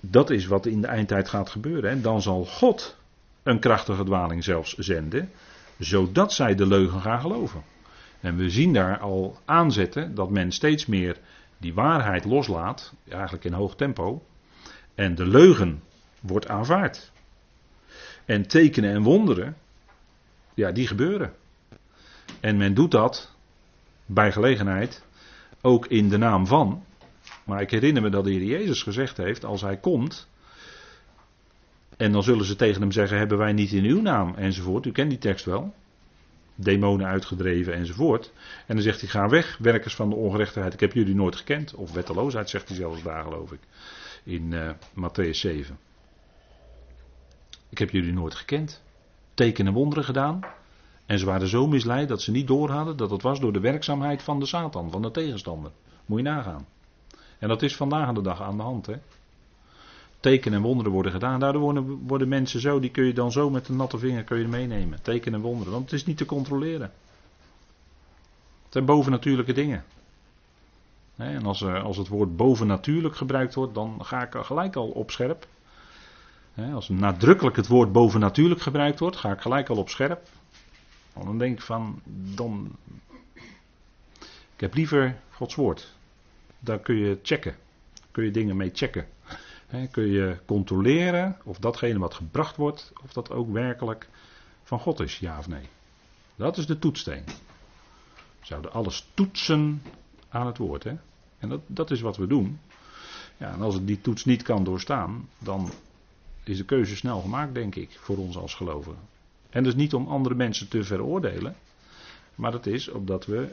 dat 0.00 0.30
is 0.30 0.46
wat 0.46 0.66
in 0.66 0.80
de 0.80 0.86
eindtijd 0.86 1.28
gaat 1.28 1.50
gebeuren. 1.50 1.90
Hè. 1.90 2.00
Dan 2.00 2.22
zal 2.22 2.44
God 2.44 2.96
een 3.42 3.58
krachtige 3.58 4.04
dwaling 4.04 4.44
zelfs 4.44 4.74
zenden, 4.74 5.30
zodat 5.78 6.32
zij 6.32 6.54
de 6.54 6.66
leugen 6.66 7.00
gaan 7.00 7.20
geloven. 7.20 7.62
En 8.20 8.36
we 8.36 8.50
zien 8.50 8.72
daar 8.72 8.98
al 8.98 9.38
aanzetten 9.44 10.14
dat 10.14 10.30
men 10.30 10.52
steeds 10.52 10.86
meer 10.86 11.16
die 11.58 11.74
waarheid 11.74 12.24
loslaat, 12.24 12.92
eigenlijk 13.08 13.44
in 13.44 13.52
hoog 13.52 13.76
tempo, 13.76 14.22
en 14.94 15.14
de 15.14 15.26
leugen 15.26 15.82
wordt 16.20 16.48
aanvaard. 16.48 17.12
En 18.24 18.46
tekenen 18.46 18.90
en 18.90 19.02
wonderen, 19.02 19.56
ja, 20.54 20.72
die 20.72 20.86
gebeuren. 20.86 21.32
En 22.40 22.56
men 22.56 22.74
doet 22.74 22.90
dat 22.90 23.34
bij 24.06 24.32
gelegenheid 24.32 25.04
ook 25.60 25.86
in 25.86 26.08
de 26.08 26.16
naam 26.16 26.46
van. 26.46 26.84
Maar 27.44 27.60
ik 27.60 27.70
herinner 27.70 28.02
me 28.02 28.10
dat 28.10 28.24
de 28.24 28.30
Heer 28.30 28.44
Jezus 28.44 28.82
gezegd 28.82 29.16
heeft: 29.16 29.44
als 29.44 29.60
hij 29.60 29.76
komt. 29.76 30.28
En 31.96 32.12
dan 32.12 32.22
zullen 32.22 32.44
ze 32.44 32.56
tegen 32.56 32.80
hem 32.80 32.92
zeggen: 32.92 33.18
Hebben 33.18 33.38
wij 33.38 33.52
niet 33.52 33.72
in 33.72 33.84
uw 33.84 34.00
naam? 34.00 34.34
Enzovoort. 34.34 34.86
U 34.86 34.92
kent 34.92 35.10
die 35.10 35.18
tekst 35.18 35.44
wel. 35.44 35.74
Demonen 36.62 37.06
uitgedreven 37.06 37.74
enzovoort. 37.74 38.32
En 38.66 38.74
dan 38.74 38.84
zegt 38.84 39.00
hij: 39.00 39.08
Ga 39.08 39.28
weg, 39.28 39.56
werkers 39.58 39.94
van 39.94 40.08
de 40.08 40.14
ongerechtigheid. 40.14 40.72
Ik 40.72 40.80
heb 40.80 40.92
jullie 40.92 41.14
nooit 41.14 41.36
gekend. 41.36 41.74
Of 41.74 41.92
wetteloosheid, 41.92 42.50
zegt 42.50 42.68
hij 42.68 42.76
zelfs 42.76 43.02
daar, 43.02 43.22
geloof 43.22 43.52
ik. 43.52 43.60
In 44.24 44.52
uh, 44.52 44.70
Matthäus 44.94 45.30
7. 45.30 45.78
Ik 47.68 47.78
heb 47.78 47.90
jullie 47.90 48.12
nooit 48.12 48.34
gekend. 48.34 48.82
Tekenen 49.34 49.72
wonderen 49.72 50.04
gedaan. 50.04 50.40
En 51.06 51.18
ze 51.18 51.26
waren 51.26 51.48
zo 51.48 51.66
misleid 51.66 52.08
dat 52.08 52.22
ze 52.22 52.30
niet 52.30 52.46
doorhadden 52.46 52.96
dat 52.96 53.10
het 53.10 53.22
was 53.22 53.40
door 53.40 53.52
de 53.52 53.60
werkzaamheid 53.60 54.22
van 54.22 54.40
de 54.40 54.46
Satan, 54.46 54.90
van 54.90 55.02
de 55.02 55.10
tegenstander. 55.10 55.70
Moet 56.06 56.18
je 56.18 56.24
nagaan. 56.24 56.66
En 57.38 57.48
dat 57.48 57.62
is 57.62 57.76
vandaag 57.76 58.12
de 58.12 58.22
dag 58.22 58.42
aan 58.42 58.56
de 58.56 58.62
hand. 58.62 58.86
Hè? 58.86 58.94
Tekenen 60.20 60.58
en 60.58 60.64
wonderen 60.64 60.92
worden 60.92 61.12
gedaan. 61.12 61.40
Daardoor 61.40 61.62
worden, 61.62 62.06
worden, 62.06 62.28
mensen 62.28 62.60
zo, 62.60 62.80
die 62.80 62.90
kun 62.90 63.04
je 63.04 63.12
dan 63.12 63.32
zo 63.32 63.50
met 63.50 63.68
een 63.68 63.76
natte 63.76 63.98
vinger 63.98 64.24
kun 64.24 64.38
je 64.38 64.48
meenemen. 64.48 65.02
Tekenen 65.02 65.38
en 65.38 65.46
wonderen, 65.46 65.72
want 65.72 65.84
het 65.84 66.00
is 66.00 66.06
niet 66.06 66.16
te 66.16 66.24
controleren. 66.24 66.92
Het 68.62 68.72
zijn 68.72 68.84
bovennatuurlijke 68.84 69.52
dingen. 69.52 69.84
En 71.16 71.46
als, 71.46 71.64
als 71.64 71.96
het 71.96 72.08
woord 72.08 72.36
bovennatuurlijk 72.36 73.16
gebruikt 73.16 73.54
wordt, 73.54 73.74
dan 73.74 74.04
ga 74.04 74.22
ik 74.22 74.44
gelijk 74.44 74.76
al 74.76 74.88
op 74.88 75.10
scherp. 75.10 75.46
Als 76.74 76.88
nadrukkelijk 76.88 77.56
het 77.56 77.66
woord 77.66 77.92
bovennatuurlijk 77.92 78.60
gebruikt 78.60 78.98
wordt, 78.98 79.16
ga 79.16 79.32
ik 79.32 79.40
gelijk 79.40 79.68
al 79.68 79.76
op 79.76 79.88
scherp. 79.88 80.28
Dan 81.14 81.38
denk 81.38 81.58
ik 81.58 81.64
van, 81.64 82.00
dan. 82.34 82.76
Ik 84.54 84.60
heb 84.60 84.74
liever 84.74 85.20
Gods 85.30 85.54
woord. 85.54 85.94
Daar 86.58 86.78
kun 86.78 86.96
je 86.96 87.18
checken. 87.22 87.56
Kun 88.10 88.24
je 88.24 88.30
dingen 88.30 88.56
mee 88.56 88.70
checken. 88.72 89.06
Kun 89.90 90.06
je 90.06 90.36
controleren 90.46 91.36
of 91.44 91.58
datgene 91.58 91.98
wat 91.98 92.14
gebracht 92.14 92.56
wordt, 92.56 92.92
of 93.02 93.12
dat 93.12 93.30
ook 93.30 93.52
werkelijk 93.52 94.08
van 94.62 94.80
God 94.80 95.00
is, 95.00 95.18
ja 95.18 95.38
of 95.38 95.48
nee. 95.48 95.68
Dat 96.36 96.56
is 96.56 96.66
de 96.66 96.78
toetssteen. 96.78 97.24
We 98.40 98.46
zouden 98.46 98.72
alles 98.72 99.08
toetsen 99.14 99.82
aan 100.28 100.46
het 100.46 100.58
woord. 100.58 100.84
Hè? 100.84 100.94
En 101.38 101.48
dat, 101.48 101.60
dat 101.66 101.90
is 101.90 102.00
wat 102.00 102.16
we 102.16 102.26
doen. 102.26 102.60
Ja, 103.36 103.52
en 103.52 103.60
als 103.60 103.74
het 103.74 103.86
die 103.86 104.00
toets 104.00 104.24
niet 104.24 104.42
kan 104.42 104.64
doorstaan, 104.64 105.28
dan 105.38 105.70
is 106.44 106.56
de 106.56 106.64
keuze 106.64 106.96
snel 106.96 107.20
gemaakt, 107.20 107.54
denk 107.54 107.74
ik, 107.74 107.90
voor 108.00 108.16
ons 108.16 108.36
als 108.36 108.54
gelovigen. 108.54 109.00
En 109.50 109.62
dus 109.62 109.74
niet 109.74 109.94
om 109.94 110.08
andere 110.08 110.34
mensen 110.34 110.68
te 110.68 110.84
veroordelen, 110.84 111.56
maar 112.34 112.52
het 112.52 112.66
is 112.66 112.88
omdat 112.88 113.26
we 113.26 113.48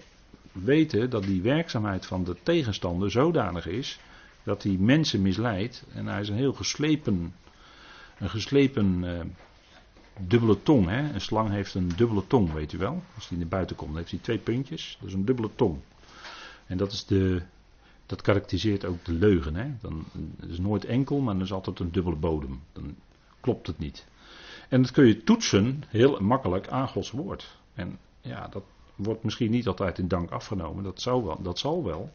weten 0.51 1.10
dat 1.10 1.23
die 1.23 1.41
werkzaamheid 1.41 2.06
van 2.06 2.23
de 2.23 2.36
tegenstander 2.43 3.12
zodanig 3.12 3.67
is 3.67 3.99
dat 4.48 4.64
hij 4.64 4.78
mensen 4.80 5.22
misleidt 5.22 5.86
en 5.94 6.08
hij 6.08 6.22
is 6.22 6.30
een 6.30 6.36
heel 6.36 6.54
geslepen, 6.54 7.36
een 8.18 8.30
geslepen 8.30 9.04
uh, 9.04 9.20
dubbele 10.20 10.64
tong. 10.64 10.88
Hè? 10.88 11.14
Een 11.14 11.22
slang 11.22 11.50
heeft 11.50 11.74
een 11.74 11.92
dubbele 11.96 12.28
tong, 12.28 12.54
weet 12.54 12.74
u 12.74 12.78
wel. 12.78 13.04
Als 13.16 13.28
die 13.28 13.38
naar 13.38 13.48
buiten 13.48 13.76
komt, 13.76 13.90
dan 13.90 14.00
heeft 14.00 14.12
hij 14.12 14.20
twee 14.20 14.38
puntjes. 14.38 14.98
Dat 15.00 15.10
is 15.10 15.16
een 15.16 15.26
dubbele 15.26 15.50
tong. 15.56 15.80
En 16.66 16.78
dat, 16.78 16.92
is 16.92 17.06
de, 17.06 17.42
dat 18.06 18.22
karakteriseert 18.22 18.86
ook 18.86 19.06
de 19.06 19.14
leugen. 19.14 19.56
Hè? 19.56 19.72
Dan, 19.82 20.06
het 20.40 20.50
is 20.50 20.60
nooit 20.60 20.86
enkel, 20.86 21.20
maar 21.20 21.36
er 21.36 21.42
is 21.42 21.54
altijd 21.54 21.80
een 21.80 21.92
dubbele 21.92 22.16
bodem. 22.16 22.62
Dan 22.74 22.96
klopt 23.40 23.68
het 23.68 23.80
niet. 23.80 24.08
En 24.70 24.82
dat 24.82 24.92
kun 24.92 25.06
je 25.06 25.24
toetsen 25.24 25.84
heel 25.88 26.20
makkelijk 26.20 26.68
aan 26.68 26.88
Gods 26.88 27.12
woord. 27.12 27.58
En 27.74 28.00
ja, 28.22 28.48
dat 28.48 28.64
wordt 28.96 29.24
misschien 29.24 29.52
niet 29.52 29.68
altijd 29.68 29.98
in 29.98 30.08
dank 30.08 30.32
afgenomen, 30.32 30.84
dat, 30.84 31.02
zou 31.02 31.24
wel, 31.24 31.42
dat 31.42 31.60
zal 31.60 31.84
wel. 31.84 32.14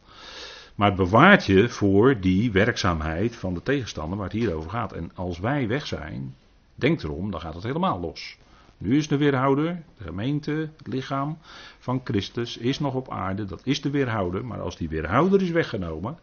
Maar 0.74 0.88
het 0.88 0.96
bewaart 0.96 1.46
je 1.46 1.68
voor 1.68 2.20
die 2.20 2.52
werkzaamheid 2.52 3.36
van 3.36 3.54
de 3.54 3.62
tegenstander 3.62 4.18
waar 4.18 4.28
het 4.28 4.36
hier 4.36 4.54
over 4.54 4.70
gaat. 4.70 4.92
En 4.92 5.10
als 5.14 5.38
wij 5.38 5.68
weg 5.68 5.86
zijn, 5.86 6.34
denk 6.74 7.02
erom, 7.02 7.30
dan 7.30 7.40
gaat 7.40 7.54
het 7.54 7.62
helemaal 7.62 8.00
los. 8.00 8.38
Nu 8.78 8.96
is 8.96 9.08
de 9.08 9.16
weerhouder, 9.16 9.82
de 9.98 10.04
gemeente, 10.04 10.70
het 10.76 10.86
lichaam 10.86 11.38
van 11.78 12.00
Christus, 12.04 12.56
is 12.56 12.78
nog 12.78 12.94
op 12.94 13.10
aarde, 13.10 13.44
dat 13.44 13.60
is 13.64 13.80
de 13.80 13.90
weerhouder. 13.90 14.44
Maar 14.44 14.60
als 14.60 14.76
die 14.76 14.88
weerhouder 14.88 15.42
is 15.42 15.50
weggenomen, 15.50 16.18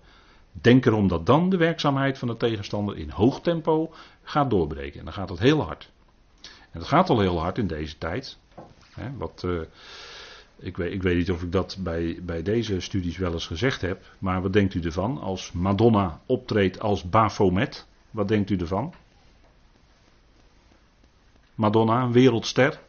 denk 0.51 0.85
erom 0.85 1.07
dat 1.07 1.25
dan 1.25 1.49
de 1.49 1.57
werkzaamheid 1.57 2.17
van 2.17 2.27
de 2.27 2.38
tegenstander 2.38 2.97
in 2.97 3.09
hoog 3.09 3.41
tempo 3.41 3.93
gaat 4.23 4.49
doorbreken. 4.49 4.99
En 4.99 5.05
dan 5.05 5.13
gaat 5.13 5.29
het 5.29 5.39
heel 5.39 5.62
hard. 5.62 5.91
En 6.41 6.79
dat 6.79 6.88
gaat 6.88 7.09
al 7.09 7.19
heel 7.19 7.39
hard 7.39 7.57
in 7.57 7.67
deze 7.67 7.97
tijd. 7.97 8.38
Hè, 8.93 9.17
wat, 9.17 9.43
uh, 9.45 9.62
ik, 10.60 10.78
weet, 10.78 10.93
ik 10.93 11.04
weet 11.04 11.17
niet 11.17 11.32
of 11.32 11.41
ik 11.41 11.52
dat 11.52 11.78
bij, 11.80 12.19
bij 12.22 12.43
deze 12.43 12.80
studies 12.80 13.17
wel 13.17 13.34
eens 13.34 13.48
gezegd 13.48 13.82
heb. 13.82 14.06
Maar 14.17 14.41
wat 14.41 14.54
denkt 14.54 14.74
u 14.74 14.82
ervan 14.82 15.22
als 15.22 15.52
Madonna 15.52 16.22
optreedt 16.26 16.80
als 16.80 17.10
Baphomet? 17.10 17.88
Wat 18.12 18.28
denkt 18.28 18.49
u 18.49 18.57
ervan? 18.57 18.93
Madonna, 21.55 22.10
wereldster. 22.10 22.80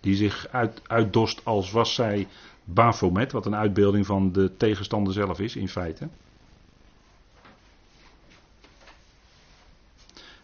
Die 0.00 0.16
zich 0.16 0.48
uit, 0.48 0.80
uitdost 0.86 1.44
als 1.44 1.70
was 1.70 1.94
zij 1.94 2.28
Baphomet. 2.64 3.32
Wat 3.32 3.46
een 3.46 3.54
uitbeelding 3.54 4.06
van 4.06 4.32
de 4.32 4.56
tegenstander 4.56 5.12
zelf 5.12 5.40
is 5.40 5.56
in 5.56 5.68
feite. 5.68 6.08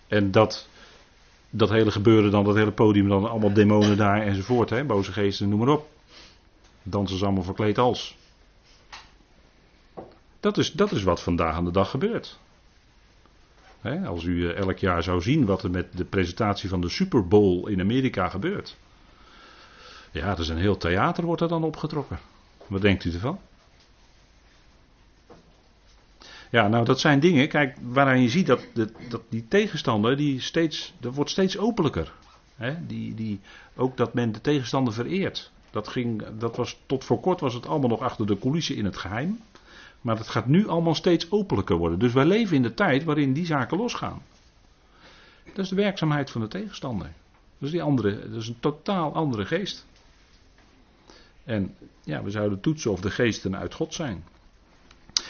En 0.07 0.31
dat 0.31 0.69
dat 1.57 1.71
hele 1.71 1.91
gebeuren 1.91 2.31
dan, 2.31 2.45
dat 2.45 2.55
hele 2.55 2.73
podium 2.73 3.09
dan, 3.09 3.31
allemaal 3.31 3.53
demonen 3.53 3.97
daar 3.97 4.23
enzovoort, 4.23 4.71
hè, 4.71 4.85
boze 4.85 5.13
geesten, 5.13 5.49
noem 5.49 5.59
maar 5.59 5.69
op. 5.69 5.89
Dansen 6.83 7.27
allemaal 7.27 7.43
verkleed 7.43 7.79
als. 7.79 8.17
Dat 10.41 10.59
is, 10.59 10.73
dat 10.73 10.93
is 10.93 11.03
wat 11.03 11.23
vandaag 11.23 11.55
aan 11.55 11.65
de 11.65 11.71
dag 11.71 11.91
gebeurt. 11.91 12.39
als 14.07 14.25
u 14.25 14.49
eh, 14.49 14.57
elk 14.57 14.79
jaar 14.79 15.03
zou 15.03 15.21
zien 15.21 15.45
wat 15.45 15.63
er 15.63 15.71
met 15.71 15.97
de 15.97 16.05
presentatie 16.05 16.69
van 16.69 16.81
de 16.81 16.89
Super 16.89 17.29
Bowl 17.29 17.69
in 17.69 17.81
Amerika 17.81 18.29
gebeurt. 18.29 18.77
Ja, 20.11 20.31
er 20.31 20.41
is 20.41 20.49
een 20.49 20.59
heel 20.59 20.77
theater 20.77 21.25
wordt 21.25 21.43
er 21.43 21.49
dan 21.49 21.65
opgetrokken. 21.65 22.19
Wat 22.67 22.81
denkt 22.81 23.05
u 23.05 23.13
ervan? 23.13 23.39
Ja, 26.51 26.69
nou 26.69 26.85
dat 26.85 27.01
zijn 27.01 27.21
dingen, 27.21 27.49
kijk, 27.49 27.77
waaraan 27.83 28.23
je 28.23 28.29
ziet 28.29 28.47
dat, 28.47 28.67
dat, 28.75 28.91
dat 29.09 29.23
die 29.29 29.49
tegenstander, 29.49 30.17
die 30.17 30.41
steeds, 30.41 30.95
dat 31.01 31.15
wordt 31.15 31.31
steeds 31.31 31.59
openlijker. 31.59 32.13
Die, 32.87 33.15
die, 33.15 33.41
ook 33.77 33.97
dat 33.97 34.15
men 34.15 34.33
de 34.33 34.41
tegenstander 34.41 34.93
vereert. 34.93 35.51
Dat, 35.71 35.89
ging, 35.89 36.25
dat 36.39 36.57
was, 36.57 36.79
tot 36.87 37.05
voor 37.05 37.21
kort 37.21 37.41
was 37.41 37.55
het 37.55 37.67
allemaal 37.67 37.89
nog 37.89 38.01
achter 38.01 38.27
de 38.27 38.39
coulissen 38.39 38.77
in 38.77 38.85
het 38.85 38.97
geheim. 38.97 39.41
Maar 40.01 40.17
het 40.17 40.29
gaat 40.29 40.47
nu 40.47 40.69
allemaal 40.69 40.95
steeds 40.95 41.31
openlijker 41.31 41.77
worden. 41.77 41.99
Dus 41.99 42.13
wij 42.13 42.25
leven 42.25 42.57
in 42.57 42.63
de 42.63 42.75
tijd 42.75 43.05
waarin 43.05 43.33
die 43.33 43.47
zaken 43.47 43.77
losgaan. 43.77 44.23
Dat 45.45 45.65
is 45.65 45.69
de 45.69 45.77
werkzaamheid 45.77 46.31
van 46.31 46.41
de 46.41 46.49
tegenstander. 46.49 47.07
Dat 47.59 47.69
is, 47.69 47.71
die 47.71 47.83
andere, 47.83 48.29
dat 48.31 48.41
is 48.41 48.49
een 48.49 48.61
totaal 48.61 49.15
andere 49.15 49.47
geest. 49.47 49.87
En 51.45 51.75
ja, 52.05 52.23
we 52.23 52.31
zouden 52.31 52.61
toetsen 52.61 52.91
of 52.91 53.01
de 53.01 53.11
geesten 53.11 53.57
uit 53.57 53.75
God 53.75 53.95
zijn. 53.95 54.25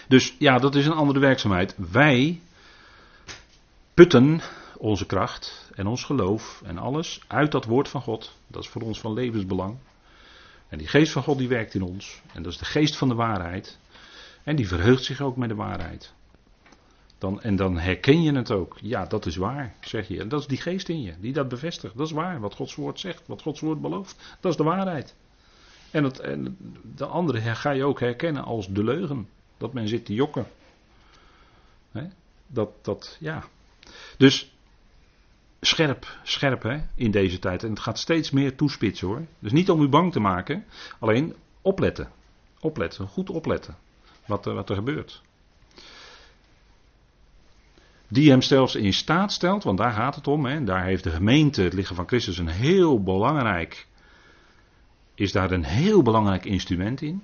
Dus 0.09 0.37
ja, 0.39 0.59
dat 0.59 0.75
is 0.75 0.87
een 0.87 0.93
andere 0.93 1.19
werkzaamheid. 1.19 1.75
Wij 1.91 2.41
putten 3.95 4.41
onze 4.79 5.07
kracht 5.07 5.71
en 5.75 5.87
ons 5.87 6.05
geloof 6.05 6.63
en 6.65 6.79
alles 6.79 7.21
uit 7.27 7.53
dat 7.53 7.65
woord 7.65 7.89
van 7.89 8.03
God. 8.03 8.33
Dat 8.47 8.63
is 8.63 8.69
voor 8.69 8.83
ons 8.83 9.01
van 9.01 9.13
levensbelang. 9.13 9.77
En 10.69 10.79
die 10.79 10.87
geest 10.87 11.13
van 11.13 11.23
God 11.23 11.39
die 11.39 11.49
werkt 11.49 11.75
in 11.75 11.83
ons. 11.83 12.23
En 12.33 12.43
dat 12.43 12.53
is 12.53 12.59
de 12.59 12.65
geest 12.65 12.97
van 12.97 13.09
de 13.09 13.15
waarheid. 13.15 13.79
En 14.43 14.57
die 14.57 14.69
verheugt 14.69 15.05
zich 15.05 15.21
ook 15.21 15.37
met 15.37 15.49
de 15.49 15.55
waarheid. 15.55 16.15
Dan, 17.19 17.43
en 17.43 17.57
dan 17.57 17.79
herken 17.79 18.23
je 18.23 18.33
het 18.33 18.51
ook. 18.51 18.79
Ja, 18.81 19.07
dat 19.07 19.27
is 19.27 19.37
waar, 19.37 19.75
zeg 19.81 20.09
je. 20.09 20.21
En 20.21 20.29
dat 20.29 20.41
is 20.41 20.47
die 20.47 20.61
geest 20.61 20.89
in 20.89 21.03
je, 21.03 21.15
die 21.21 21.33
dat 21.33 21.49
bevestigt. 21.49 21.97
Dat 21.97 22.07
is 22.07 22.13
waar, 22.13 22.41
wat 22.41 22.55
Gods 22.55 22.75
woord 22.75 23.01
zegt, 23.01 23.27
wat 23.27 23.43
Gods 23.43 23.61
woord 23.61 23.81
belooft. 23.81 24.37
Dat 24.41 24.51
is 24.51 24.57
de 24.59 24.65
waarheid. 24.65 25.15
En, 25.91 26.05
het, 26.05 26.19
en 26.19 26.57
de 26.97 27.07
andere 27.07 27.55
ga 27.55 27.71
je 27.71 27.85
ook 27.85 28.01
herkennen 28.01 28.45
als 28.45 28.69
de 28.69 28.85
leugen. 28.85 29.29
Dat 29.59 29.73
men 29.73 29.89
zit 29.89 30.05
te 30.05 30.15
jokken. 30.15 30.47
Dat, 32.47 32.71
dat, 32.83 33.17
ja. 33.21 33.45
Dus 34.17 34.55
scherp, 35.61 36.19
scherp 36.23 36.63
hè, 36.63 36.79
in 36.95 37.11
deze 37.11 37.39
tijd. 37.39 37.63
En 37.63 37.71
het 37.71 37.81
gaat 37.81 37.99
steeds 37.99 38.31
meer 38.31 38.57
toespitsen 38.57 39.07
hoor. 39.07 39.23
Dus 39.39 39.53
niet 39.53 39.71
om 39.71 39.83
u 39.83 39.89
bang 39.89 40.13
te 40.13 40.21
maken, 40.21 40.65
alleen 40.99 41.35
opletten. 41.63 42.11
Opletten, 42.61 43.09
goed 43.09 43.31
opletten 43.31 43.77
wat 44.27 44.47
er, 44.47 44.55
wat 44.55 44.71
er 44.71 44.77
gebeurt. 44.77 45.23
Die 48.09 48.31
hem 48.31 48.43
zelfs 48.43 48.75
in 48.75 48.93
staat 48.93 49.33
stelt, 49.33 49.65
want 49.65 49.79
daar 49.79 49.93
gaat 49.93 50.15
het 50.15 50.27
om. 50.27 50.45
Hè, 50.45 50.65
daar 50.65 50.85
heeft 50.85 51.05
de 51.05 51.11
gemeente, 51.11 51.63
het 51.63 51.73
lichaam 51.73 51.97
van 51.97 52.07
Christus, 52.07 52.39
een 52.39 52.49
heel 52.49 53.03
belangrijk. 53.03 53.87
Is 55.15 55.33
daar 55.33 55.51
een 55.51 55.65
heel 55.65 56.03
belangrijk 56.03 56.45
instrument 56.45 57.03
in. 57.03 57.23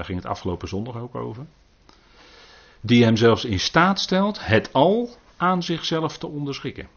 Daar 0.00 0.08
ging 0.08 0.20
het 0.20 0.30
afgelopen 0.30 0.68
zondag 0.68 0.96
ook 0.96 1.14
over. 1.14 1.46
Die 2.80 3.04
hem 3.04 3.16
zelfs 3.16 3.44
in 3.44 3.60
staat 3.60 4.00
stelt 4.00 4.46
het 4.46 4.72
al 4.72 5.10
aan 5.36 5.62
zichzelf 5.62 6.18
te 6.18 6.26
onderschikken. 6.26 6.88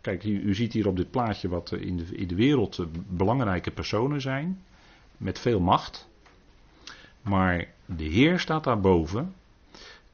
Kijk, 0.00 0.24
u, 0.24 0.54
ziet 0.54 0.72
hier 0.72 0.86
op 0.86 0.96
dit 0.96 1.10
plaatje 1.10 1.48
wat 1.48 1.72
in 1.72 1.96
de, 1.96 2.04
in 2.04 2.28
de 2.28 2.34
wereld 2.34 2.86
belangrijke 3.08 3.70
personen 3.70 4.20
zijn. 4.20 4.62
Met 5.16 5.38
veel 5.38 5.60
macht. 5.60 6.08
Maar 7.22 7.66
de 7.84 8.04
Heer 8.04 8.38
staat 8.38 8.64
daarboven. 8.64 9.34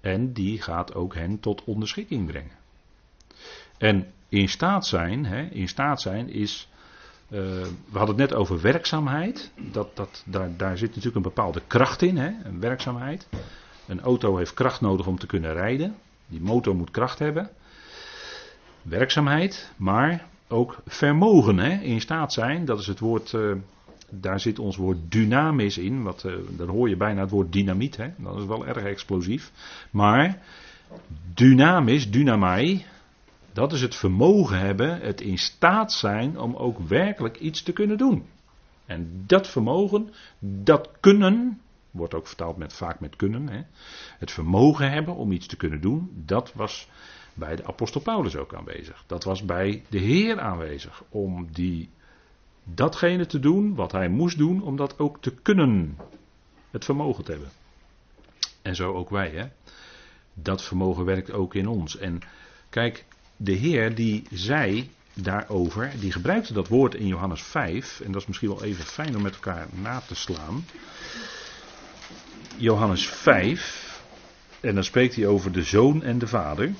En 0.00 0.32
die 0.32 0.62
gaat 0.62 0.94
ook 0.94 1.14
hen 1.14 1.40
tot 1.40 1.64
onderschikking 1.64 2.26
brengen. 2.26 2.56
En 3.78 4.12
in 4.28 4.48
staat 4.48 4.86
zijn, 4.86 5.24
hè, 5.26 5.42
in 5.42 5.68
staat 5.68 6.00
zijn 6.00 6.28
is. 6.28 6.68
Uh, 7.28 7.40
we 7.90 7.98
hadden 7.98 8.18
het 8.18 8.30
net 8.30 8.34
over 8.34 8.60
werkzaamheid. 8.60 9.50
Dat, 9.72 9.96
dat, 9.96 10.22
daar, 10.26 10.56
daar 10.56 10.78
zit 10.78 10.88
natuurlijk 10.88 11.16
een 11.16 11.22
bepaalde 11.22 11.62
kracht 11.66 12.02
in, 12.02 12.16
hè, 12.16 12.30
een 12.44 12.60
werkzaamheid. 12.60 13.28
Een 13.86 14.00
auto 14.00 14.36
heeft 14.36 14.54
kracht 14.54 14.80
nodig 14.80 15.06
om 15.06 15.18
te 15.18 15.26
kunnen 15.26 15.52
rijden. 15.52 15.94
Die 16.26 16.40
motor 16.40 16.74
moet 16.74 16.90
kracht 16.90 17.18
hebben. 17.18 17.50
Werkzaamheid, 18.82 19.72
maar 19.76 20.26
ook 20.48 20.76
vermogen, 20.86 21.58
hè, 21.58 21.82
in 21.82 22.00
staat 22.00 22.32
zijn. 22.32 22.64
Dat 22.64 22.78
is 22.78 22.86
het 22.86 22.98
woord 22.98 23.32
uh, 23.32 23.52
daar 24.20 24.40
zit 24.40 24.58
ons 24.58 24.76
woord 24.76 24.98
dynamisch 25.08 25.78
in. 25.78 26.02
Wat, 26.02 26.24
uh, 26.26 26.34
dan 26.56 26.68
hoor 26.68 26.88
je 26.88 26.96
bijna 26.96 27.20
het 27.20 27.30
woord 27.30 27.52
dynamiet. 27.52 27.96
Hè? 27.96 28.08
Dat 28.16 28.38
is 28.38 28.44
wel 28.44 28.66
erg 28.66 28.84
explosief. 28.84 29.52
Maar 29.90 30.38
dynamisch, 31.34 32.10
dynamai, 32.10 32.84
dat 33.54 33.72
is 33.72 33.80
het 33.80 33.94
vermogen 33.94 34.58
hebben, 34.58 35.00
het 35.00 35.20
in 35.20 35.38
staat 35.38 35.92
zijn 35.92 36.38
om 36.38 36.54
ook 36.56 36.78
werkelijk 36.78 37.38
iets 37.38 37.62
te 37.62 37.72
kunnen 37.72 37.98
doen. 37.98 38.26
En 38.86 39.24
dat 39.26 39.48
vermogen, 39.48 40.14
dat 40.38 40.90
kunnen, 41.00 41.60
wordt 41.90 42.14
ook 42.14 42.26
vertaald 42.26 42.56
met, 42.56 42.72
vaak 42.72 43.00
met 43.00 43.16
kunnen, 43.16 43.48
hè? 43.48 43.62
het 44.18 44.30
vermogen 44.30 44.90
hebben 44.90 45.14
om 45.14 45.32
iets 45.32 45.46
te 45.46 45.56
kunnen 45.56 45.80
doen, 45.80 46.10
dat 46.24 46.52
was 46.54 46.88
bij 47.34 47.56
de 47.56 47.66
apostel 47.66 48.00
Paulus 48.00 48.36
ook 48.36 48.54
aanwezig. 48.54 49.04
Dat 49.06 49.24
was 49.24 49.44
bij 49.44 49.84
de 49.88 49.98
Heer 49.98 50.40
aanwezig 50.40 51.02
om 51.08 51.48
die 51.52 51.90
datgene 52.64 53.26
te 53.26 53.38
doen 53.38 53.74
wat 53.74 53.92
hij 53.92 54.08
moest 54.08 54.38
doen 54.38 54.62
om 54.62 54.76
dat 54.76 54.98
ook 54.98 55.22
te 55.22 55.34
kunnen. 55.34 55.96
Het 56.70 56.84
vermogen 56.84 57.24
te 57.24 57.30
hebben. 57.30 57.50
En 58.62 58.74
zo 58.74 58.92
ook 58.94 59.10
wij, 59.10 59.30
hè. 59.30 59.46
Dat 60.34 60.62
vermogen 60.62 61.04
werkt 61.04 61.32
ook 61.32 61.54
in 61.54 61.66
ons. 61.66 61.96
En 61.96 62.18
kijk, 62.70 63.04
de 63.36 63.52
Heer 63.52 63.94
die 63.94 64.26
zei 64.30 64.90
daarover, 65.14 65.92
die 66.00 66.12
gebruikte 66.12 66.52
dat 66.52 66.68
woord 66.68 66.94
in 66.94 67.06
Johannes 67.06 67.42
5, 67.42 68.00
en 68.00 68.12
dat 68.12 68.20
is 68.20 68.26
misschien 68.26 68.48
wel 68.48 68.64
even 68.64 68.84
fijn 68.84 69.16
om 69.16 69.22
met 69.22 69.34
elkaar 69.34 69.66
na 69.70 70.00
te 70.00 70.14
slaan. 70.14 70.66
Johannes 72.56 73.08
5, 73.08 74.02
en 74.60 74.74
dan 74.74 74.84
spreekt 74.84 75.14
hij 75.14 75.26
over 75.26 75.52
de 75.52 75.62
zoon 75.62 76.02
en 76.02 76.18
de 76.18 76.26
vader. 76.26 76.72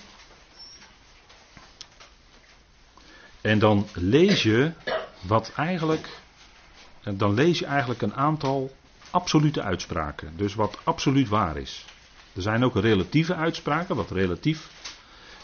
En 3.40 3.58
dan 3.58 3.88
lees 3.94 4.42
je 4.42 4.72
wat 5.20 5.52
eigenlijk, 5.56 6.08
dan 7.02 7.34
lees 7.34 7.58
je 7.58 7.66
eigenlijk 7.66 8.02
een 8.02 8.14
aantal 8.14 8.76
absolute 9.10 9.62
uitspraken. 9.62 10.32
Dus 10.36 10.54
wat 10.54 10.78
absoluut 10.84 11.28
waar 11.28 11.56
is. 11.56 11.84
Er 12.34 12.42
zijn 12.42 12.64
ook 12.64 12.74
relatieve 12.76 13.34
uitspraken, 13.34 13.96
wat 13.96 14.10
relatief, 14.10 14.68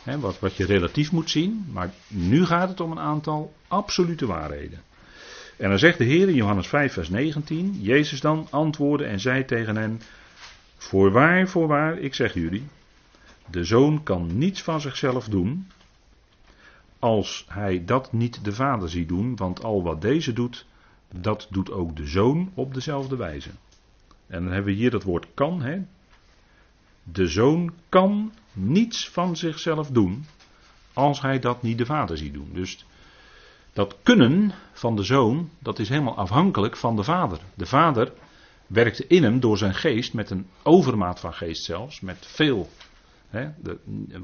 wat, 0.05 0.39
wat 0.39 0.57
je 0.57 0.65
relatief 0.65 1.13
moet 1.13 1.31
zien. 1.31 1.67
Maar 1.73 1.91
nu 2.09 2.47
gaat 2.47 2.69
het 2.69 2.81
om 2.81 2.91
een 2.91 2.99
aantal 2.99 3.53
absolute 3.69 4.27
waarheden. 4.27 4.83
En 5.57 5.69
dan 5.69 5.79
zegt 5.79 5.99
de 5.99 6.05
Heer 6.05 6.29
in 6.29 6.35
Johannes 6.35 6.67
5, 6.67 6.93
vers 6.93 7.09
19: 7.09 7.77
Jezus 7.81 8.21
dan 8.21 8.47
antwoordde 8.51 9.07
en 9.07 9.21
zei 9.21 9.45
tegen 9.45 9.77
hen: 9.77 10.01
Voorwaar, 10.77 11.49
voorwaar, 11.49 11.99
ik 11.99 12.15
zeg 12.15 12.35
jullie, 12.35 12.67
de 13.51 13.65
zoon 13.65 14.03
kan 14.03 14.39
niets 14.39 14.63
van 14.63 14.81
zichzelf 14.81 15.29
doen, 15.29 15.67
als 16.99 17.45
hij 17.49 17.85
dat 17.85 18.13
niet 18.13 18.45
de 18.45 18.53
vader 18.53 18.89
ziet 18.89 19.09
doen, 19.09 19.37
want 19.37 19.65
al 19.65 19.83
wat 19.83 20.01
deze 20.01 20.33
doet, 20.33 20.67
dat 21.15 21.47
doet 21.51 21.71
ook 21.71 21.97
de 21.97 22.07
zoon 22.07 22.51
op 22.55 22.75
dezelfde 22.75 23.17
wijze. 23.17 23.51
En 24.27 24.43
dan 24.43 24.53
hebben 24.53 24.73
we 24.73 24.79
hier 24.79 24.91
dat 24.91 25.03
woord 25.03 25.27
kan. 25.35 25.63
Hè? 25.63 25.83
De 27.03 27.27
zoon 27.27 27.73
kan 27.89 28.33
niets 28.61 29.09
van 29.09 29.37
zichzelf 29.37 29.91
doen, 29.91 30.27
als 30.93 31.21
hij 31.21 31.39
dat 31.39 31.63
niet 31.63 31.79
de 31.79 31.87
vader 31.87 32.19
ziet 32.19 32.33
doen. 32.33 32.51
Dus 32.53 32.85
dat 33.73 33.97
kunnen 34.03 34.53
van 34.73 34.97
de 34.97 35.03
zoon, 35.03 35.51
dat 35.59 35.79
is 35.79 35.89
helemaal 35.89 36.17
afhankelijk 36.17 36.77
van 36.77 36.97
de 36.97 37.03
vader. 37.03 37.39
De 37.55 37.67
vader 37.67 38.13
werkte 38.67 39.07
in 39.07 39.23
hem 39.23 39.41
door 39.41 39.59
zijn 39.59 39.75
geest, 39.75 40.15
met 40.15 40.31
een 40.31 40.47
overmaat 40.63 41.21
van 41.21 41.35
geest 41.35 41.65
zelfs, 41.65 42.01
met 42.01 42.27
veel 42.27 42.69
He, 43.31 43.49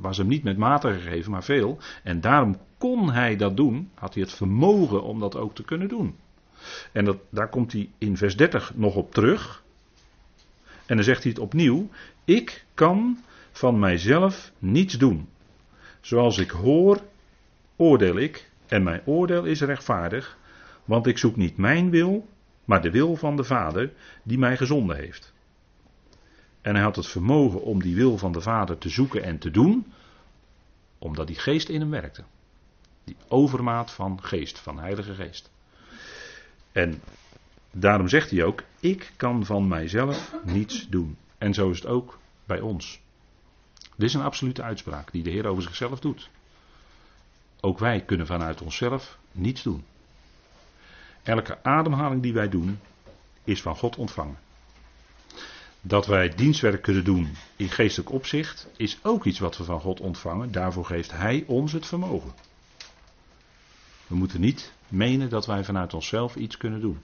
was 0.00 0.16
hem 0.16 0.26
niet 0.26 0.42
met 0.42 0.56
mate 0.56 0.92
gegeven, 0.92 1.30
maar 1.30 1.44
veel. 1.44 1.78
En 2.02 2.20
daarom 2.20 2.56
kon 2.78 3.10
hij 3.10 3.36
dat 3.36 3.56
doen, 3.56 3.90
had 3.94 4.14
hij 4.14 4.22
het 4.22 4.32
vermogen 4.32 5.02
om 5.02 5.20
dat 5.20 5.36
ook 5.36 5.54
te 5.54 5.62
kunnen 5.62 5.88
doen. 5.88 6.16
En 6.92 7.04
dat, 7.04 7.16
daar 7.30 7.48
komt 7.48 7.72
hij 7.72 7.90
in 7.98 8.16
vers 8.16 8.36
30 8.36 8.72
nog 8.74 8.94
op 8.94 9.12
terug. 9.12 9.62
En 10.86 10.96
dan 10.96 11.04
zegt 11.04 11.22
hij 11.22 11.32
het 11.32 11.40
opnieuw: 11.40 11.88
Ik 12.24 12.64
kan 12.74 13.18
van 13.56 13.78
mijzelf 13.78 14.52
niets 14.58 14.94
doen. 14.94 15.28
Zoals 16.00 16.38
ik 16.38 16.50
hoor, 16.50 17.00
oordeel 17.76 18.16
ik, 18.16 18.50
en 18.66 18.82
mijn 18.82 19.02
oordeel 19.04 19.44
is 19.44 19.60
rechtvaardig, 19.60 20.38
want 20.84 21.06
ik 21.06 21.18
zoek 21.18 21.36
niet 21.36 21.56
mijn 21.56 21.90
wil, 21.90 22.28
maar 22.64 22.82
de 22.82 22.90
wil 22.90 23.16
van 23.16 23.36
de 23.36 23.44
Vader 23.44 23.92
die 24.22 24.38
mij 24.38 24.56
gezonden 24.56 24.96
heeft. 24.96 25.32
En 26.60 26.74
hij 26.74 26.82
had 26.82 26.96
het 26.96 27.06
vermogen 27.06 27.62
om 27.62 27.82
die 27.82 27.94
wil 27.94 28.18
van 28.18 28.32
de 28.32 28.40
Vader 28.40 28.78
te 28.78 28.88
zoeken 28.88 29.22
en 29.22 29.38
te 29.38 29.50
doen, 29.50 29.92
omdat 30.98 31.26
die 31.26 31.38
geest 31.38 31.68
in 31.68 31.80
hem 31.80 31.90
werkte. 31.90 32.24
Die 33.04 33.16
overmaat 33.28 33.92
van 33.92 34.22
geest, 34.22 34.58
van 34.58 34.78
Heilige 34.78 35.14
Geest. 35.14 35.50
En 36.72 37.00
daarom 37.70 38.08
zegt 38.08 38.30
hij 38.30 38.44
ook: 38.44 38.62
Ik 38.80 39.12
kan 39.16 39.44
van 39.44 39.68
mijzelf 39.68 40.34
niets 40.44 40.88
doen. 40.88 41.16
En 41.38 41.54
zo 41.54 41.70
is 41.70 41.78
het 41.78 41.86
ook 41.86 42.18
bij 42.44 42.60
ons. 42.60 43.04
Dit 43.96 44.08
is 44.08 44.14
een 44.14 44.22
absolute 44.22 44.62
uitspraak 44.62 45.12
die 45.12 45.22
de 45.22 45.30
Heer 45.30 45.46
over 45.46 45.62
zichzelf 45.62 46.00
doet. 46.00 46.30
Ook 47.60 47.78
wij 47.78 48.00
kunnen 48.00 48.26
vanuit 48.26 48.62
onszelf 48.62 49.18
niets 49.32 49.62
doen. 49.62 49.84
Elke 51.22 51.62
ademhaling 51.62 52.22
die 52.22 52.32
wij 52.32 52.48
doen, 52.48 52.80
is 53.44 53.62
van 53.62 53.76
God 53.76 53.96
ontvangen. 53.96 54.38
Dat 55.80 56.06
wij 56.06 56.28
dienstwerk 56.28 56.82
kunnen 56.82 57.04
doen 57.04 57.36
in 57.56 57.68
geestelijk 57.68 58.10
opzicht, 58.12 58.68
is 58.76 58.98
ook 59.02 59.24
iets 59.24 59.38
wat 59.38 59.56
we 59.56 59.64
van 59.64 59.80
God 59.80 60.00
ontvangen. 60.00 60.52
Daarvoor 60.52 60.84
geeft 60.84 61.10
Hij 61.10 61.44
ons 61.46 61.72
het 61.72 61.86
vermogen. 61.86 62.32
We 64.06 64.14
moeten 64.14 64.40
niet 64.40 64.72
menen 64.88 65.28
dat 65.28 65.46
wij 65.46 65.64
vanuit 65.64 65.94
onszelf 65.94 66.36
iets 66.36 66.56
kunnen 66.56 66.80
doen. 66.80 67.00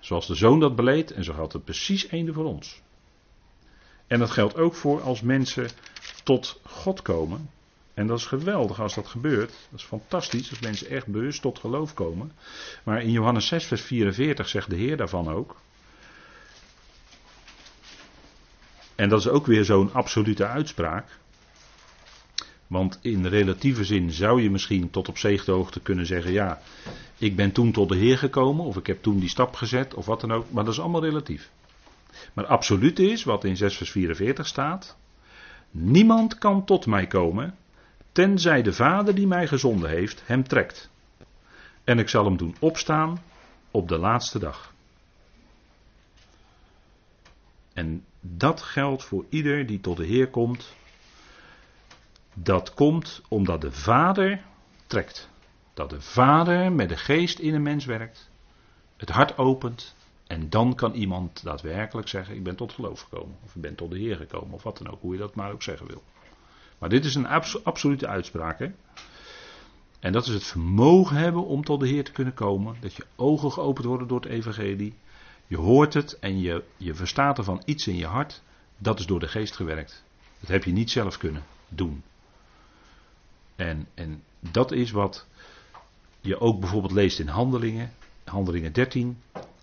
Zoals 0.00 0.26
de 0.26 0.34
zoon 0.34 0.60
dat 0.60 0.76
beleed, 0.76 1.10
en 1.10 1.24
zo 1.24 1.32
geldt 1.32 1.52
het 1.52 1.64
precies 1.64 2.08
eende 2.08 2.32
voor 2.32 2.44
ons. 2.44 2.80
En 4.12 4.18
dat 4.18 4.30
geldt 4.30 4.56
ook 4.56 4.74
voor 4.74 5.02
als 5.02 5.20
mensen 5.20 5.68
tot 6.24 6.60
God 6.62 7.02
komen. 7.02 7.50
En 7.94 8.06
dat 8.06 8.18
is 8.18 8.26
geweldig 8.26 8.80
als 8.80 8.94
dat 8.94 9.06
gebeurt. 9.06 9.50
Dat 9.70 9.80
is 9.80 9.86
fantastisch 9.86 10.50
als 10.50 10.60
mensen 10.60 10.88
echt 10.88 11.06
bewust 11.06 11.42
tot 11.42 11.58
geloof 11.58 11.94
komen. 11.94 12.32
Maar 12.82 13.02
in 13.02 13.10
Johannes 13.10 13.46
6, 13.46 13.64
vers 13.64 13.82
44 13.82 14.48
zegt 14.48 14.70
de 14.70 14.76
Heer 14.76 14.96
daarvan 14.96 15.28
ook. 15.28 15.56
En 18.94 19.08
dat 19.08 19.20
is 19.20 19.28
ook 19.28 19.46
weer 19.46 19.64
zo'n 19.64 19.92
absolute 19.92 20.46
uitspraak. 20.46 21.18
Want 22.66 22.98
in 23.02 23.26
relatieve 23.26 23.84
zin 23.84 24.10
zou 24.10 24.42
je 24.42 24.50
misschien 24.50 24.90
tot 24.90 25.08
op 25.08 25.18
hoogte 25.46 25.80
kunnen 25.80 26.06
zeggen: 26.06 26.32
ja, 26.32 26.62
ik 27.18 27.36
ben 27.36 27.52
toen 27.52 27.72
tot 27.72 27.88
de 27.88 27.96
Heer 27.96 28.18
gekomen, 28.18 28.64
of 28.64 28.76
ik 28.76 28.86
heb 28.86 29.02
toen 29.02 29.18
die 29.18 29.28
stap 29.28 29.54
gezet, 29.54 29.94
of 29.94 30.06
wat 30.06 30.20
dan 30.20 30.32
ook. 30.32 30.50
Maar 30.50 30.64
dat 30.64 30.72
is 30.72 30.80
allemaal 30.80 31.04
relatief. 31.04 31.50
Maar 32.32 32.46
absoluut 32.46 32.98
is, 32.98 33.24
wat 33.24 33.44
in 33.44 33.56
6 33.56 33.76
vers 33.76 33.90
44 33.90 34.46
staat: 34.46 34.96
niemand 35.70 36.38
kan 36.38 36.64
tot 36.64 36.86
mij 36.86 37.06
komen, 37.06 37.56
tenzij 38.12 38.62
de 38.62 38.72
Vader 38.72 39.14
die 39.14 39.26
mij 39.26 39.46
gezonden 39.46 39.90
heeft 39.90 40.22
hem 40.26 40.42
trekt. 40.42 40.90
En 41.84 41.98
ik 41.98 42.08
zal 42.08 42.24
hem 42.24 42.36
doen 42.36 42.56
opstaan 42.58 43.22
op 43.70 43.88
de 43.88 43.98
laatste 43.98 44.38
dag. 44.38 44.72
En 47.72 48.04
dat 48.20 48.62
geldt 48.62 49.04
voor 49.04 49.24
ieder 49.28 49.66
die 49.66 49.80
tot 49.80 49.96
de 49.96 50.06
Heer 50.06 50.28
komt. 50.28 50.74
Dat 52.34 52.74
komt 52.74 53.22
omdat 53.28 53.60
de 53.60 53.72
Vader 53.72 54.44
trekt. 54.86 55.30
Dat 55.74 55.90
de 55.90 56.00
Vader 56.00 56.72
met 56.72 56.88
de 56.88 56.96
geest 56.96 57.38
in 57.38 57.54
een 57.54 57.62
mens 57.62 57.84
werkt, 57.84 58.30
het 58.96 59.08
hart 59.08 59.38
opent 59.38 59.94
en 60.32 60.50
dan 60.50 60.74
kan 60.74 60.92
iemand 60.92 61.42
daadwerkelijk 61.42 62.08
zeggen: 62.08 62.34
Ik 62.34 62.42
ben 62.42 62.56
tot 62.56 62.72
geloof 62.72 63.00
gekomen, 63.00 63.36
of 63.44 63.54
ik 63.54 63.60
ben 63.62 63.74
tot 63.74 63.90
de 63.90 63.98
Heer 63.98 64.16
gekomen, 64.16 64.54
of 64.54 64.62
wat 64.62 64.78
dan 64.78 64.90
ook, 64.90 65.00
hoe 65.00 65.12
je 65.12 65.18
dat 65.18 65.34
maar 65.34 65.52
ook 65.52 65.62
zeggen 65.62 65.86
wil. 65.86 66.02
Maar 66.78 66.88
dit 66.88 67.04
is 67.04 67.14
een 67.14 67.26
absolute 67.62 68.06
uitspraak. 68.06 68.70
En 70.00 70.12
dat 70.12 70.26
is 70.26 70.34
het 70.34 70.44
vermogen 70.44 71.16
hebben 71.16 71.44
om 71.44 71.64
tot 71.64 71.80
de 71.80 71.88
Heer 71.88 72.04
te 72.04 72.12
kunnen 72.12 72.34
komen. 72.34 72.76
Dat 72.80 72.94
je 72.94 73.06
ogen 73.16 73.52
geopend 73.52 73.86
worden 73.86 74.08
door 74.08 74.20
het 74.20 74.30
Evangelie. 74.30 74.94
Je 75.46 75.56
hoort 75.56 75.94
het 75.94 76.18
en 76.18 76.40
je, 76.40 76.64
je 76.76 76.94
verstaat 76.94 77.38
ervan 77.38 77.62
iets 77.64 77.86
in 77.86 77.96
je 77.96 78.06
hart. 78.06 78.42
Dat 78.78 78.98
is 78.98 79.06
door 79.06 79.20
de 79.20 79.28
geest 79.28 79.56
gewerkt. 79.56 80.04
Dat 80.40 80.48
heb 80.48 80.64
je 80.64 80.72
niet 80.72 80.90
zelf 80.90 81.18
kunnen 81.18 81.42
doen. 81.68 82.02
En, 83.56 83.88
en 83.94 84.22
dat 84.38 84.72
is 84.72 84.90
wat 84.90 85.26
je 86.20 86.40
ook 86.40 86.60
bijvoorbeeld 86.60 86.92
leest 86.92 87.18
in 87.18 87.28
Handelingen. 87.28 87.92
Handelingen 88.24 88.72
13. 88.72 89.18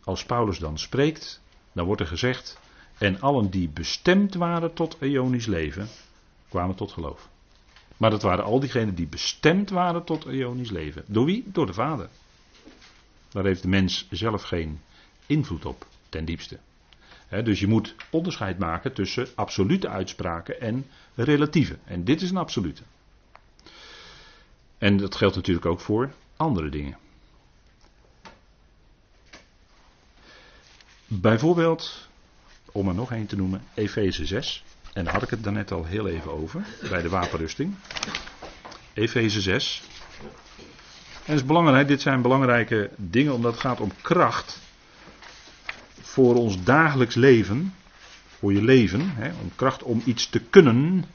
Als 0.10 0.26
Paulus 0.26 0.60
dan 0.60 0.78
spreekt, 0.78 1.41
dan 1.72 1.86
wordt 1.86 2.01
er 2.01 2.07
gezegd. 2.07 2.60
En 2.97 3.22
allen 3.22 3.49
die 3.49 3.70
bestemd 3.70 4.34
waren 4.36 4.74
tot 4.74 4.97
Ionisch 5.01 5.45
leven, 5.45 5.88
kwamen 6.47 6.76
tot 6.76 6.91
geloof. 6.91 7.30
Maar 7.97 8.10
dat 8.10 8.22
waren 8.22 8.43
al 8.43 8.60
diegenen 8.60 8.95
die 8.95 9.07
bestemd 9.07 9.70
waren 9.70 10.03
tot 10.03 10.26
Ionisch 10.26 10.70
leven. 10.70 11.03
Door 11.07 11.26
wie? 11.26 11.43
Door 11.45 11.66
de 11.66 11.74
Vader. 11.74 12.10
Daar 13.30 13.43
heeft 13.43 13.62
de 13.62 13.68
mens 13.68 14.07
zelf 14.10 14.41
geen 14.41 14.82
invloed 15.26 15.66
op, 15.66 15.88
ten 16.10 16.26
diepste. 16.26 16.60
dus 17.43 17.60
je 17.60 17.68
moet 17.68 17.95
onderscheid 18.10 18.60
maken 18.60 18.93
tussen 18.93 19.28
absolute 19.36 19.89
uitspraken 19.89 20.62
en 20.62 20.86
relatieve. 21.16 21.78
En 21.84 22.03
dit 22.03 22.22
is 22.22 22.30
een 22.30 22.38
absolute. 22.38 22.82
En 24.78 24.97
dat 24.97 25.16
geldt 25.16 25.36
natuurlijk 25.36 25.66
ook 25.66 25.80
voor 25.80 26.14
andere 26.38 26.70
dingen. 26.70 26.97
Bijvoorbeeld, 31.12 32.07
om 32.72 32.88
er 32.88 32.93
nog 32.93 33.12
één 33.12 33.26
te 33.26 33.36
noemen, 33.36 33.64
Efeze 33.74 34.26
6. 34.26 34.64
En 34.93 35.03
daar 35.03 35.14
had 35.14 35.24
ik 35.24 35.30
het 35.30 35.43
daarnet 35.43 35.72
al 35.72 35.86
heel 35.86 36.07
even 36.07 36.32
over, 36.32 36.66
bij 36.89 37.01
de 37.01 37.10
wapenrusting. 37.10 37.76
Efeze 38.93 39.41
6. 39.41 39.82
En 41.26 41.36
het 41.36 41.36
is 41.36 41.45
belangrijk, 41.45 41.88
dit 41.88 42.01
zijn 42.01 42.22
belangrijke 42.22 42.89
dingen 42.95 43.34
omdat 43.34 43.51
het 43.51 43.62
gaat 43.62 43.80
om 43.80 43.91
kracht 44.01 44.60
voor 46.01 46.36
ons 46.36 46.64
dagelijks 46.64 47.16
leven, 47.16 47.74
voor 48.28 48.53
je 48.53 48.62
leven, 48.62 49.10
hè, 49.16 49.32
om 49.41 49.51
kracht 49.55 49.84
om 49.84 50.01
iets 50.05 50.30
te 50.30 50.39
kunnen, 50.39 51.05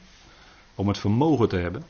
om 0.75 0.87
het 0.87 0.97
vermogen 0.97 1.49
te 1.49 1.57
hebben. 1.57 1.83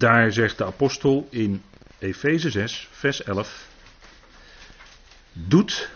Daar 0.00 0.32
zegt 0.32 0.58
de 0.58 0.64
apostel 0.64 1.26
in 1.30 1.62
Efeze 1.98 2.50
6, 2.50 2.88
vers 2.90 3.22
11: 3.22 3.68
Doet 5.32 5.90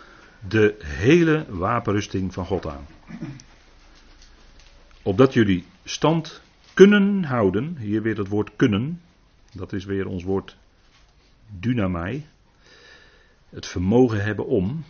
de 0.48 0.74
hele 0.84 1.46
wapenrusting 1.48 2.32
van 2.32 2.46
God 2.46 2.66
aan. 2.66 2.86
Opdat 5.02 5.32
jullie 5.32 5.64
stand 5.84 6.40
kunnen 6.74 7.24
houden, 7.24 7.76
hier 7.76 8.02
weer 8.02 8.16
het 8.16 8.28
woord 8.28 8.50
kunnen, 8.57 9.00
dat 9.52 9.72
is 9.72 9.84
weer 9.84 10.07
ons 10.07 10.22
woord 10.22 10.57
dynamai, 11.48 12.26
het 13.48 13.66
vermogen 13.66 14.24
hebben 14.24 14.46
om, 14.46 14.84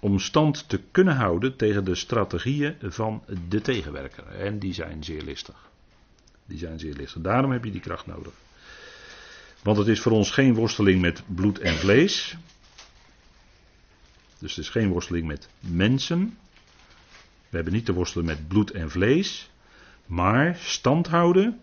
om 0.00 0.18
stand 0.18 0.68
te 0.68 0.80
kunnen 0.90 1.16
houden 1.16 1.56
tegen 1.56 1.84
de 1.84 1.94
strategieën 1.94 2.76
van 2.80 3.24
de 3.48 3.60
tegenwerker. 3.60 4.26
En 4.26 4.58
die 4.58 4.72
zijn 4.72 5.04
zeer 5.04 5.22
listig. 5.22 5.72
Die 6.46 6.58
zijn 6.58 6.78
zeer 6.78 6.94
listig. 6.94 7.22
Daarom 7.22 7.50
heb 7.50 7.64
je 7.64 7.70
die 7.70 7.80
kracht 7.80 8.06
nodig. 8.06 8.32
Want 9.62 9.76
het 9.76 9.86
is 9.86 10.00
voor 10.00 10.12
ons 10.12 10.30
geen 10.30 10.54
worsteling 10.54 11.00
met 11.00 11.22
bloed 11.26 11.58
en 11.58 11.74
vlees. 11.74 12.36
Dus 14.38 14.56
het 14.56 14.64
is 14.64 14.70
geen 14.70 14.88
worsteling 14.88 15.26
met 15.26 15.48
mensen. 15.60 16.38
We 17.48 17.56
hebben 17.56 17.72
niet 17.72 17.84
te 17.84 17.92
worstelen 17.92 18.26
met 18.26 18.48
bloed 18.48 18.70
en 18.70 18.90
vlees. 18.90 19.50
Maar 20.06 20.56
stand 20.56 21.06
houden 21.06 21.60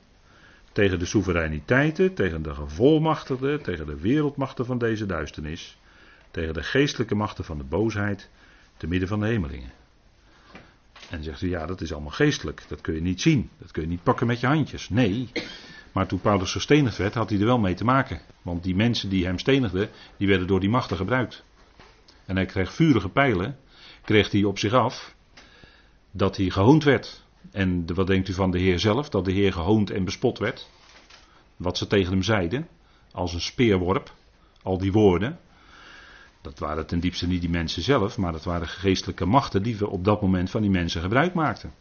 tegen 0.72 1.00
de 1.00 1.06
soevereiniteiten, 1.06 2.14
tegen 2.14 2.42
de 2.42 2.54
gevolmachtigden, 2.54 3.62
tegen 3.62 3.86
de 3.86 4.00
wereldmachten 4.00 4.66
van 4.66 4.78
deze 4.78 5.06
duisternis, 5.06 5.78
tegen 6.32 6.54
de 6.54 6.64
geestelijke 6.64 7.16
machten 7.16 7.44
van 7.46 7.58
de 7.58 7.64
boosheid, 7.64 8.30
te 8.78 8.88
midden 8.88 9.08
van 9.08 9.20
de 9.20 9.26
hemelingen. 9.26 9.72
En 11.12 11.24
zegt 11.24 11.42
u, 11.42 11.50
ja, 11.50 11.66
dat 11.66 11.82
is 11.82 11.94
allemaal 11.94 12.12
geestelijk, 12.12 12.64
dat 12.68 12.82
kun 12.82 12.94
je 12.94 13.02
niet 13.02 13.22
zien, 13.22 13.50
dat 13.58 13.72
kun 13.72 13.82
je 13.82 13.88
niet 13.88 14.04
pakken 14.04 14.28
met 14.28 14.40
je 14.40 14.48
handjes. 14.48 14.90
Nee, 14.90 15.30
maar 15.92 16.08
toen 16.08 16.22
Paulus 16.22 16.52
gestenigd 16.52 16.98
werd, 16.98 17.14
had 17.14 17.30
hij 17.30 17.40
er 17.40 17.46
wel 17.46 17.60
mee 17.60 17.74
te 17.74 17.84
maken. 17.84 18.22
Want 18.42 18.64
die 18.64 18.76
mensen 18.76 19.10
die 19.10 19.26
hem 19.26 19.40
stenigden, 19.40 19.90
die 20.18 20.28
werden 20.28 20.48
door 20.48 20.60
die 20.60 20.70
machten 20.70 20.98
gebruikt. 20.98 21.44
En 22.26 22.36
hij 22.36 22.46
kreeg 22.46 22.74
vurige 22.74 23.10
pijlen, 23.10 23.58
kreeg 24.04 24.32
hij 24.32 24.44
op 24.44 24.60
zich 24.60 24.74
af, 24.74 25.16
dat 26.12 26.38
hij 26.38 26.50
gehoond 26.50 26.84
werd. 26.84 27.26
En 27.52 27.96
wat 27.96 28.08
denkt 28.08 28.28
u 28.28 28.34
van 28.34 28.52
de 28.52 28.60
Heer 28.60 28.80
zelf? 28.80 29.10
Dat 29.10 29.26
de 29.26 29.32
Heer 29.32 29.54
gehoond 29.54 29.90
en 29.90 30.04
bespot 30.04 30.40
werd. 30.40 30.70
Wat 31.58 31.78
ze 31.78 31.88
tegen 31.88 32.12
hem 32.12 32.24
zeiden, 32.24 32.68
als 33.12 33.34
een 33.34 33.42
speerworp, 33.42 34.14
al 34.62 34.78
die 34.78 34.92
woorden. 34.92 35.40
Dat 36.42 36.60
waren 36.60 36.88
ten 36.88 37.00
diepste 37.00 37.28
niet 37.28 37.42
die 37.42 37.50
mensen 37.50 37.82
zelf, 37.82 38.18
maar 38.18 38.32
dat 38.32 38.44
waren 38.44 38.68
geestelijke 38.68 39.26
machten 39.26 39.64
die 39.64 39.78
we 39.78 39.90
op 39.90 40.04
dat 40.06 40.22
moment 40.22 40.50
van 40.50 40.62
die 40.62 40.70
mensen 40.70 41.02
gebruik 41.02 41.34
maakten. 41.34 41.72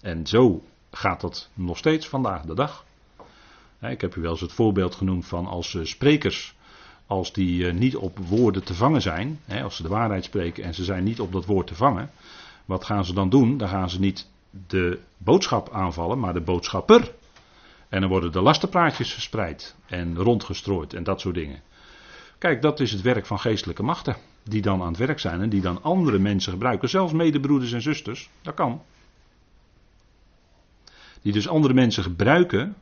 En 0.00 0.26
zo 0.26 0.62
gaat 0.90 1.20
dat 1.20 1.48
nog 1.54 1.78
steeds 1.78 2.08
vandaag 2.08 2.42
de 2.42 2.54
dag. 2.54 2.84
Ik 3.80 4.00
heb 4.00 4.16
u 4.16 4.20
wel 4.20 4.30
eens 4.30 4.40
het 4.40 4.52
voorbeeld 4.52 4.94
genoemd 4.94 5.26
van 5.26 5.46
als 5.46 5.74
eh, 5.74 5.84
sprekers, 5.84 6.54
als 7.06 7.32
die 7.32 7.66
eh, 7.66 7.74
niet 7.74 7.96
op 7.96 8.18
woorden 8.18 8.64
te 8.64 8.74
vangen 8.74 9.02
zijn, 9.02 9.40
als 9.62 9.76
ze 9.76 9.82
de 9.82 9.88
waarheid 9.88 10.24
spreken 10.24 10.64
en 10.64 10.74
ze 10.74 10.84
zijn 10.84 11.04
niet 11.04 11.20
op 11.20 11.32
dat 11.32 11.44
woord 11.44 11.66
te 11.66 11.74
vangen, 11.74 12.10
wat 12.64 12.84
gaan 12.84 13.04
ze 13.04 13.14
dan 13.14 13.28
doen? 13.28 13.56
Dan 13.56 13.68
gaan 13.68 13.90
ze 13.90 14.00
niet 14.00 14.28
de 14.66 14.98
boodschap 15.16 15.70
aanvallen, 15.72 16.18
maar 16.18 16.32
de 16.32 16.40
boodschapper. 16.40 17.14
En 17.88 18.00
dan 18.00 18.10
worden 18.10 18.32
de 18.32 18.40
lastenpraatjes 18.40 19.12
verspreid 19.12 19.76
en 19.86 20.16
rondgestrooid 20.16 20.94
en 20.94 21.04
dat 21.04 21.20
soort 21.20 21.34
dingen. 21.34 21.60
Kijk, 22.42 22.62
dat 22.62 22.80
is 22.80 22.92
het 22.92 23.00
werk 23.00 23.26
van 23.26 23.40
geestelijke 23.40 23.82
machten. 23.82 24.16
Die 24.42 24.62
dan 24.62 24.80
aan 24.80 24.88
het 24.88 24.96
werk 24.96 25.18
zijn 25.18 25.40
en 25.40 25.48
die 25.48 25.60
dan 25.60 25.82
andere 25.82 26.18
mensen 26.18 26.52
gebruiken. 26.52 26.88
Zelfs 26.88 27.12
medebroeders 27.12 27.72
en 27.72 27.82
zusters. 27.82 28.30
Dat 28.40 28.54
kan. 28.54 28.82
Die 31.20 31.32
dus 31.32 31.48
andere 31.48 31.74
mensen 31.74 32.02
gebruiken 32.02 32.76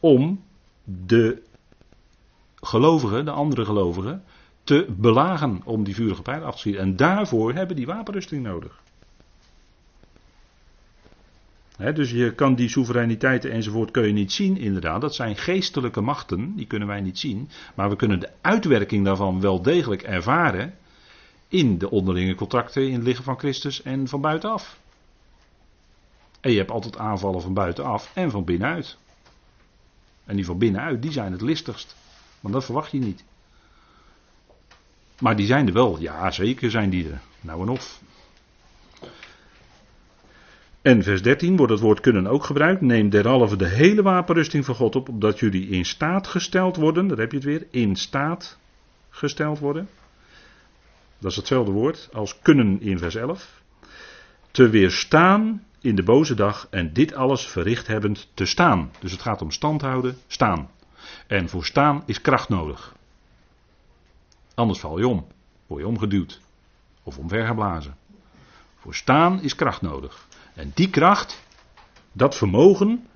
om 0.00 0.44
de 0.84 1.42
gelovigen, 2.54 3.24
de 3.24 3.30
andere 3.30 3.64
gelovigen, 3.64 4.24
te 4.64 4.86
belagen 4.96 5.60
om 5.64 5.84
die 5.84 5.94
vurige 5.94 6.22
pijl 6.22 6.42
af 6.42 6.52
te 6.52 6.58
schieten. 6.58 6.82
En 6.82 6.96
daarvoor 6.96 7.52
hebben 7.52 7.76
die 7.76 7.86
wapenrusting 7.86 8.42
nodig. 8.42 8.80
Dus 11.80 12.10
je 12.10 12.34
kan 12.34 12.54
die 12.54 12.68
soevereiniteiten 12.68 13.50
enzovoort 13.50 13.90
kun 13.90 14.06
je 14.06 14.12
niet 14.12 14.32
zien 14.32 14.56
inderdaad. 14.56 15.00
Dat 15.00 15.14
zijn 15.14 15.36
geestelijke 15.36 16.00
machten, 16.00 16.56
die 16.56 16.66
kunnen 16.66 16.88
wij 16.88 17.00
niet 17.00 17.18
zien. 17.18 17.48
Maar 17.74 17.88
we 17.90 17.96
kunnen 17.96 18.20
de 18.20 18.30
uitwerking 18.40 19.04
daarvan 19.04 19.40
wel 19.40 19.62
degelijk 19.62 20.02
ervaren 20.02 20.74
in 21.48 21.78
de 21.78 21.90
onderlinge 21.90 22.34
contracten 22.34 22.88
in 22.88 22.94
het 22.94 23.02
lichaam 23.02 23.24
van 23.24 23.38
Christus 23.38 23.82
en 23.82 24.08
van 24.08 24.20
buitenaf. 24.20 24.78
En 26.40 26.50
je 26.50 26.58
hebt 26.58 26.70
altijd 26.70 26.98
aanvallen 26.98 27.42
van 27.42 27.54
buitenaf 27.54 28.10
en 28.14 28.30
van 28.30 28.44
binnenuit. 28.44 28.96
En 30.24 30.36
die 30.36 30.44
van 30.44 30.58
binnenuit, 30.58 31.02
die 31.02 31.12
zijn 31.12 31.32
het 31.32 31.40
listigst. 31.40 31.96
Want 32.40 32.54
dat 32.54 32.64
verwacht 32.64 32.90
je 32.90 32.98
niet. 32.98 33.24
Maar 35.20 35.36
die 35.36 35.46
zijn 35.46 35.66
er 35.66 35.72
wel. 35.72 35.98
Ja, 35.98 36.30
zeker 36.30 36.70
zijn 36.70 36.90
die 36.90 37.10
er. 37.10 37.20
Nou 37.40 37.62
en 37.62 37.68
of. 37.68 38.00
En 40.82 41.02
vers 41.02 41.22
13 41.22 41.56
wordt 41.56 41.72
het 41.72 41.82
woord 41.82 42.00
kunnen 42.00 42.26
ook 42.26 42.44
gebruikt. 42.44 42.80
Neem 42.80 43.10
derhalve 43.10 43.56
de 43.56 43.68
hele 43.68 44.02
wapenrusting 44.02 44.64
van 44.64 44.74
God 44.74 44.96
op, 44.96 45.08
opdat 45.08 45.38
jullie 45.38 45.68
in 45.68 45.84
staat 45.84 46.26
gesteld 46.26 46.76
worden. 46.76 47.08
Daar 47.08 47.18
heb 47.18 47.30
je 47.30 47.36
het 47.36 47.46
weer. 47.46 47.66
In 47.70 47.96
staat 47.96 48.58
gesteld 49.10 49.58
worden. 49.58 49.88
Dat 51.18 51.30
is 51.30 51.36
hetzelfde 51.36 51.72
woord 51.72 52.08
als 52.12 52.38
kunnen 52.42 52.80
in 52.80 52.98
vers 52.98 53.14
11. 53.14 53.62
Te 54.50 54.68
weerstaan 54.68 55.64
in 55.80 55.94
de 55.94 56.02
boze 56.02 56.34
dag 56.34 56.66
en 56.70 56.92
dit 56.92 57.14
alles 57.14 57.46
verricht 57.46 57.86
hebbend 57.86 58.30
te 58.34 58.44
staan. 58.44 58.90
Dus 59.00 59.12
het 59.12 59.22
gaat 59.22 59.42
om 59.42 59.50
stand 59.50 59.80
houden, 59.80 60.16
staan. 60.26 60.70
En 61.26 61.48
voor 61.48 61.64
staan 61.64 62.02
is 62.06 62.20
kracht 62.20 62.48
nodig. 62.48 62.94
Anders 64.54 64.80
val 64.80 64.98
je 64.98 65.08
om, 65.08 65.26
word 65.66 65.80
je 65.80 65.88
omgeduwd 65.88 66.40
of 67.02 67.18
omvergeblazen. 67.18 67.96
Voor 68.76 68.94
staan 68.94 69.42
is 69.42 69.54
kracht 69.54 69.82
nodig. 69.82 70.28
En 70.54 70.70
die 70.74 70.90
kracht, 70.90 71.42
dat 72.12 72.36
vermogen, 72.36 73.06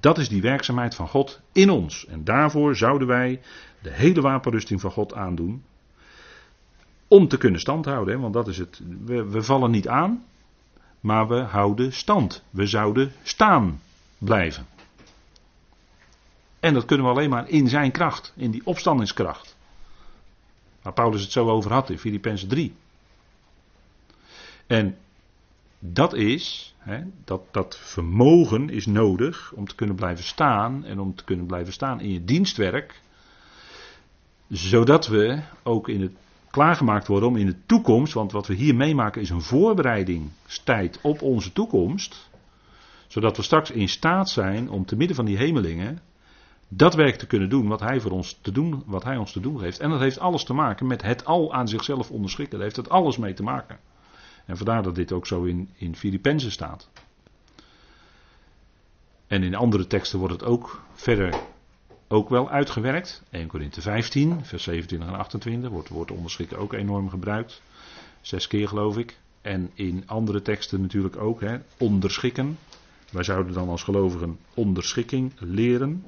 dat 0.00 0.18
is 0.18 0.28
die 0.28 0.42
werkzaamheid 0.42 0.94
van 0.94 1.08
God 1.08 1.40
in 1.52 1.70
ons. 1.70 2.06
En 2.06 2.24
daarvoor 2.24 2.76
zouden 2.76 3.08
wij 3.08 3.40
de 3.82 3.90
hele 3.90 4.20
wapenrusting 4.20 4.80
van 4.80 4.90
God 4.90 5.14
aandoen. 5.14 5.64
Om 7.08 7.28
te 7.28 7.38
kunnen 7.38 7.60
standhouden, 7.60 8.20
want 8.20 8.34
dat 8.34 8.48
is 8.48 8.58
het. 8.58 8.80
We, 9.04 9.42
vallen 9.42 9.70
niet 9.70 9.88
aan, 9.88 10.24
maar 11.00 11.28
we 11.28 11.38
houden 11.40 11.92
stand. 11.92 12.42
We 12.50 12.66
zouden 12.66 13.12
staan 13.22 13.80
blijven. 14.18 14.66
En 16.60 16.74
dat 16.74 16.84
kunnen 16.84 17.06
we 17.06 17.12
alleen 17.12 17.30
maar 17.30 17.48
in 17.48 17.68
zijn 17.68 17.90
kracht, 17.90 18.32
in 18.36 18.50
die 18.50 18.66
opstandingskracht. 18.66 19.56
Waar 20.82 20.92
Paulus 20.92 21.22
het 21.22 21.32
zo 21.32 21.48
over 21.48 21.72
had 21.72 21.90
in 21.90 21.98
Filippenzen 21.98 22.48
3. 22.48 22.74
En 24.66 24.96
dat 25.80 26.14
is, 26.14 26.74
hè, 26.78 27.00
dat, 27.24 27.42
dat 27.50 27.76
vermogen 27.76 28.68
is 28.68 28.86
nodig 28.86 29.52
om 29.54 29.66
te 29.68 29.74
kunnen 29.74 29.96
blijven 29.96 30.24
staan 30.24 30.84
en 30.84 30.98
om 30.98 31.14
te 31.14 31.24
kunnen 31.24 31.46
blijven 31.46 31.72
staan 31.72 32.00
in 32.00 32.12
je 32.12 32.24
dienstwerk. 32.24 33.00
Zodat 34.48 35.06
we 35.06 35.42
ook 35.62 35.88
in 35.88 36.00
het 36.00 36.12
klaargemaakt 36.50 37.06
worden 37.06 37.28
om 37.28 37.36
in 37.36 37.46
de 37.46 37.66
toekomst, 37.66 38.12
want 38.12 38.32
wat 38.32 38.46
we 38.46 38.54
hier 38.54 38.74
meemaken 38.74 39.22
is 39.22 39.30
een 39.30 39.42
voorbereidingstijd 39.42 40.98
op 41.02 41.22
onze 41.22 41.52
toekomst, 41.52 42.30
zodat 43.06 43.36
we 43.36 43.42
straks 43.42 43.70
in 43.70 43.88
staat 43.88 44.30
zijn 44.30 44.70
om 44.70 44.84
te 44.84 44.96
midden 44.96 45.16
van 45.16 45.24
die 45.24 45.36
hemelingen 45.36 46.00
dat 46.68 46.94
werk 46.94 47.16
te 47.16 47.26
kunnen 47.26 47.48
doen 47.48 47.68
wat 47.68 47.80
hij 47.80 48.00
voor 48.00 48.10
ons 48.10 48.38
te 48.42 48.52
doen, 48.52 48.82
wat 48.86 49.04
hij 49.04 49.16
ons 49.16 49.32
te 49.32 49.40
doen 49.40 49.62
heeft. 49.62 49.80
En 49.80 49.90
dat 49.90 50.00
heeft 50.00 50.18
alles 50.18 50.44
te 50.44 50.52
maken 50.52 50.86
met 50.86 51.02
het 51.02 51.24
al 51.24 51.52
aan 51.52 51.68
zichzelf 51.68 52.10
onderschikken. 52.10 52.54
Daar 52.54 52.66
heeft 52.66 52.76
het 52.76 52.88
alles 52.88 53.16
mee 53.16 53.34
te 53.34 53.42
maken. 53.42 53.78
En 54.50 54.56
vandaar 54.56 54.82
dat 54.82 54.94
dit 54.94 55.12
ook 55.12 55.26
zo 55.26 55.42
in, 55.42 55.68
in 55.76 55.96
Filippenzen 55.96 56.50
staat. 56.50 56.88
En 59.26 59.42
in 59.42 59.54
andere 59.54 59.86
teksten 59.86 60.18
wordt 60.18 60.34
het 60.34 60.44
ook 60.44 60.82
verder 60.94 61.40
ook 62.08 62.28
wel 62.28 62.50
uitgewerkt. 62.50 63.22
1 63.30 63.46
Korinthe 63.46 63.80
15, 63.80 64.44
vers 64.44 64.62
27 64.62 65.08
en 65.08 65.14
28 65.14 65.70
wordt 65.70 65.88
het 65.88 65.96
woord 65.96 66.10
onderschikken 66.10 66.58
ook 66.58 66.72
enorm 66.72 67.08
gebruikt. 67.08 67.62
Zes 68.20 68.46
keer 68.46 68.68
geloof 68.68 68.98
ik. 68.98 69.18
En 69.40 69.70
in 69.74 70.02
andere 70.06 70.42
teksten 70.42 70.80
natuurlijk 70.80 71.16
ook. 71.16 71.40
Hè, 71.40 71.58
onderschikken. 71.78 72.58
Wij 73.12 73.22
zouden 73.22 73.52
dan 73.52 73.68
als 73.68 73.82
gelovigen 73.82 74.38
onderschikking 74.54 75.32
leren. 75.38 76.04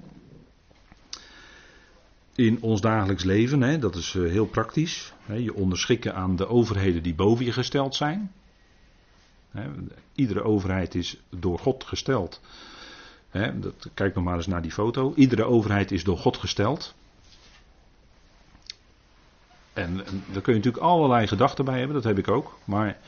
In 2.34 2.59
ons 2.62 2.80
dagelijks 2.80 3.24
leven, 3.24 3.61
hè, 3.61 3.78
dat 3.78 3.95
is 3.95 4.14
eh, 4.14 4.22
heel 4.22 4.47
praktisch. 4.47 5.12
Je 5.27 5.55
onderschikken 5.55 6.14
aan 6.14 6.37
de 6.37 6.49
overheden 6.49 7.03
die 7.03 7.14
boven 7.14 7.45
je 7.45 7.53
gesteld 7.53 7.95
zijn. 7.95 8.33
Iedere 10.14 10.43
overheid 10.43 10.95
is 10.95 11.16
door 11.31 11.59
God 11.59 11.85
gesteld 11.85 12.41
kijk 13.95 14.14
nog 14.14 14.25
maar 14.25 14.37
eens 14.37 14.47
naar 14.47 14.62
die 14.62 14.73
foto. 14.73 15.12
Iedere 15.14 15.45
overheid 15.45 15.91
is 15.91 16.05
door 16.05 16.18
God 16.18 16.37
gesteld. 16.37 16.95
En, 19.73 19.97
daar 20.33 20.43
kun 20.43 20.53
je 20.53 20.59
natuurlijk 20.59 20.85
allerlei 20.85 21.27
gedachten 21.27 21.64
bij 21.64 21.79
hebben, 21.79 21.95
dat 21.95 22.05
heb 22.05 22.18
ik 22.18 22.29
ook. 22.29 22.59
Maar 22.64 22.99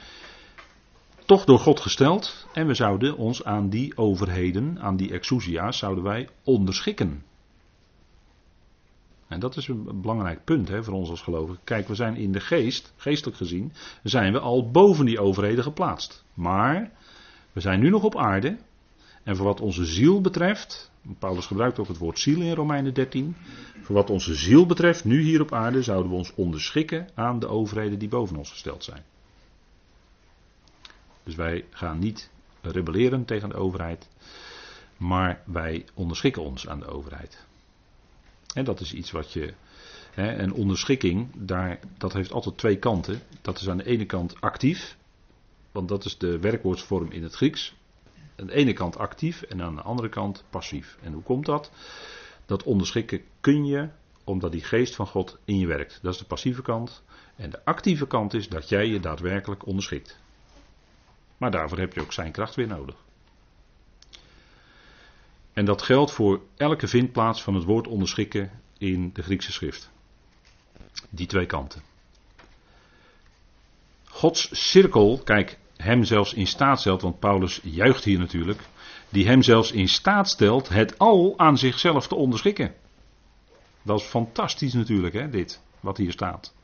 toch 1.24 1.44
door 1.44 1.58
God 1.58 1.80
gesteld. 1.80 2.46
En 2.52 2.66
we 2.66 2.74
zouden 2.74 3.16
ons 3.16 3.44
aan 3.44 3.68
die 3.68 3.96
overheden, 3.96 4.78
aan 4.80 4.96
die 4.96 5.12
exousia's, 5.12 5.78
zouden 5.78 6.04
wij 6.04 6.28
onderschikken. 6.44 7.22
En 9.34 9.40
dat 9.40 9.56
is 9.56 9.68
een 9.68 10.00
belangrijk 10.00 10.44
punt 10.44 10.68
hè, 10.68 10.84
voor 10.84 10.94
ons 10.94 11.10
als 11.10 11.22
gelovigen. 11.22 11.60
Kijk, 11.64 11.88
we 11.88 11.94
zijn 11.94 12.16
in 12.16 12.32
de 12.32 12.40
geest, 12.40 12.92
geestelijk 12.96 13.36
gezien, 13.36 13.72
zijn 14.02 14.32
we 14.32 14.38
al 14.38 14.70
boven 14.70 15.06
die 15.06 15.20
overheden 15.20 15.64
geplaatst. 15.64 16.24
Maar 16.34 16.90
we 17.52 17.60
zijn 17.60 17.80
nu 17.80 17.90
nog 17.90 18.02
op 18.02 18.16
aarde 18.16 18.56
en 19.22 19.36
voor 19.36 19.46
wat 19.46 19.60
onze 19.60 19.84
ziel 19.84 20.20
betreft, 20.20 20.90
Paulus 21.18 21.46
gebruikt 21.46 21.78
ook 21.78 21.88
het 21.88 21.98
woord 21.98 22.18
ziel 22.18 22.40
in 22.40 22.54
Romeinen 22.54 22.94
13. 22.94 23.36
Voor 23.82 23.94
wat 23.94 24.10
onze 24.10 24.34
ziel 24.34 24.66
betreft, 24.66 25.04
nu 25.04 25.20
hier 25.22 25.40
op 25.40 25.52
aarde, 25.52 25.82
zouden 25.82 26.10
we 26.10 26.16
ons 26.16 26.34
onderschikken 26.34 27.08
aan 27.14 27.38
de 27.38 27.48
overheden 27.48 27.98
die 27.98 28.08
boven 28.08 28.36
ons 28.36 28.50
gesteld 28.50 28.84
zijn. 28.84 29.02
Dus 31.22 31.34
wij 31.34 31.64
gaan 31.70 31.98
niet 31.98 32.30
rebelleren 32.60 33.24
tegen 33.24 33.48
de 33.48 33.54
overheid, 33.54 34.08
maar 34.96 35.42
wij 35.46 35.84
onderschikken 35.94 36.42
ons 36.42 36.68
aan 36.68 36.78
de 36.78 36.86
overheid. 36.86 37.46
En 38.54 38.64
dat 38.64 38.80
is 38.80 38.92
iets 38.92 39.10
wat 39.10 39.32
je. 39.32 39.54
Hè, 40.10 40.50
onderschikking, 40.50 41.28
daar, 41.36 41.78
dat 41.98 42.12
heeft 42.12 42.32
altijd 42.32 42.58
twee 42.58 42.78
kanten. 42.78 43.20
Dat 43.42 43.60
is 43.60 43.68
aan 43.68 43.76
de 43.76 43.86
ene 43.86 44.06
kant 44.06 44.40
actief, 44.40 44.96
want 45.72 45.88
dat 45.88 46.04
is 46.04 46.18
de 46.18 46.38
werkwoordsvorm 46.38 47.10
in 47.10 47.22
het 47.22 47.34
Grieks 47.34 47.74
aan 48.36 48.46
de 48.46 48.52
ene 48.52 48.72
kant 48.72 48.96
actief 48.96 49.42
en 49.42 49.62
aan 49.62 49.74
de 49.74 49.82
andere 49.82 50.08
kant 50.08 50.44
passief. 50.50 50.98
En 51.02 51.12
hoe 51.12 51.22
komt 51.22 51.46
dat? 51.46 51.70
Dat 52.46 52.62
onderschikken 52.62 53.22
kun 53.40 53.64
je 53.64 53.88
omdat 54.24 54.52
die 54.52 54.64
geest 54.64 54.94
van 54.94 55.06
God 55.06 55.38
in 55.44 55.58
je 55.58 55.66
werkt. 55.66 55.98
Dat 56.02 56.12
is 56.12 56.18
de 56.18 56.24
passieve 56.24 56.62
kant. 56.62 57.02
En 57.36 57.50
de 57.50 57.64
actieve 57.64 58.06
kant 58.06 58.34
is 58.34 58.48
dat 58.48 58.68
jij 58.68 58.86
je 58.86 59.00
daadwerkelijk 59.00 59.66
onderschikt. 59.66 60.18
Maar 61.36 61.50
daarvoor 61.50 61.78
heb 61.78 61.92
je 61.92 62.00
ook 62.00 62.12
zijn 62.12 62.32
kracht 62.32 62.54
weer 62.54 62.66
nodig. 62.66 63.03
En 65.54 65.64
dat 65.64 65.82
geldt 65.82 66.10
voor 66.10 66.40
elke 66.56 66.88
vindplaats 66.88 67.42
van 67.42 67.54
het 67.54 67.64
woord 67.64 67.86
onderschikken 67.86 68.50
in 68.78 69.10
de 69.12 69.22
Griekse 69.22 69.52
schrift. 69.52 69.90
Die 71.10 71.26
twee 71.26 71.46
kanten. 71.46 71.82
Gods 74.04 74.70
cirkel, 74.70 75.20
kijk, 75.24 75.58
hem 75.76 76.04
zelfs 76.04 76.34
in 76.34 76.46
staat 76.46 76.80
stelt, 76.80 77.02
want 77.02 77.18
Paulus 77.18 77.60
juicht 77.62 78.04
hier 78.04 78.18
natuurlijk, 78.18 78.60
die 79.08 79.26
hem 79.26 79.42
zelfs 79.42 79.72
in 79.72 79.88
staat 79.88 80.28
stelt 80.28 80.68
het 80.68 80.98
al 80.98 81.34
aan 81.36 81.58
zichzelf 81.58 82.08
te 82.08 82.14
onderschikken. 82.14 82.74
Dat 83.82 84.00
is 84.00 84.06
fantastisch 84.06 84.72
natuurlijk, 84.72 85.14
hè, 85.14 85.30
dit, 85.30 85.60
wat 85.80 85.96
hier 85.96 86.12
staat. 86.12 86.54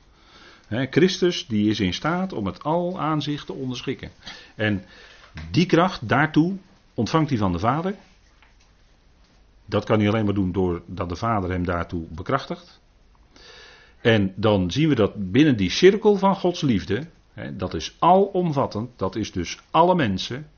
Christus, 0.90 1.46
die 1.46 1.70
is 1.70 1.80
in 1.80 1.94
staat 1.94 2.32
om 2.32 2.46
het 2.46 2.62
al 2.62 3.00
aan 3.00 3.22
zich 3.22 3.44
te 3.44 3.52
onderschikken. 3.52 4.10
En 4.54 4.84
die 5.50 5.66
kracht, 5.66 6.08
daartoe, 6.08 6.56
ontvangt 6.94 7.30
hij 7.30 7.38
van 7.38 7.52
de 7.52 7.58
Vader. 7.58 7.94
Dat 9.70 9.84
kan 9.84 9.98
hij 9.98 10.08
alleen 10.08 10.24
maar 10.24 10.34
doen 10.34 10.52
doordat 10.52 11.08
de 11.08 11.16
Vader 11.16 11.50
hem 11.50 11.64
daartoe 11.64 12.06
bekrachtigt. 12.08 12.80
En 14.00 14.32
dan 14.36 14.70
zien 14.70 14.88
we 14.88 14.94
dat 14.94 15.30
binnen 15.30 15.56
die 15.56 15.70
cirkel 15.70 16.16
van 16.16 16.36
Gods 16.36 16.60
liefde, 16.60 17.06
dat 17.52 17.74
is 17.74 17.96
alomvattend, 17.98 18.98
dat 18.98 19.16
is 19.16 19.32
dus 19.32 19.58
alle 19.70 19.94
mensen 19.94 20.50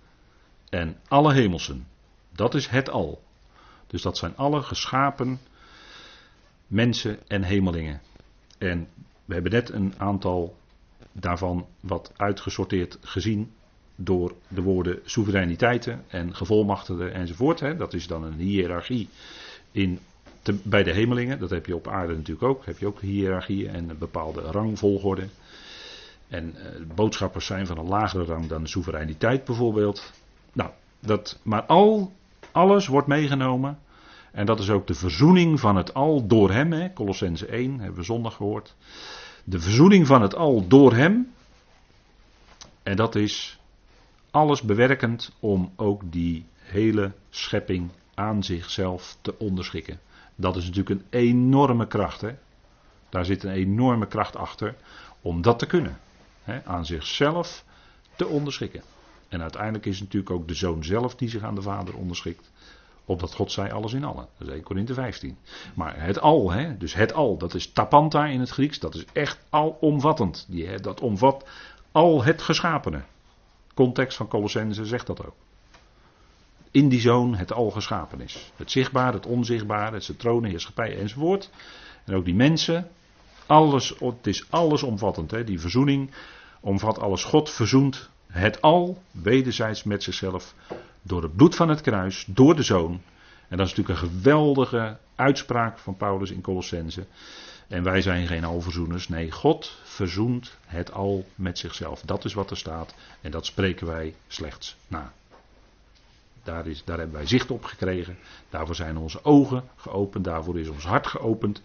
en 0.68 0.96
alle 1.08 1.32
hemelsen. 1.32 1.86
Dat 2.32 2.54
is 2.54 2.66
het 2.66 2.90
al. 2.90 3.22
Dus 3.86 4.02
dat 4.02 4.18
zijn 4.18 4.36
alle 4.36 4.62
geschapen 4.62 5.40
mensen 6.66 7.28
en 7.28 7.42
hemelingen. 7.42 8.00
En 8.58 8.88
we 9.24 9.34
hebben 9.34 9.52
net 9.52 9.70
een 9.70 9.94
aantal 9.96 10.56
daarvan 11.12 11.66
wat 11.80 12.12
uitgesorteerd 12.16 12.98
gezien 13.00 13.52
door 14.05 14.34
de 14.48 14.62
woorden 14.62 14.98
soevereiniteiten 15.05 16.05
en 16.09 16.34
gevolmachtigde 16.34 17.09
enzovoort. 17.09 17.61
Hè. 17.61 17.76
Dat 17.76 17.94
is 17.94 18.07
dan 18.07 18.24
een 18.24 18.38
hiërarchie 18.38 19.09
in, 19.70 19.98
bij 20.62 20.82
de 20.82 20.92
hemelingen. 20.92 21.38
Dat 21.38 21.50
heb 21.50 21.66
je 21.66 21.76
op 21.76 21.88
aarde 21.88 22.14
natuurlijk 22.14 22.46
ook. 22.46 22.66
Heb 22.66 22.78
je 22.78 22.86
ook 22.86 23.00
hiërarchieën 23.00 23.70
en 23.70 23.88
een 23.88 23.98
bepaalde 23.98 24.40
rangvolgorde. 24.40 25.28
En 26.28 26.55
uh, 26.57 26.94
boodschappers 26.94 27.46
zijn 27.46 27.66
van 27.66 27.78
een 27.78 27.88
lagere 27.88 28.24
rang 28.24 28.46
dan 28.46 28.62
de 28.62 28.68
soevereiniteit 28.68 29.44
bijvoorbeeld. 29.44 30.12
Nou, 30.53 30.70
Dat, 31.00 31.38
maar 31.42 31.62
al, 31.62 32.12
alles 32.53 32.86
wordt 32.86 33.07
meegenomen. 33.07 33.78
En 34.32 34.46
dat 34.46 34.61
is 34.61 34.70
ook 34.70 34.86
de 34.86 34.94
verzoening 34.94 35.61
van 35.61 35.76
het 35.76 35.94
al 35.94 36.26
door 36.26 36.50
hem. 36.50 36.72
Hè? 36.72 36.92
Colossense 36.92 37.46
1 37.46 37.78
hebben 37.78 37.98
we 37.98 38.05
zondag 38.05 38.34
gehoord. 38.34 38.74
De 39.44 39.61
verzoening 39.61 40.07
van 40.07 40.22
het 40.22 40.34
al 40.34 40.68
door 40.68 40.94
hem. 40.94 41.32
En 42.82 42.96
dat 42.96 43.14
is 43.14 43.59
alles 44.32 44.62
bewerkend 44.62 45.32
om 45.40 45.72
ook 45.76 46.02
die 46.04 46.46
hele 46.54 47.12
schepping 47.30 47.90
aan 48.14 48.44
zichzelf 48.44 49.16
te 49.20 49.38
onderschikken. 49.38 50.00
Dat 50.34 50.56
is 50.56 50.64
natuurlijk 50.64 50.90
een 50.90 51.06
enorme 51.20 51.86
kracht. 51.86 52.20
Hè? 52.20 52.34
Daar 53.08 53.24
zit 53.24 53.42
een 53.42 53.50
enorme 53.50 54.06
kracht 54.06 54.36
achter 54.36 54.74
om 55.20 55.42
dat 55.42 55.58
te 55.58 55.66
kunnen. 55.66 55.98
Hè? 56.42 56.64
Aan 56.64 56.86
zichzelf 56.86 57.64
te 58.16 58.26
onderschikken. 58.26 58.82
En 59.28 59.42
uiteindelijk 59.42 59.86
is 59.86 59.94
het 59.94 60.04
natuurlijk 60.04 60.30
ook 60.30 60.48
de 60.48 60.54
zoon 60.54 60.84
zelf 60.84 61.14
die 61.14 61.28
zich 61.28 61.42
aan 61.42 61.54
de 61.54 61.62
vader 61.62 61.96
onderschikt. 61.96 62.50
Opdat 63.04 63.34
God 63.34 63.52
zij 63.52 63.72
alles 63.72 63.92
in 63.92 64.04
allen. 64.04 64.26
Dat 64.38 64.48
is 64.48 64.54
1 64.54 64.62
Korinthe 64.62 64.94
15. 64.94 65.36
Maar 65.74 66.00
het 66.00 66.20
al, 66.20 66.50
hè, 66.50 66.76
dus 66.76 66.94
het 66.94 67.12
al, 67.12 67.36
dat 67.36 67.54
is 67.54 67.72
tapanta 67.72 68.26
in 68.26 68.40
het 68.40 68.50
Grieks. 68.50 68.78
Dat 68.78 68.94
is 68.94 69.04
echt 69.12 69.38
alomvattend. 69.50 70.46
Die, 70.48 70.80
dat 70.80 71.00
omvat 71.00 71.48
al 71.92 72.24
het 72.24 72.42
geschapene. 72.42 73.02
Context 73.74 74.16
van 74.16 74.28
Colossense 74.28 74.86
zegt 74.86 75.06
dat 75.06 75.26
ook. 75.26 75.34
In 76.70 76.88
die 76.88 77.00
zoon 77.00 77.34
het 77.34 77.52
al 77.52 77.70
geschapen 77.70 78.20
is. 78.20 78.52
Het 78.56 78.70
zichtbare, 78.70 79.16
het 79.16 79.26
onzichtbare, 79.26 79.94
het 79.94 80.18
tronen, 80.18 80.50
heerschappij 80.50 80.98
enzovoort. 80.98 81.50
En 82.04 82.14
ook 82.14 82.24
die 82.24 82.34
mensen. 82.34 82.88
Alles, 83.46 83.94
het 83.98 84.26
is 84.26 84.46
allesomvattend. 84.50 85.30
Hè. 85.30 85.44
Die 85.44 85.60
verzoening 85.60 86.10
omvat 86.60 86.98
alles. 86.98 87.24
God 87.24 87.50
verzoent 87.50 88.10
het 88.26 88.62
al 88.62 89.02
wederzijds 89.10 89.82
met 89.82 90.02
zichzelf 90.02 90.54
door 91.02 91.22
het 91.22 91.36
bloed 91.36 91.54
van 91.54 91.68
het 91.68 91.80
kruis, 91.80 92.24
door 92.28 92.56
de 92.56 92.62
zoon. 92.62 93.00
En 93.48 93.56
dat 93.56 93.66
is 93.66 93.74
natuurlijk 93.74 93.88
een 94.02 94.10
geweldige 94.10 94.98
uitspraak 95.14 95.78
van 95.78 95.96
Paulus 95.96 96.30
in 96.30 96.40
Colossense. 96.40 97.06
En 97.72 97.82
wij 97.82 98.02
zijn 98.02 98.26
geen 98.26 98.44
alverzoeners. 98.44 99.08
Nee, 99.08 99.30
God 99.30 99.78
verzoent 99.82 100.56
het 100.66 100.92
al 100.92 101.26
met 101.34 101.58
zichzelf. 101.58 102.00
Dat 102.00 102.24
is 102.24 102.34
wat 102.34 102.50
er 102.50 102.56
staat. 102.56 102.94
En 103.20 103.30
dat 103.30 103.46
spreken 103.46 103.86
wij 103.86 104.14
slechts 104.26 104.76
na. 104.88 105.12
Daar, 106.42 106.66
is, 106.66 106.84
daar 106.84 106.98
hebben 106.98 107.16
wij 107.16 107.26
zicht 107.26 107.50
op 107.50 107.64
gekregen. 107.64 108.18
Daarvoor 108.50 108.74
zijn 108.74 108.96
onze 108.96 109.24
ogen 109.24 109.64
geopend. 109.76 110.24
Daarvoor 110.24 110.58
is 110.58 110.68
ons 110.68 110.84
hart 110.84 111.06
geopend. 111.06 111.62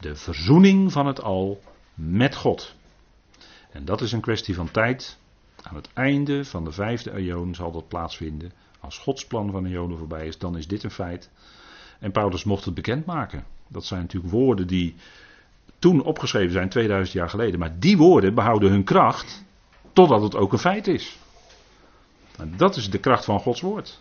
De 0.00 0.16
verzoening 0.16 0.92
van 0.92 1.06
het 1.06 1.22
al 1.22 1.62
met 1.94 2.36
God. 2.36 2.74
En 3.70 3.84
dat 3.84 4.00
is 4.00 4.12
een 4.12 4.20
kwestie 4.20 4.54
van 4.54 4.70
tijd. 4.70 5.18
Aan 5.62 5.76
het 5.76 5.88
einde 5.92 6.44
van 6.44 6.64
de 6.64 6.72
vijfde 6.72 7.10
eeuw 7.10 7.52
zal 7.52 7.72
dat 7.72 7.88
plaatsvinden. 7.88 8.52
Als 8.80 8.98
Gods 8.98 9.26
plan 9.26 9.50
van 9.50 9.62
de 9.62 9.68
Joden 9.68 9.98
voorbij 9.98 10.26
is, 10.26 10.38
dan 10.38 10.56
is 10.56 10.66
dit 10.66 10.82
een 10.82 10.90
feit. 10.90 11.30
En 11.98 12.12
Paulus 12.12 12.44
mocht 12.44 12.64
het 12.64 12.74
bekendmaken. 12.74 13.44
Dat 13.68 13.84
zijn 13.84 14.00
natuurlijk 14.00 14.32
woorden 14.32 14.66
die 14.66 14.94
toen 15.82 16.02
opgeschreven 16.02 16.52
zijn, 16.52 16.68
2000 16.68 17.16
jaar 17.16 17.28
geleden. 17.28 17.58
Maar 17.58 17.78
die 17.78 17.96
woorden 17.96 18.34
behouden 18.34 18.70
hun 18.70 18.84
kracht 18.84 19.44
totdat 19.92 20.22
het 20.22 20.36
ook 20.36 20.52
een 20.52 20.58
feit 20.58 20.86
is. 20.86 21.18
En 22.38 22.54
dat 22.56 22.76
is 22.76 22.90
de 22.90 22.98
kracht 22.98 23.24
van 23.24 23.40
Gods 23.40 23.60
woord. 23.60 24.00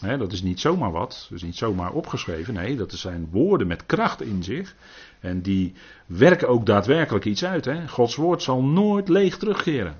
dat 0.00 0.32
is 0.32 0.42
niet 0.42 0.60
zomaar 0.60 0.90
wat, 0.92 1.30
is 1.34 1.42
niet 1.42 1.56
zomaar 1.56 1.92
opgeschreven. 1.92 2.54
Nee, 2.54 2.76
dat 2.76 2.92
zijn 2.92 3.28
woorden 3.30 3.66
met 3.66 3.86
kracht 3.86 4.22
in 4.22 4.42
zich. 4.42 4.74
En 5.20 5.42
die 5.42 5.74
werken 6.06 6.48
ook 6.48 6.66
daadwerkelijk 6.66 7.24
iets 7.24 7.44
uit. 7.44 7.70
Gods 7.88 8.16
woord 8.16 8.42
zal 8.42 8.62
nooit 8.62 9.08
leeg 9.08 9.36
terugkeren. 9.36 9.96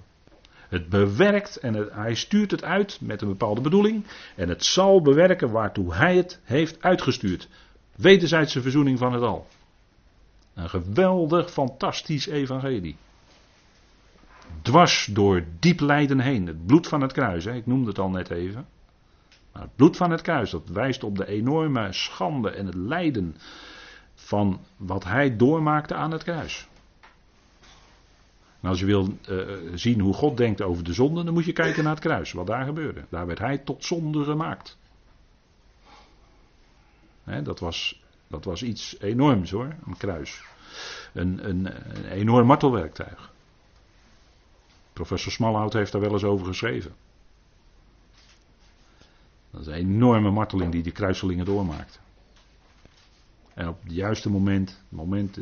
Het 0.69 0.89
bewerkt 0.89 1.57
en 1.57 1.89
hij 1.93 2.15
stuurt 2.15 2.51
het 2.51 2.65
uit 2.65 2.99
met 3.01 3.23
een 3.23 3.29
bepaalde 3.29 3.61
bedoeling. 3.61 4.05
En 4.35 4.49
het 4.49 4.65
zal 4.65 5.03
bewerken 5.03 5.51
waartoe 5.51 5.95
hij 5.95 6.17
het 6.17 6.41
heeft 6.45 6.83
uitgestuurd. 6.83 7.49
Wederzijdse 7.97 8.63
verzoening 8.63 8.99
van 8.99 9.13
het 9.13 9.23
al. 9.23 9.47
Een 10.57 10.69
geweldig, 10.69 11.51
fantastisch 11.51 12.27
evangelie. 12.27 12.97
Dwars 14.63 15.09
door 15.13 15.45
diep 15.59 15.81
lijden 15.81 16.21
heen. 16.21 16.47
Het 16.47 16.67
bloed 16.67 16.89
van 16.89 17.01
het 17.01 17.13
kruis, 17.13 17.45
hè? 17.45 17.55
ik 17.55 17.67
noemde 17.67 17.89
het 17.89 17.99
al 17.99 18.11
net 18.11 18.31
even. 18.31 18.67
Maar 19.53 19.63
het 19.63 19.77
bloed 19.77 19.97
van 19.97 20.11
het 20.11 20.21
kruis, 20.21 20.51
dat 20.51 20.69
wijst 20.69 21.05
op 21.05 21.17
de 21.17 21.27
enorme 21.27 21.93
schande 21.93 22.51
en 22.51 22.67
het 22.67 22.75
lijden 22.75 23.37
van 24.15 24.61
wat 24.77 25.05
hij 25.05 25.37
doormaakte 25.37 25.95
aan 25.95 26.11
het 26.11 26.23
kruis. 26.23 26.69
Als 28.63 28.79
je 28.79 28.87
wil 28.87 29.19
uh, 29.29 29.57
zien 29.75 30.01
hoe 30.01 30.15
God 30.15 30.37
denkt 30.37 30.63
over 30.63 30.85
de 30.85 30.93
zonde, 30.93 31.25
dan 31.25 31.35
moet 31.35 31.45
je 31.45 31.53
kijken 31.53 31.83
naar 31.83 31.93
het 31.93 32.03
kruis, 32.03 32.33
wat 32.33 32.47
daar 32.47 32.65
gebeurde. 32.65 33.05
Daar 33.09 33.27
werd 33.27 33.39
hij 33.39 33.59
tot 33.59 33.85
zonde 33.85 34.25
gemaakt. 34.25 34.79
dat, 37.43 37.59
was, 37.61 38.03
dat 38.29 38.45
was 38.45 38.63
iets 38.63 39.01
enorms 39.01 39.51
hoor, 39.51 39.75
een 39.87 39.97
kruis. 39.97 40.45
Een, 41.13 41.49
een, 41.49 41.67
een 41.97 42.05
enorm 42.05 42.47
martelwerktuig. 42.47 43.33
Professor 44.93 45.33
Smallhout 45.33 45.73
heeft 45.73 45.93
daar 45.93 46.01
wel 46.01 46.13
eens 46.13 46.25
over 46.25 46.47
geschreven. 46.47 46.95
Dat 49.51 49.61
is 49.61 49.67
een 49.67 49.73
enorme 49.73 50.31
marteling 50.31 50.73
die 50.73 50.83
die 50.83 50.93
kruiselingen 50.93 51.45
doormaakt. 51.45 52.01
En 53.55 53.69
op 53.69 53.83
het 53.83 53.93
juiste 53.93 54.31
moment, 54.31 54.83
moment, 54.89 55.39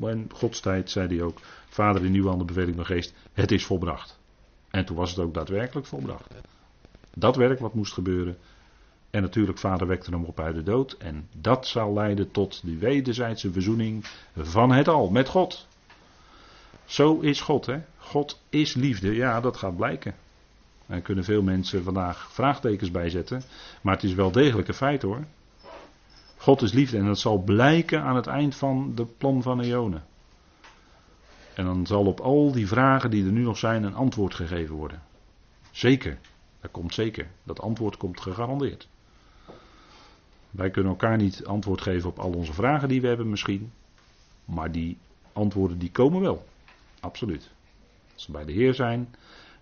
in 0.00 0.30
Gods 0.34 0.60
tijd, 0.60 0.90
zei 0.90 1.06
hij 1.08 1.22
ook, 1.22 1.38
Vader 1.68 2.04
in 2.04 2.12
nieuwe 2.12 2.28
handen 2.28 2.46
beveel 2.46 2.74
van 2.74 2.86
geest, 2.86 3.14
het 3.32 3.50
is 3.50 3.64
volbracht. 3.64 4.18
En 4.70 4.84
toen 4.84 4.96
was 4.96 5.10
het 5.10 5.18
ook 5.18 5.34
daadwerkelijk 5.34 5.86
volbracht. 5.86 6.34
Dat 7.14 7.36
werk 7.36 7.58
wat 7.58 7.74
moest 7.74 7.92
gebeuren. 7.92 8.38
En 9.10 9.22
natuurlijk, 9.22 9.58
vader 9.58 9.86
wekte 9.86 10.10
hem 10.10 10.24
op 10.24 10.40
uit 10.40 10.54
de 10.54 10.62
dood. 10.62 10.92
En 10.92 11.28
dat 11.32 11.66
zal 11.66 11.92
leiden 11.92 12.30
tot 12.30 12.60
de 12.64 12.78
wederzijdse 12.78 13.52
verzoening 13.52 14.04
van 14.36 14.72
het 14.72 14.88
al 14.88 15.10
met 15.10 15.28
God. 15.28 15.66
Zo 16.84 17.20
is 17.20 17.40
God, 17.40 17.66
hè? 17.66 17.78
God 17.96 18.40
is 18.48 18.74
liefde. 18.74 19.14
Ja, 19.14 19.40
dat 19.40 19.56
gaat 19.56 19.76
blijken. 19.76 20.14
Daar 20.86 21.00
kunnen 21.00 21.24
veel 21.24 21.42
mensen 21.42 21.82
vandaag 21.82 22.32
vraagtekens 22.32 22.90
bij 22.90 23.10
zetten. 23.10 23.42
Maar 23.80 23.94
het 23.94 24.04
is 24.04 24.14
wel 24.14 24.30
degelijk 24.30 24.68
een 24.68 24.74
feit 24.74 25.02
hoor. 25.02 25.24
God 26.36 26.62
is 26.62 26.72
liefde 26.72 26.98
en 26.98 27.06
dat 27.06 27.18
zal 27.18 27.38
blijken 27.38 28.02
aan 28.02 28.16
het 28.16 28.26
eind 28.26 28.56
van 28.56 28.92
de 28.94 29.06
plan 29.06 29.42
van 29.42 29.60
Eonen. 29.60 30.04
En 31.54 31.64
dan 31.64 31.86
zal 31.86 32.06
op 32.06 32.20
al 32.20 32.52
die 32.52 32.68
vragen 32.68 33.10
die 33.10 33.24
er 33.24 33.32
nu 33.32 33.42
nog 33.42 33.58
zijn 33.58 33.82
een 33.82 33.94
antwoord 33.94 34.34
gegeven 34.34 34.74
worden. 34.74 35.02
Zeker, 35.70 36.18
dat 36.60 36.70
komt 36.70 36.94
zeker. 36.94 37.30
Dat 37.42 37.60
antwoord 37.60 37.96
komt 37.96 38.20
gegarandeerd. 38.20 38.88
Wij 40.50 40.70
kunnen 40.70 40.92
elkaar 40.92 41.16
niet 41.16 41.44
antwoord 41.44 41.80
geven 41.80 42.08
op 42.08 42.18
al 42.18 42.32
onze 42.32 42.52
vragen 42.52 42.88
die 42.88 43.00
we 43.00 43.06
hebben 43.06 43.30
misschien. 43.30 43.72
Maar 44.44 44.72
die 44.72 44.98
antwoorden 45.32 45.78
die 45.78 45.90
komen 45.90 46.20
wel. 46.20 46.46
Absoluut. 47.00 47.50
Als 48.14 48.22
ze 48.24 48.30
bij 48.30 48.44
de 48.44 48.52
Heer 48.52 48.74
zijn, 48.74 49.14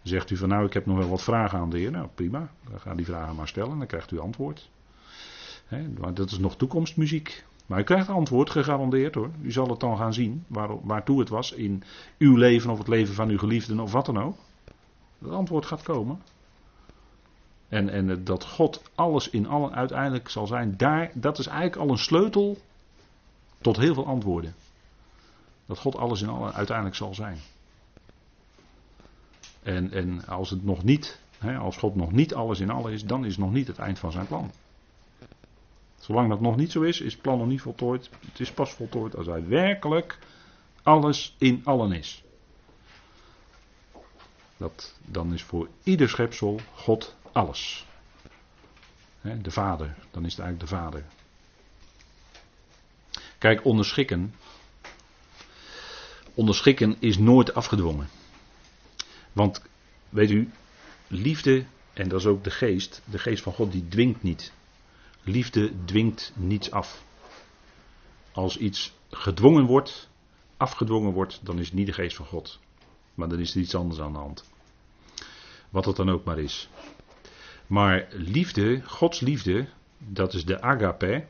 zegt 0.02 0.30
u 0.30 0.36
van 0.36 0.48
nou 0.48 0.66
ik 0.66 0.72
heb 0.72 0.86
nog 0.86 0.98
wel 0.98 1.08
wat 1.08 1.22
vragen 1.22 1.58
aan 1.58 1.70
de 1.70 1.78
Heer. 1.78 1.90
Nou 1.90 2.08
prima, 2.14 2.50
dan 2.70 2.80
ga 2.80 2.94
die 2.94 3.06
vragen 3.06 3.36
maar 3.36 3.48
stellen 3.48 3.78
dan 3.78 3.86
krijgt 3.86 4.10
u 4.10 4.18
antwoord. 4.18 4.70
maar 5.98 6.14
dat 6.14 6.30
is 6.30 6.38
nog 6.38 6.56
toekomstmuziek. 6.56 7.44
Maar 7.66 7.80
u 7.80 7.82
krijgt 7.82 8.08
antwoord, 8.08 8.50
gegarandeerd 8.50 9.14
hoor. 9.14 9.30
U 9.42 9.52
zal 9.52 9.68
het 9.68 9.80
dan 9.80 9.96
gaan 9.96 10.14
zien, 10.14 10.44
waar, 10.46 10.86
waartoe 10.86 11.20
het 11.20 11.28
was 11.28 11.52
in 11.52 11.82
uw 12.18 12.36
leven 12.36 12.70
of 12.70 12.78
het 12.78 12.88
leven 12.88 13.14
van 13.14 13.28
uw 13.28 13.38
geliefden 13.38 13.80
of 13.80 13.92
wat 13.92 14.06
dan 14.06 14.18
ook. 14.22 14.36
Het 15.18 15.30
antwoord 15.30 15.66
gaat 15.66 15.82
komen. 15.82 16.22
En, 17.68 17.88
en 17.88 18.24
dat 18.24 18.44
God 18.44 18.82
alles 18.94 19.30
in 19.30 19.46
allen 19.46 19.74
uiteindelijk 19.74 20.28
zal 20.28 20.46
zijn, 20.46 20.76
daar, 20.76 21.10
dat 21.14 21.38
is 21.38 21.46
eigenlijk 21.46 21.76
al 21.76 21.90
een 21.90 21.98
sleutel 21.98 22.58
tot 23.60 23.76
heel 23.76 23.94
veel 23.94 24.06
antwoorden. 24.06 24.54
Dat 25.66 25.78
God 25.78 25.96
alles 25.96 26.22
in 26.22 26.28
allen 26.28 26.52
uiteindelijk 26.52 26.96
zal 26.96 27.14
zijn. 27.14 27.38
En, 29.62 29.92
en 29.92 30.26
als 30.26 30.50
het 30.50 30.64
nog 30.64 30.84
niet, 30.84 31.20
hè, 31.38 31.56
als 31.56 31.76
God 31.76 31.94
nog 31.94 32.12
niet 32.12 32.34
alles 32.34 32.60
in 32.60 32.70
allen 32.70 32.92
is, 32.92 33.04
dan 33.04 33.24
is 33.24 33.30
het 33.30 33.40
nog 33.40 33.52
niet 33.52 33.66
het 33.66 33.78
eind 33.78 33.98
van 33.98 34.12
zijn 34.12 34.26
plan. 34.26 34.50
Zolang 35.98 36.28
dat 36.28 36.40
nog 36.40 36.56
niet 36.56 36.72
zo 36.72 36.82
is, 36.82 37.00
is 37.00 37.12
het 37.12 37.22
plan 37.22 37.38
nog 37.38 37.46
niet 37.46 37.60
voltooid. 37.60 38.10
Het 38.30 38.40
is 38.40 38.52
pas 38.52 38.72
voltooid 38.72 39.16
als 39.16 39.26
hij 39.26 39.48
werkelijk 39.48 40.18
alles 40.82 41.34
in 41.38 41.60
allen 41.64 41.92
is. 41.92 42.22
Dat, 44.56 44.94
dan 45.04 45.32
is 45.32 45.42
voor 45.42 45.68
ieder 45.82 46.08
schepsel 46.08 46.60
God 46.74 47.16
alles. 47.38 47.86
de 49.20 49.50
vader, 49.50 49.96
dan 50.10 50.24
is 50.24 50.30
het 50.36 50.40
eigenlijk 50.40 50.70
de 50.70 50.76
vader. 50.76 51.04
Kijk, 53.38 53.64
onderschikken. 53.64 54.34
Onderschikken 56.34 56.96
is 56.98 57.18
nooit 57.18 57.54
afgedwongen. 57.54 58.08
Want, 59.32 59.62
weet 60.08 60.30
u, 60.30 60.50
liefde, 61.06 61.64
en 61.92 62.08
dat 62.08 62.20
is 62.20 62.26
ook 62.26 62.44
de 62.44 62.50
geest, 62.50 63.02
de 63.04 63.18
geest 63.18 63.42
van 63.42 63.52
God, 63.52 63.72
die 63.72 63.88
dwingt 63.88 64.22
niet. 64.22 64.52
Liefde 65.22 65.84
dwingt 65.84 66.32
niets 66.34 66.70
af. 66.70 67.04
Als 68.32 68.56
iets 68.56 68.92
gedwongen 69.10 69.66
wordt, 69.66 70.08
afgedwongen 70.56 71.12
wordt, 71.12 71.40
dan 71.42 71.58
is 71.58 71.66
het 71.66 71.74
niet 71.74 71.86
de 71.86 71.92
geest 71.92 72.16
van 72.16 72.26
God. 72.26 72.58
Maar 73.14 73.28
dan 73.28 73.38
is 73.38 73.54
er 73.54 73.60
iets 73.60 73.74
anders 73.74 74.00
aan 74.00 74.12
de 74.12 74.18
hand. 74.18 74.44
Wat 75.70 75.84
het 75.84 75.96
dan 75.96 76.10
ook 76.10 76.24
maar 76.24 76.38
is. 76.38 76.68
Maar 77.68 78.06
liefde, 78.10 78.82
Gods 78.84 79.20
liefde, 79.20 79.66
dat 79.98 80.34
is 80.34 80.44
de 80.44 80.60
agape, 80.60 81.26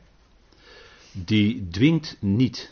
die 1.11 1.67
dwingt 1.67 2.17
niet. 2.19 2.71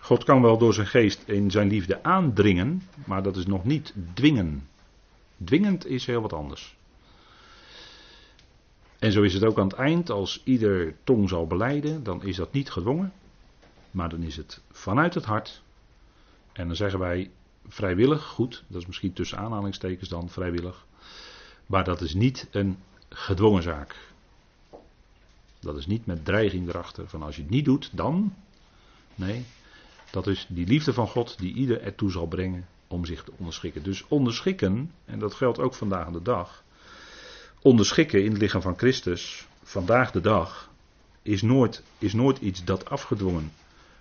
God 0.00 0.24
kan 0.24 0.42
wel 0.42 0.58
door 0.58 0.74
zijn 0.74 0.86
geest 0.86 1.22
in 1.26 1.50
zijn 1.50 1.68
liefde 1.68 2.02
aandringen, 2.02 2.82
maar 3.06 3.22
dat 3.22 3.36
is 3.36 3.46
nog 3.46 3.64
niet 3.64 3.94
dwingen. 4.14 4.68
Dwingend 5.44 5.86
is 5.86 6.06
heel 6.06 6.20
wat 6.20 6.32
anders. 6.32 6.76
En 8.98 9.12
zo 9.12 9.22
is 9.22 9.34
het 9.34 9.44
ook 9.44 9.58
aan 9.58 9.68
het 9.68 9.76
eind, 9.76 10.10
als 10.10 10.42
ieder 10.44 10.94
tong 11.04 11.28
zal 11.28 11.46
beleiden, 11.46 12.02
dan 12.02 12.22
is 12.22 12.36
dat 12.36 12.52
niet 12.52 12.70
gedwongen, 12.70 13.12
maar 13.90 14.08
dan 14.08 14.22
is 14.22 14.36
het 14.36 14.62
vanuit 14.70 15.14
het 15.14 15.24
hart. 15.24 15.62
En 16.52 16.66
dan 16.66 16.76
zeggen 16.76 16.98
wij 16.98 17.30
vrijwillig, 17.68 18.24
goed, 18.24 18.64
dat 18.66 18.80
is 18.80 18.86
misschien 18.86 19.12
tussen 19.12 19.38
aanhalingstekens 19.38 20.08
dan 20.08 20.28
vrijwillig, 20.28 20.86
maar 21.66 21.84
dat 21.84 22.00
is 22.00 22.14
niet 22.14 22.48
een 22.50 22.78
gedwongen 23.08 23.62
zaak. 23.62 23.96
Dat 25.60 25.76
is 25.76 25.86
niet 25.86 26.06
met 26.06 26.24
dreiging 26.24 26.68
erachter 26.68 27.08
van 27.08 27.22
als 27.22 27.36
je 27.36 27.42
het 27.42 27.50
niet 27.50 27.64
doet, 27.64 27.90
dan. 27.92 28.34
Nee, 29.14 29.44
dat 30.10 30.26
is 30.26 30.46
die 30.48 30.66
liefde 30.66 30.92
van 30.92 31.08
God 31.08 31.38
die 31.38 31.54
ieder 31.54 31.80
ertoe 31.82 32.10
zal 32.10 32.26
brengen 32.26 32.66
om 32.86 33.04
zich 33.04 33.24
te 33.24 33.32
onderschikken. 33.36 33.82
Dus 33.82 34.08
onderschikken, 34.08 34.92
en 35.04 35.18
dat 35.18 35.34
geldt 35.34 35.58
ook 35.58 35.74
vandaag 35.74 36.10
de 36.10 36.22
dag. 36.22 36.64
Onderschikken 37.62 38.24
in 38.24 38.30
het 38.30 38.40
lichaam 38.40 38.62
van 38.62 38.78
Christus, 38.78 39.46
vandaag 39.62 40.10
de 40.10 40.20
dag, 40.20 40.70
is 41.22 41.42
nooit, 41.42 41.82
is 41.98 42.12
nooit 42.12 42.38
iets 42.38 42.64
dat 42.64 42.88
afgedwongen 42.90 43.52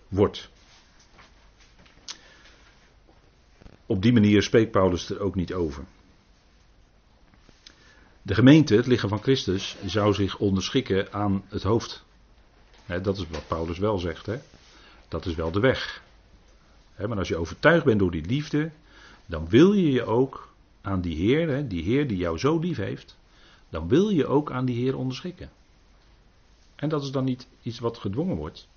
wordt. 0.07 0.49
Op 3.85 4.01
die 4.01 4.13
manier 4.13 4.41
spreekt 4.41 4.71
Paulus 4.71 5.09
er 5.09 5.19
ook 5.19 5.35
niet 5.35 5.53
over. 5.53 5.83
De 8.25 8.33
gemeente, 8.35 8.75
het 8.75 8.85
lichaam 8.85 9.09
van 9.09 9.21
Christus, 9.21 9.75
zou 9.85 10.13
zich 10.13 10.37
onderschikken 10.37 11.13
aan 11.13 11.43
het 11.47 11.63
hoofd. 11.63 12.03
dat 13.01 13.17
is 13.17 13.27
wat 13.29 13.47
Paulus 13.47 13.77
wel 13.77 13.97
zegt. 13.97 14.25
Hè? 14.25 14.37
Dat 15.07 15.25
is 15.25 15.35
wel 15.35 15.51
de 15.51 15.59
weg. 15.59 16.01
maar 16.97 17.17
als 17.17 17.27
je 17.27 17.37
overtuigd 17.37 17.85
bent 17.85 17.99
door 17.99 18.11
die 18.11 18.25
liefde, 18.25 18.71
dan 19.25 19.49
wil 19.49 19.73
je 19.73 19.91
je 19.91 20.03
ook 20.03 20.53
aan 20.81 21.01
die 21.01 21.15
Heer, 21.15 21.67
die 21.67 21.83
Heer 21.83 22.07
die 22.07 22.17
jou 22.17 22.37
zo 22.37 22.59
lief 22.59 22.77
heeft, 22.77 23.17
dan 23.69 23.87
wil 23.87 24.09
je 24.09 24.27
ook 24.27 24.51
aan 24.51 24.65
die 24.65 24.75
Heer 24.75 24.97
onderschikken. 24.97 25.49
En 26.75 26.89
dat 26.89 27.03
is 27.03 27.11
dan 27.11 27.23
niet 27.23 27.47
iets 27.61 27.79
wat 27.79 27.97
gedwongen 27.97 28.35
wordt, 28.35 28.67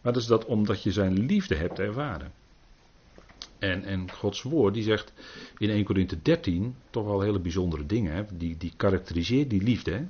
maar 0.00 0.12
dat 0.12 0.22
is 0.22 0.28
dat 0.28 0.44
omdat 0.44 0.82
je 0.82 0.92
zijn 0.92 1.26
liefde 1.26 1.54
hebt 1.54 1.78
ervaren. 1.78 2.32
En, 3.58 3.84
en 3.84 4.10
Gods 4.10 4.42
woord 4.42 4.74
die 4.74 4.82
zegt 4.82 5.12
in 5.58 5.70
1 5.70 5.84
Korinthe 5.84 6.22
13 6.22 6.76
toch 6.90 7.04
wel 7.04 7.20
hele 7.20 7.38
bijzondere 7.38 7.86
dingen. 7.86 8.12
Hè? 8.12 8.22
Die, 8.32 8.56
die 8.56 8.72
karakteriseert 8.76 9.50
die 9.50 9.62
liefde. 9.62 9.90
Hè? 9.90 10.04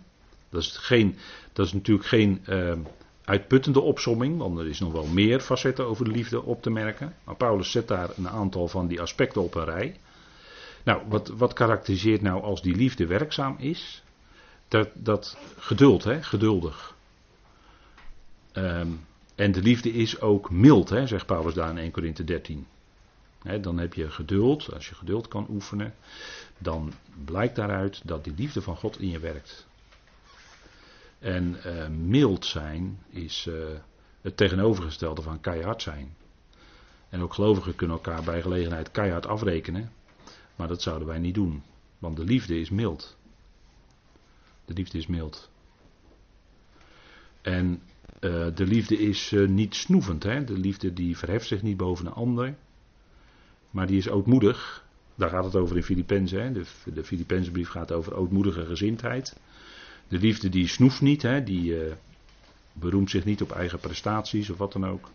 Dat, 0.49 0.62
is 0.62 0.76
geen, 0.76 1.16
dat 1.53 1.66
is 1.66 1.72
natuurlijk 1.72 2.09
geen 2.09 2.45
uh, 2.49 2.72
uitputtende 3.24 3.80
opsomming, 3.80 4.38
want 4.38 4.59
er 4.59 4.66
is 4.66 4.80
nog 4.80 4.92
wel 4.92 5.07
meer 5.07 5.40
facetten 5.40 5.86
over 5.86 6.05
de 6.05 6.11
liefde 6.11 6.42
op 6.42 6.62
te 6.62 6.70
merken. 6.70 7.14
Maar 7.24 7.36
Paulus 7.36 7.70
zet 7.70 7.88
daar 7.88 8.11
een 8.16 8.28
aantal 8.28 8.68
van 8.68 8.86
die 8.86 9.01
aspecten 9.01 9.42
op 9.42 9.55
een 9.55 9.64
rij. 9.64 9.97
Nou, 10.84 11.03
wat, 11.09 11.28
wat 11.28 11.53
karakteriseert 11.53 12.22
nou 12.22 12.42
als 12.42 12.62
die 12.62 12.76
liefde 12.76 13.07
werkzaam 13.07 13.57
is? 13.59 14.03
Dat, 14.68 14.88
dat 14.95 15.36
geduld, 15.59 16.05
hè? 16.05 16.22
geduldig. 16.22 16.95
Um, 18.53 19.01
en 19.34 19.53
de 19.53 19.62
liefde 19.62 19.92
is 19.92 20.20
ook 20.20 20.51
mild, 20.51 20.88
hè, 20.88 21.07
zegt 21.07 21.26
Paulus 21.26 21.55
daar 21.55 21.70
in 21.70 21.78
1 21.78 21.90
Korinthe 21.90 22.24
13 22.24 22.66
dan 23.45 23.78
heb 23.78 23.95
je 23.95 24.11
geduld. 24.11 24.72
Als 24.72 24.88
je 24.88 24.95
geduld 24.95 25.28
kan 25.28 25.47
oefenen, 25.51 25.95
dan 26.59 26.92
blijkt 27.24 27.57
daaruit 27.57 28.01
dat 28.05 28.24
die 28.24 28.34
liefde 28.36 28.62
van 28.62 28.76
God 28.76 29.01
in 29.01 29.09
je 29.09 29.18
werkt. 29.18 29.66
En 31.18 31.57
uh, 31.66 31.88
mild 31.88 32.47
zijn 32.47 32.99
is 33.09 33.47
uh, 33.47 33.64
het 34.20 34.36
tegenovergestelde 34.36 35.22
van 35.22 35.40
keihard 35.40 35.82
zijn. 35.82 36.16
En 37.09 37.20
ook 37.20 37.34
gelovigen 37.34 37.74
kunnen 37.74 37.97
elkaar 37.97 38.22
bij 38.22 38.42
gelegenheid 38.42 38.90
keihard 38.90 39.26
afrekenen. 39.26 39.92
Maar 40.57 40.68
dat 40.68 40.82
zouden 40.82 41.09
wij 41.09 41.18
niet 41.18 41.34
doen. 41.34 41.62
Want 41.99 42.16
de 42.16 42.24
liefde 42.24 42.61
is 42.61 42.70
mild. 42.70 43.16
De 44.64 44.74
liefde 44.74 44.99
is 44.99 45.07
mild. 45.07 45.51
En 47.42 47.82
uh, 48.20 48.47
de 48.55 48.66
liefde 48.66 48.99
is 48.99 49.34
niet 49.47 49.74
snoevend. 49.74 50.22
Hè? 50.22 50.45
De 50.45 50.59
liefde 50.59 50.92
die 50.92 51.18
verheft 51.18 51.47
zich 51.47 51.62
niet 51.62 51.76
boven 51.76 52.07
een 52.07 52.12
ander. 52.12 52.55
Maar 53.75 53.87
die 53.87 53.97
is 53.97 54.09
ootmoedig. 54.09 54.85
Daar 55.14 55.29
gaat 55.29 55.45
het 55.45 55.57
over 55.57 55.77
in 55.77 55.83
Filippenzen. 55.83 56.53
De, 56.53 56.64
de 56.95 57.05
Filippense 57.05 57.51
brief 57.51 57.68
gaat 57.68 57.93
over 57.93 58.14
ootmoedige 58.14 58.66
gezindheid. 58.66 59.37
De 60.09 60.18
liefde 60.18 60.49
die 60.49 60.68
snoeft 60.68 61.01
niet. 61.01 61.22
Hè? 61.22 61.45
Die 61.45 61.87
uh, 61.87 61.93
beroemt 62.72 63.11
zich 63.11 63.25
niet 63.25 63.43
op 63.43 63.53
eigen 63.53 63.79
prestaties 63.79 64.51
of 64.51 64.59
wat 64.59 64.72
dan 64.72 64.87
ook. 64.87 65.11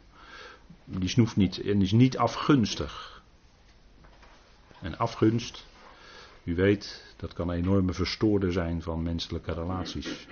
Die 0.86 1.10
snoeft 1.10 1.36
niet 1.36 1.62
en 1.62 1.82
is 1.82 1.92
niet 1.92 2.18
afgunstig. 2.18 3.22
En 4.82 4.98
afgunst, 4.98 5.66
u 6.44 6.56
weet, 6.56 7.14
dat 7.18 7.34
kan 7.34 7.50
een 7.50 7.58
enorme 7.58 7.94
verstoorder 7.94 8.52
zijn 8.52 8.82
van 8.82 9.04
menselijke 9.04 9.54
relaties. 9.54 10.28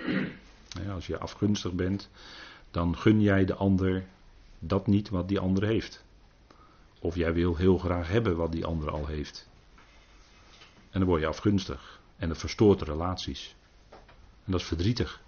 Als 0.94 1.06
je 1.06 1.18
afgunstig 1.18 1.72
bent, 1.72 2.08
dan 2.70 2.96
gun 2.96 3.20
jij 3.20 3.44
de 3.44 3.54
ander 3.54 4.04
dat 4.58 4.86
niet 4.86 5.08
wat 5.08 5.28
die 5.28 5.38
ander 5.38 5.64
heeft. 5.64 6.06
Of 6.98 7.14
jij 7.14 7.32
wil 7.32 7.56
heel 7.56 7.78
graag 7.78 8.08
hebben 8.08 8.36
wat 8.36 8.52
die 8.52 8.64
ander 8.64 8.90
al 8.90 9.06
heeft. 9.06 9.48
En 10.90 11.00
dan 11.00 11.04
word 11.04 11.20
je 11.20 11.26
afgunstig. 11.26 12.00
En 12.16 12.28
dat 12.28 12.38
verstoort 12.38 12.78
de 12.78 12.84
relaties. 12.84 13.54
En 14.44 14.52
dat 14.52 14.60
is 14.60 14.66
verdrietig. 14.66 15.20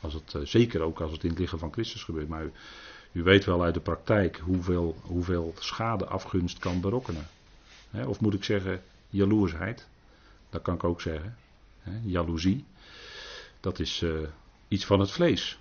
Als 0.00 0.14
het, 0.14 0.34
eh, 0.34 0.42
zeker 0.42 0.80
ook 0.80 1.00
als 1.00 1.12
het 1.12 1.22
in 1.22 1.30
het 1.30 1.38
lichaam 1.38 1.58
van 1.58 1.72
Christus 1.72 2.02
gebeurt. 2.02 2.28
Maar 2.28 2.50
u, 3.12 3.22
weet 3.22 3.44
wel 3.44 3.62
uit 3.62 3.74
de 3.74 3.80
praktijk 3.80 4.36
hoeveel, 4.36 4.96
hoeveel 5.02 5.54
schade 5.58 6.06
afgunst 6.06 6.58
kan 6.58 6.80
berokkenen. 6.80 7.28
of 8.06 8.20
moet 8.20 8.34
ik 8.34 8.44
zeggen, 8.44 8.82
jaloersheid. 9.08 9.86
Dat 10.50 10.62
kan 10.62 10.74
ik 10.74 10.84
ook 10.84 11.00
zeggen. 11.00 11.36
He, 11.78 12.00
jaloezie. 12.04 12.64
Dat 13.60 13.78
is 13.78 14.00
uh, 14.00 14.28
iets 14.68 14.84
van 14.84 15.00
het 15.00 15.10
vlees. 15.10 15.58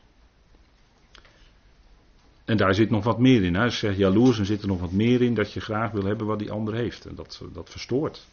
En 2.46 2.58
daar 2.58 2.76
zit 2.76 2.90
nog 2.90 3.04
wat 3.04 3.20
meer 3.20 3.44
in. 3.44 3.54
Je 3.54 3.70
zegt 3.70 3.98
jaloers, 3.98 4.38
dan 4.38 4.46
zit 4.46 4.62
er 4.62 4.68
nog 4.68 4.80
wat 4.80 4.92
meer 4.92 5.22
in 5.22 5.34
dat 5.34 5.54
je 5.54 5.60
graag 5.60 5.92
wil 5.92 6.04
hebben 6.04 6.28
wat 6.28 6.40
die 6.40 6.52
ander 6.52 6.74
heeft. 6.74 7.06
En 7.06 7.16
dat, 7.16 7.42
dat 7.54 7.70
verstoort. 7.70 8.28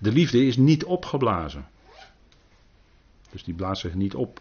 De 0.00 0.12
liefde 0.12 0.46
is 0.46 0.56
niet 0.56 0.84
opgeblazen. 0.84 1.66
Dus 3.30 3.44
die 3.44 3.54
blaast 3.54 3.80
zich 3.80 3.94
niet 3.94 4.14
op. 4.14 4.40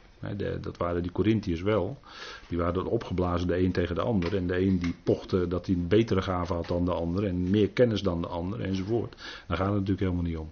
dat 0.61 0.78
waren 0.78 1.01
die 1.01 1.11
Corinthiërs 1.11 1.61
wel. 1.61 1.99
Die 2.47 2.57
waren 2.57 2.86
opgeblazen 2.86 3.47
de 3.47 3.57
een 3.57 3.72
tegen 3.72 3.95
de 3.95 4.01
ander. 4.01 4.36
En 4.36 4.47
de 4.47 4.61
een 4.61 4.80
die 4.80 4.95
pochte 5.03 5.47
dat 5.47 5.65
hij 5.65 5.76
een 5.76 5.88
betere 5.88 6.22
gave 6.22 6.53
had 6.53 6.68
dan 6.68 6.86
de 6.86 6.93
ander. 6.93 7.26
En 7.26 7.49
meer 7.49 7.70
kennis 7.70 8.01
dan 8.01 8.22
de 8.22 8.28
ander 8.28 8.61
enzovoort. 8.61 9.15
Daar 9.47 9.57
gaat 9.57 9.65
het 9.65 9.76
natuurlijk 9.76 9.99
helemaal 9.99 10.24
niet 10.24 10.38
om. 10.38 10.51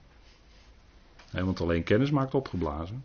want 1.45 1.61
alleen 1.61 1.83
kennis 1.83 2.11
maakt 2.11 2.33
opgeblazen. 2.33 3.03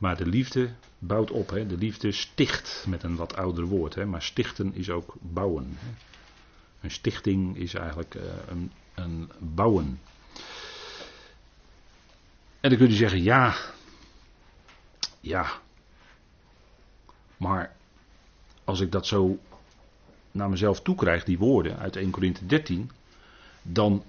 Maar 0.00 0.16
de 0.16 0.26
liefde 0.26 0.70
bouwt 0.98 1.30
op. 1.30 1.50
Hè. 1.50 1.66
De 1.66 1.76
liefde 1.76 2.12
sticht 2.12 2.84
met 2.88 3.02
een 3.02 3.16
wat 3.16 3.36
ouder 3.36 3.64
woord. 3.64 3.94
Hè. 3.94 4.06
Maar 4.06 4.22
stichten 4.22 4.74
is 4.74 4.90
ook 4.90 5.14
bouwen. 5.20 5.76
Hè. 5.78 5.88
Een 6.80 6.90
stichting 6.90 7.56
is 7.56 7.74
eigenlijk 7.74 8.14
uh, 8.14 8.22
een, 8.48 8.72
een 8.94 9.30
bouwen. 9.38 10.00
En 12.60 12.70
dan 12.70 12.78
kun 12.78 12.88
je 12.88 12.96
zeggen, 12.96 13.22
ja, 13.22 13.56
ja, 15.20 15.60
maar 17.36 17.76
als 18.64 18.80
ik 18.80 18.92
dat 18.92 19.06
zo 19.06 19.38
naar 20.30 20.48
mezelf 20.50 20.82
toekrijg, 20.82 21.24
die 21.24 21.38
woorden 21.38 21.78
uit 21.78 21.96
1 21.96 22.10
Corinthië 22.10 22.46
13, 22.46 22.90
dan 23.62 24.04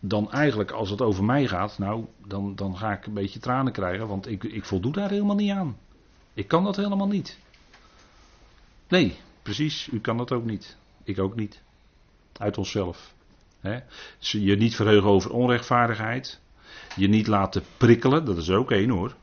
dan 0.00 0.32
eigenlijk 0.32 0.70
als 0.70 0.90
het 0.90 1.00
over 1.00 1.24
mij 1.24 1.46
gaat, 1.46 1.78
nou, 1.78 2.04
dan, 2.26 2.54
dan 2.54 2.76
ga 2.76 2.92
ik 2.92 3.06
een 3.06 3.14
beetje 3.14 3.38
tranen 3.38 3.72
krijgen, 3.72 4.08
want 4.08 4.28
ik, 4.28 4.44
ik 4.44 4.64
voldoe 4.64 4.92
daar 4.92 5.10
helemaal 5.10 5.36
niet 5.36 5.50
aan. 5.50 5.76
Ik 6.34 6.48
kan 6.48 6.64
dat 6.64 6.76
helemaal 6.76 7.08
niet. 7.08 7.38
Nee, 8.88 9.16
precies, 9.42 9.88
u 9.92 10.00
kan 10.00 10.16
dat 10.16 10.32
ook 10.32 10.44
niet. 10.44 10.76
Ik 11.04 11.18
ook 11.18 11.36
niet. 11.36 11.62
Uit 12.36 12.58
onszelf. 12.58 13.12
Je 14.18 14.56
niet 14.56 14.76
verheugen 14.76 15.10
over 15.10 15.30
onrechtvaardigheid. 15.32 16.40
Je 16.96 17.08
niet 17.08 17.26
laten 17.26 17.62
prikkelen, 17.76 18.24
dat 18.24 18.36
is 18.36 18.50
ook 18.50 18.70
één 18.70 18.90
hoor. 18.90 19.14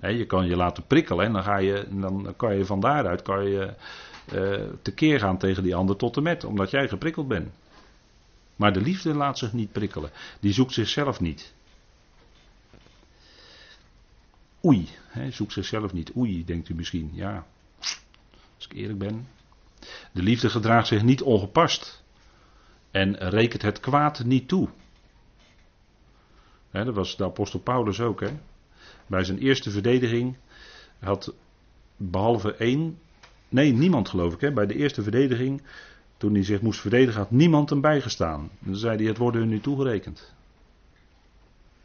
je 0.00 0.26
kan 0.26 0.46
je 0.46 0.56
laten 0.56 0.86
prikkelen 0.86 1.26
en 1.26 1.32
dan, 1.32 1.42
ga 1.42 1.56
je, 1.56 1.86
dan 1.90 2.34
kan 2.36 2.56
je 2.56 2.64
van 2.64 2.80
daaruit 2.80 3.22
kan 3.22 3.48
je, 3.48 3.74
uh, 4.32 4.68
tekeer 4.82 5.20
gaan 5.20 5.38
tegen 5.38 5.62
die 5.62 5.74
ander 5.74 5.96
tot 5.96 6.16
en 6.16 6.22
met, 6.22 6.44
omdat 6.44 6.70
jij 6.70 6.88
geprikkeld 6.88 7.28
bent. 7.28 7.48
Maar 8.60 8.72
de 8.72 8.80
liefde 8.80 9.14
laat 9.14 9.38
zich 9.38 9.52
niet 9.52 9.72
prikkelen. 9.72 10.10
Die 10.40 10.52
zoekt 10.52 10.72
zichzelf 10.72 11.20
niet. 11.20 11.54
Oei, 14.64 14.88
hè, 15.06 15.30
zoekt 15.30 15.52
zichzelf 15.52 15.92
niet. 15.92 16.12
Oei, 16.16 16.44
denkt 16.44 16.68
u 16.68 16.74
misschien. 16.74 17.10
Ja, 17.12 17.46
als 18.56 18.66
ik 18.68 18.72
eerlijk 18.72 18.98
ben. 18.98 19.28
De 20.12 20.22
liefde 20.22 20.50
gedraagt 20.50 20.86
zich 20.86 21.02
niet 21.02 21.22
ongepast. 21.22 22.02
En 22.90 23.16
rekent 23.16 23.62
het 23.62 23.80
kwaad 23.80 24.24
niet 24.24 24.48
toe. 24.48 24.68
dat 26.70 26.94
was 26.94 27.16
de 27.16 27.24
apostel 27.24 27.60
Paulus 27.60 28.00
ook. 28.00 28.20
Hè? 28.20 28.30
Bij 29.06 29.24
zijn 29.24 29.38
eerste 29.38 29.70
verdediging 29.70 30.36
had 30.98 31.34
behalve 31.96 32.54
één, 32.54 32.98
nee 33.48 33.72
niemand 33.72 34.08
geloof 34.08 34.34
ik, 34.34 34.40
hè? 34.40 34.52
bij 34.52 34.66
de 34.66 34.74
eerste 34.74 35.02
verdediging, 35.02 35.62
toen 36.20 36.34
hij 36.34 36.44
zich 36.44 36.60
moest 36.60 36.80
verdedigen, 36.80 37.20
had 37.20 37.30
niemand 37.30 37.70
hem 37.70 37.80
bijgestaan. 37.80 38.50
Dan 38.58 38.76
zei 38.76 38.96
hij, 38.96 39.06
het 39.06 39.18
worden 39.18 39.40
hun 39.40 39.50
nu 39.50 39.60
toegerekend. 39.60 40.32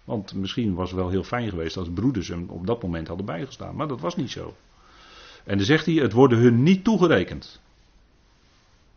Want 0.03 0.33
misschien 0.33 0.73
was 0.73 0.89
het 0.89 0.99
wel 0.99 1.09
heel 1.09 1.23
fijn 1.23 1.49
geweest 1.49 1.77
als 1.77 1.89
broeders 1.89 2.27
hem 2.27 2.49
op 2.49 2.67
dat 2.67 2.81
moment 2.81 3.07
hadden 3.07 3.25
bijgestaan. 3.25 3.75
Maar 3.75 3.87
dat 3.87 3.99
was 3.99 4.15
niet 4.15 4.31
zo. 4.31 4.55
En 5.43 5.57
dan 5.57 5.65
zegt 5.65 5.85
hij, 5.85 5.95
het 5.95 6.11
worden 6.11 6.37
hun 6.37 6.63
niet 6.63 6.83
toegerekend. 6.83 7.61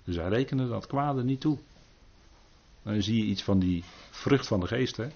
Dus 0.05 0.17
hij 0.17 0.29
rekende 0.29 0.69
dat 0.69 0.87
kwade 0.87 1.25
niet 1.25 1.41
toe. 1.41 1.59
Dan 2.83 3.03
zie 3.03 3.17
je 3.17 3.31
iets 3.31 3.43
van 3.43 3.59
die 3.59 3.85
vrucht 4.11 4.47
van 4.47 4.61
de 4.61 4.67
geest. 4.67 4.97
Hè? 4.97 5.07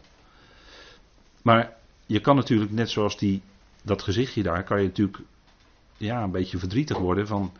Maar 1.42 1.76
je 2.06 2.20
kan 2.20 2.36
natuurlijk, 2.36 2.70
net 2.70 2.90
zoals 2.90 3.18
die, 3.18 3.42
dat 3.82 4.02
gezichtje 4.02 4.42
daar, 4.42 4.64
kan 4.64 4.80
je 4.80 4.86
natuurlijk 4.86 5.18
ja, 5.96 6.22
een 6.22 6.30
beetje 6.30 6.58
verdrietig 6.58 6.98
worden 6.98 7.26
van, 7.26 7.52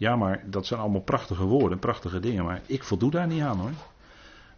ja 0.00 0.16
maar 0.16 0.42
dat 0.46 0.66
zijn 0.66 0.80
allemaal 0.80 1.00
prachtige 1.00 1.44
woorden, 1.44 1.78
prachtige 1.78 2.20
dingen, 2.20 2.44
maar 2.44 2.62
ik 2.66 2.84
voldoe 2.84 3.10
daar 3.10 3.26
niet 3.26 3.42
aan 3.42 3.58
hoor. 3.58 3.72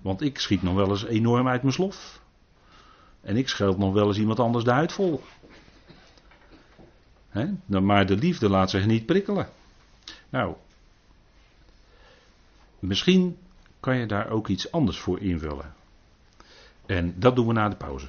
Want 0.00 0.20
ik 0.20 0.38
schiet 0.38 0.62
nog 0.62 0.74
wel 0.74 0.88
eens 0.88 1.04
enorm 1.04 1.48
uit 1.48 1.62
mijn 1.62 1.74
slof. 1.74 2.20
En 3.20 3.36
ik 3.36 3.48
scheld 3.48 3.78
nog 3.78 3.92
wel 3.92 4.06
eens 4.06 4.18
iemand 4.18 4.40
anders 4.40 4.64
de 4.64 4.70
huid 4.70 4.92
vol. 4.92 5.22
Maar 7.66 8.06
de 8.06 8.16
liefde 8.16 8.48
laat 8.48 8.70
zich 8.70 8.86
niet 8.86 9.06
prikkelen. 9.06 9.48
Nou, 10.28 10.54
misschien 12.78 13.36
kan 13.80 13.96
je 13.96 14.06
daar 14.06 14.30
ook 14.30 14.48
iets 14.48 14.72
anders 14.72 14.98
voor 14.98 15.20
invullen. 15.20 15.74
En 16.86 17.14
dat 17.18 17.36
doen 17.36 17.46
we 17.46 17.52
na 17.52 17.68
de 17.68 17.76
pauze. 17.76 18.08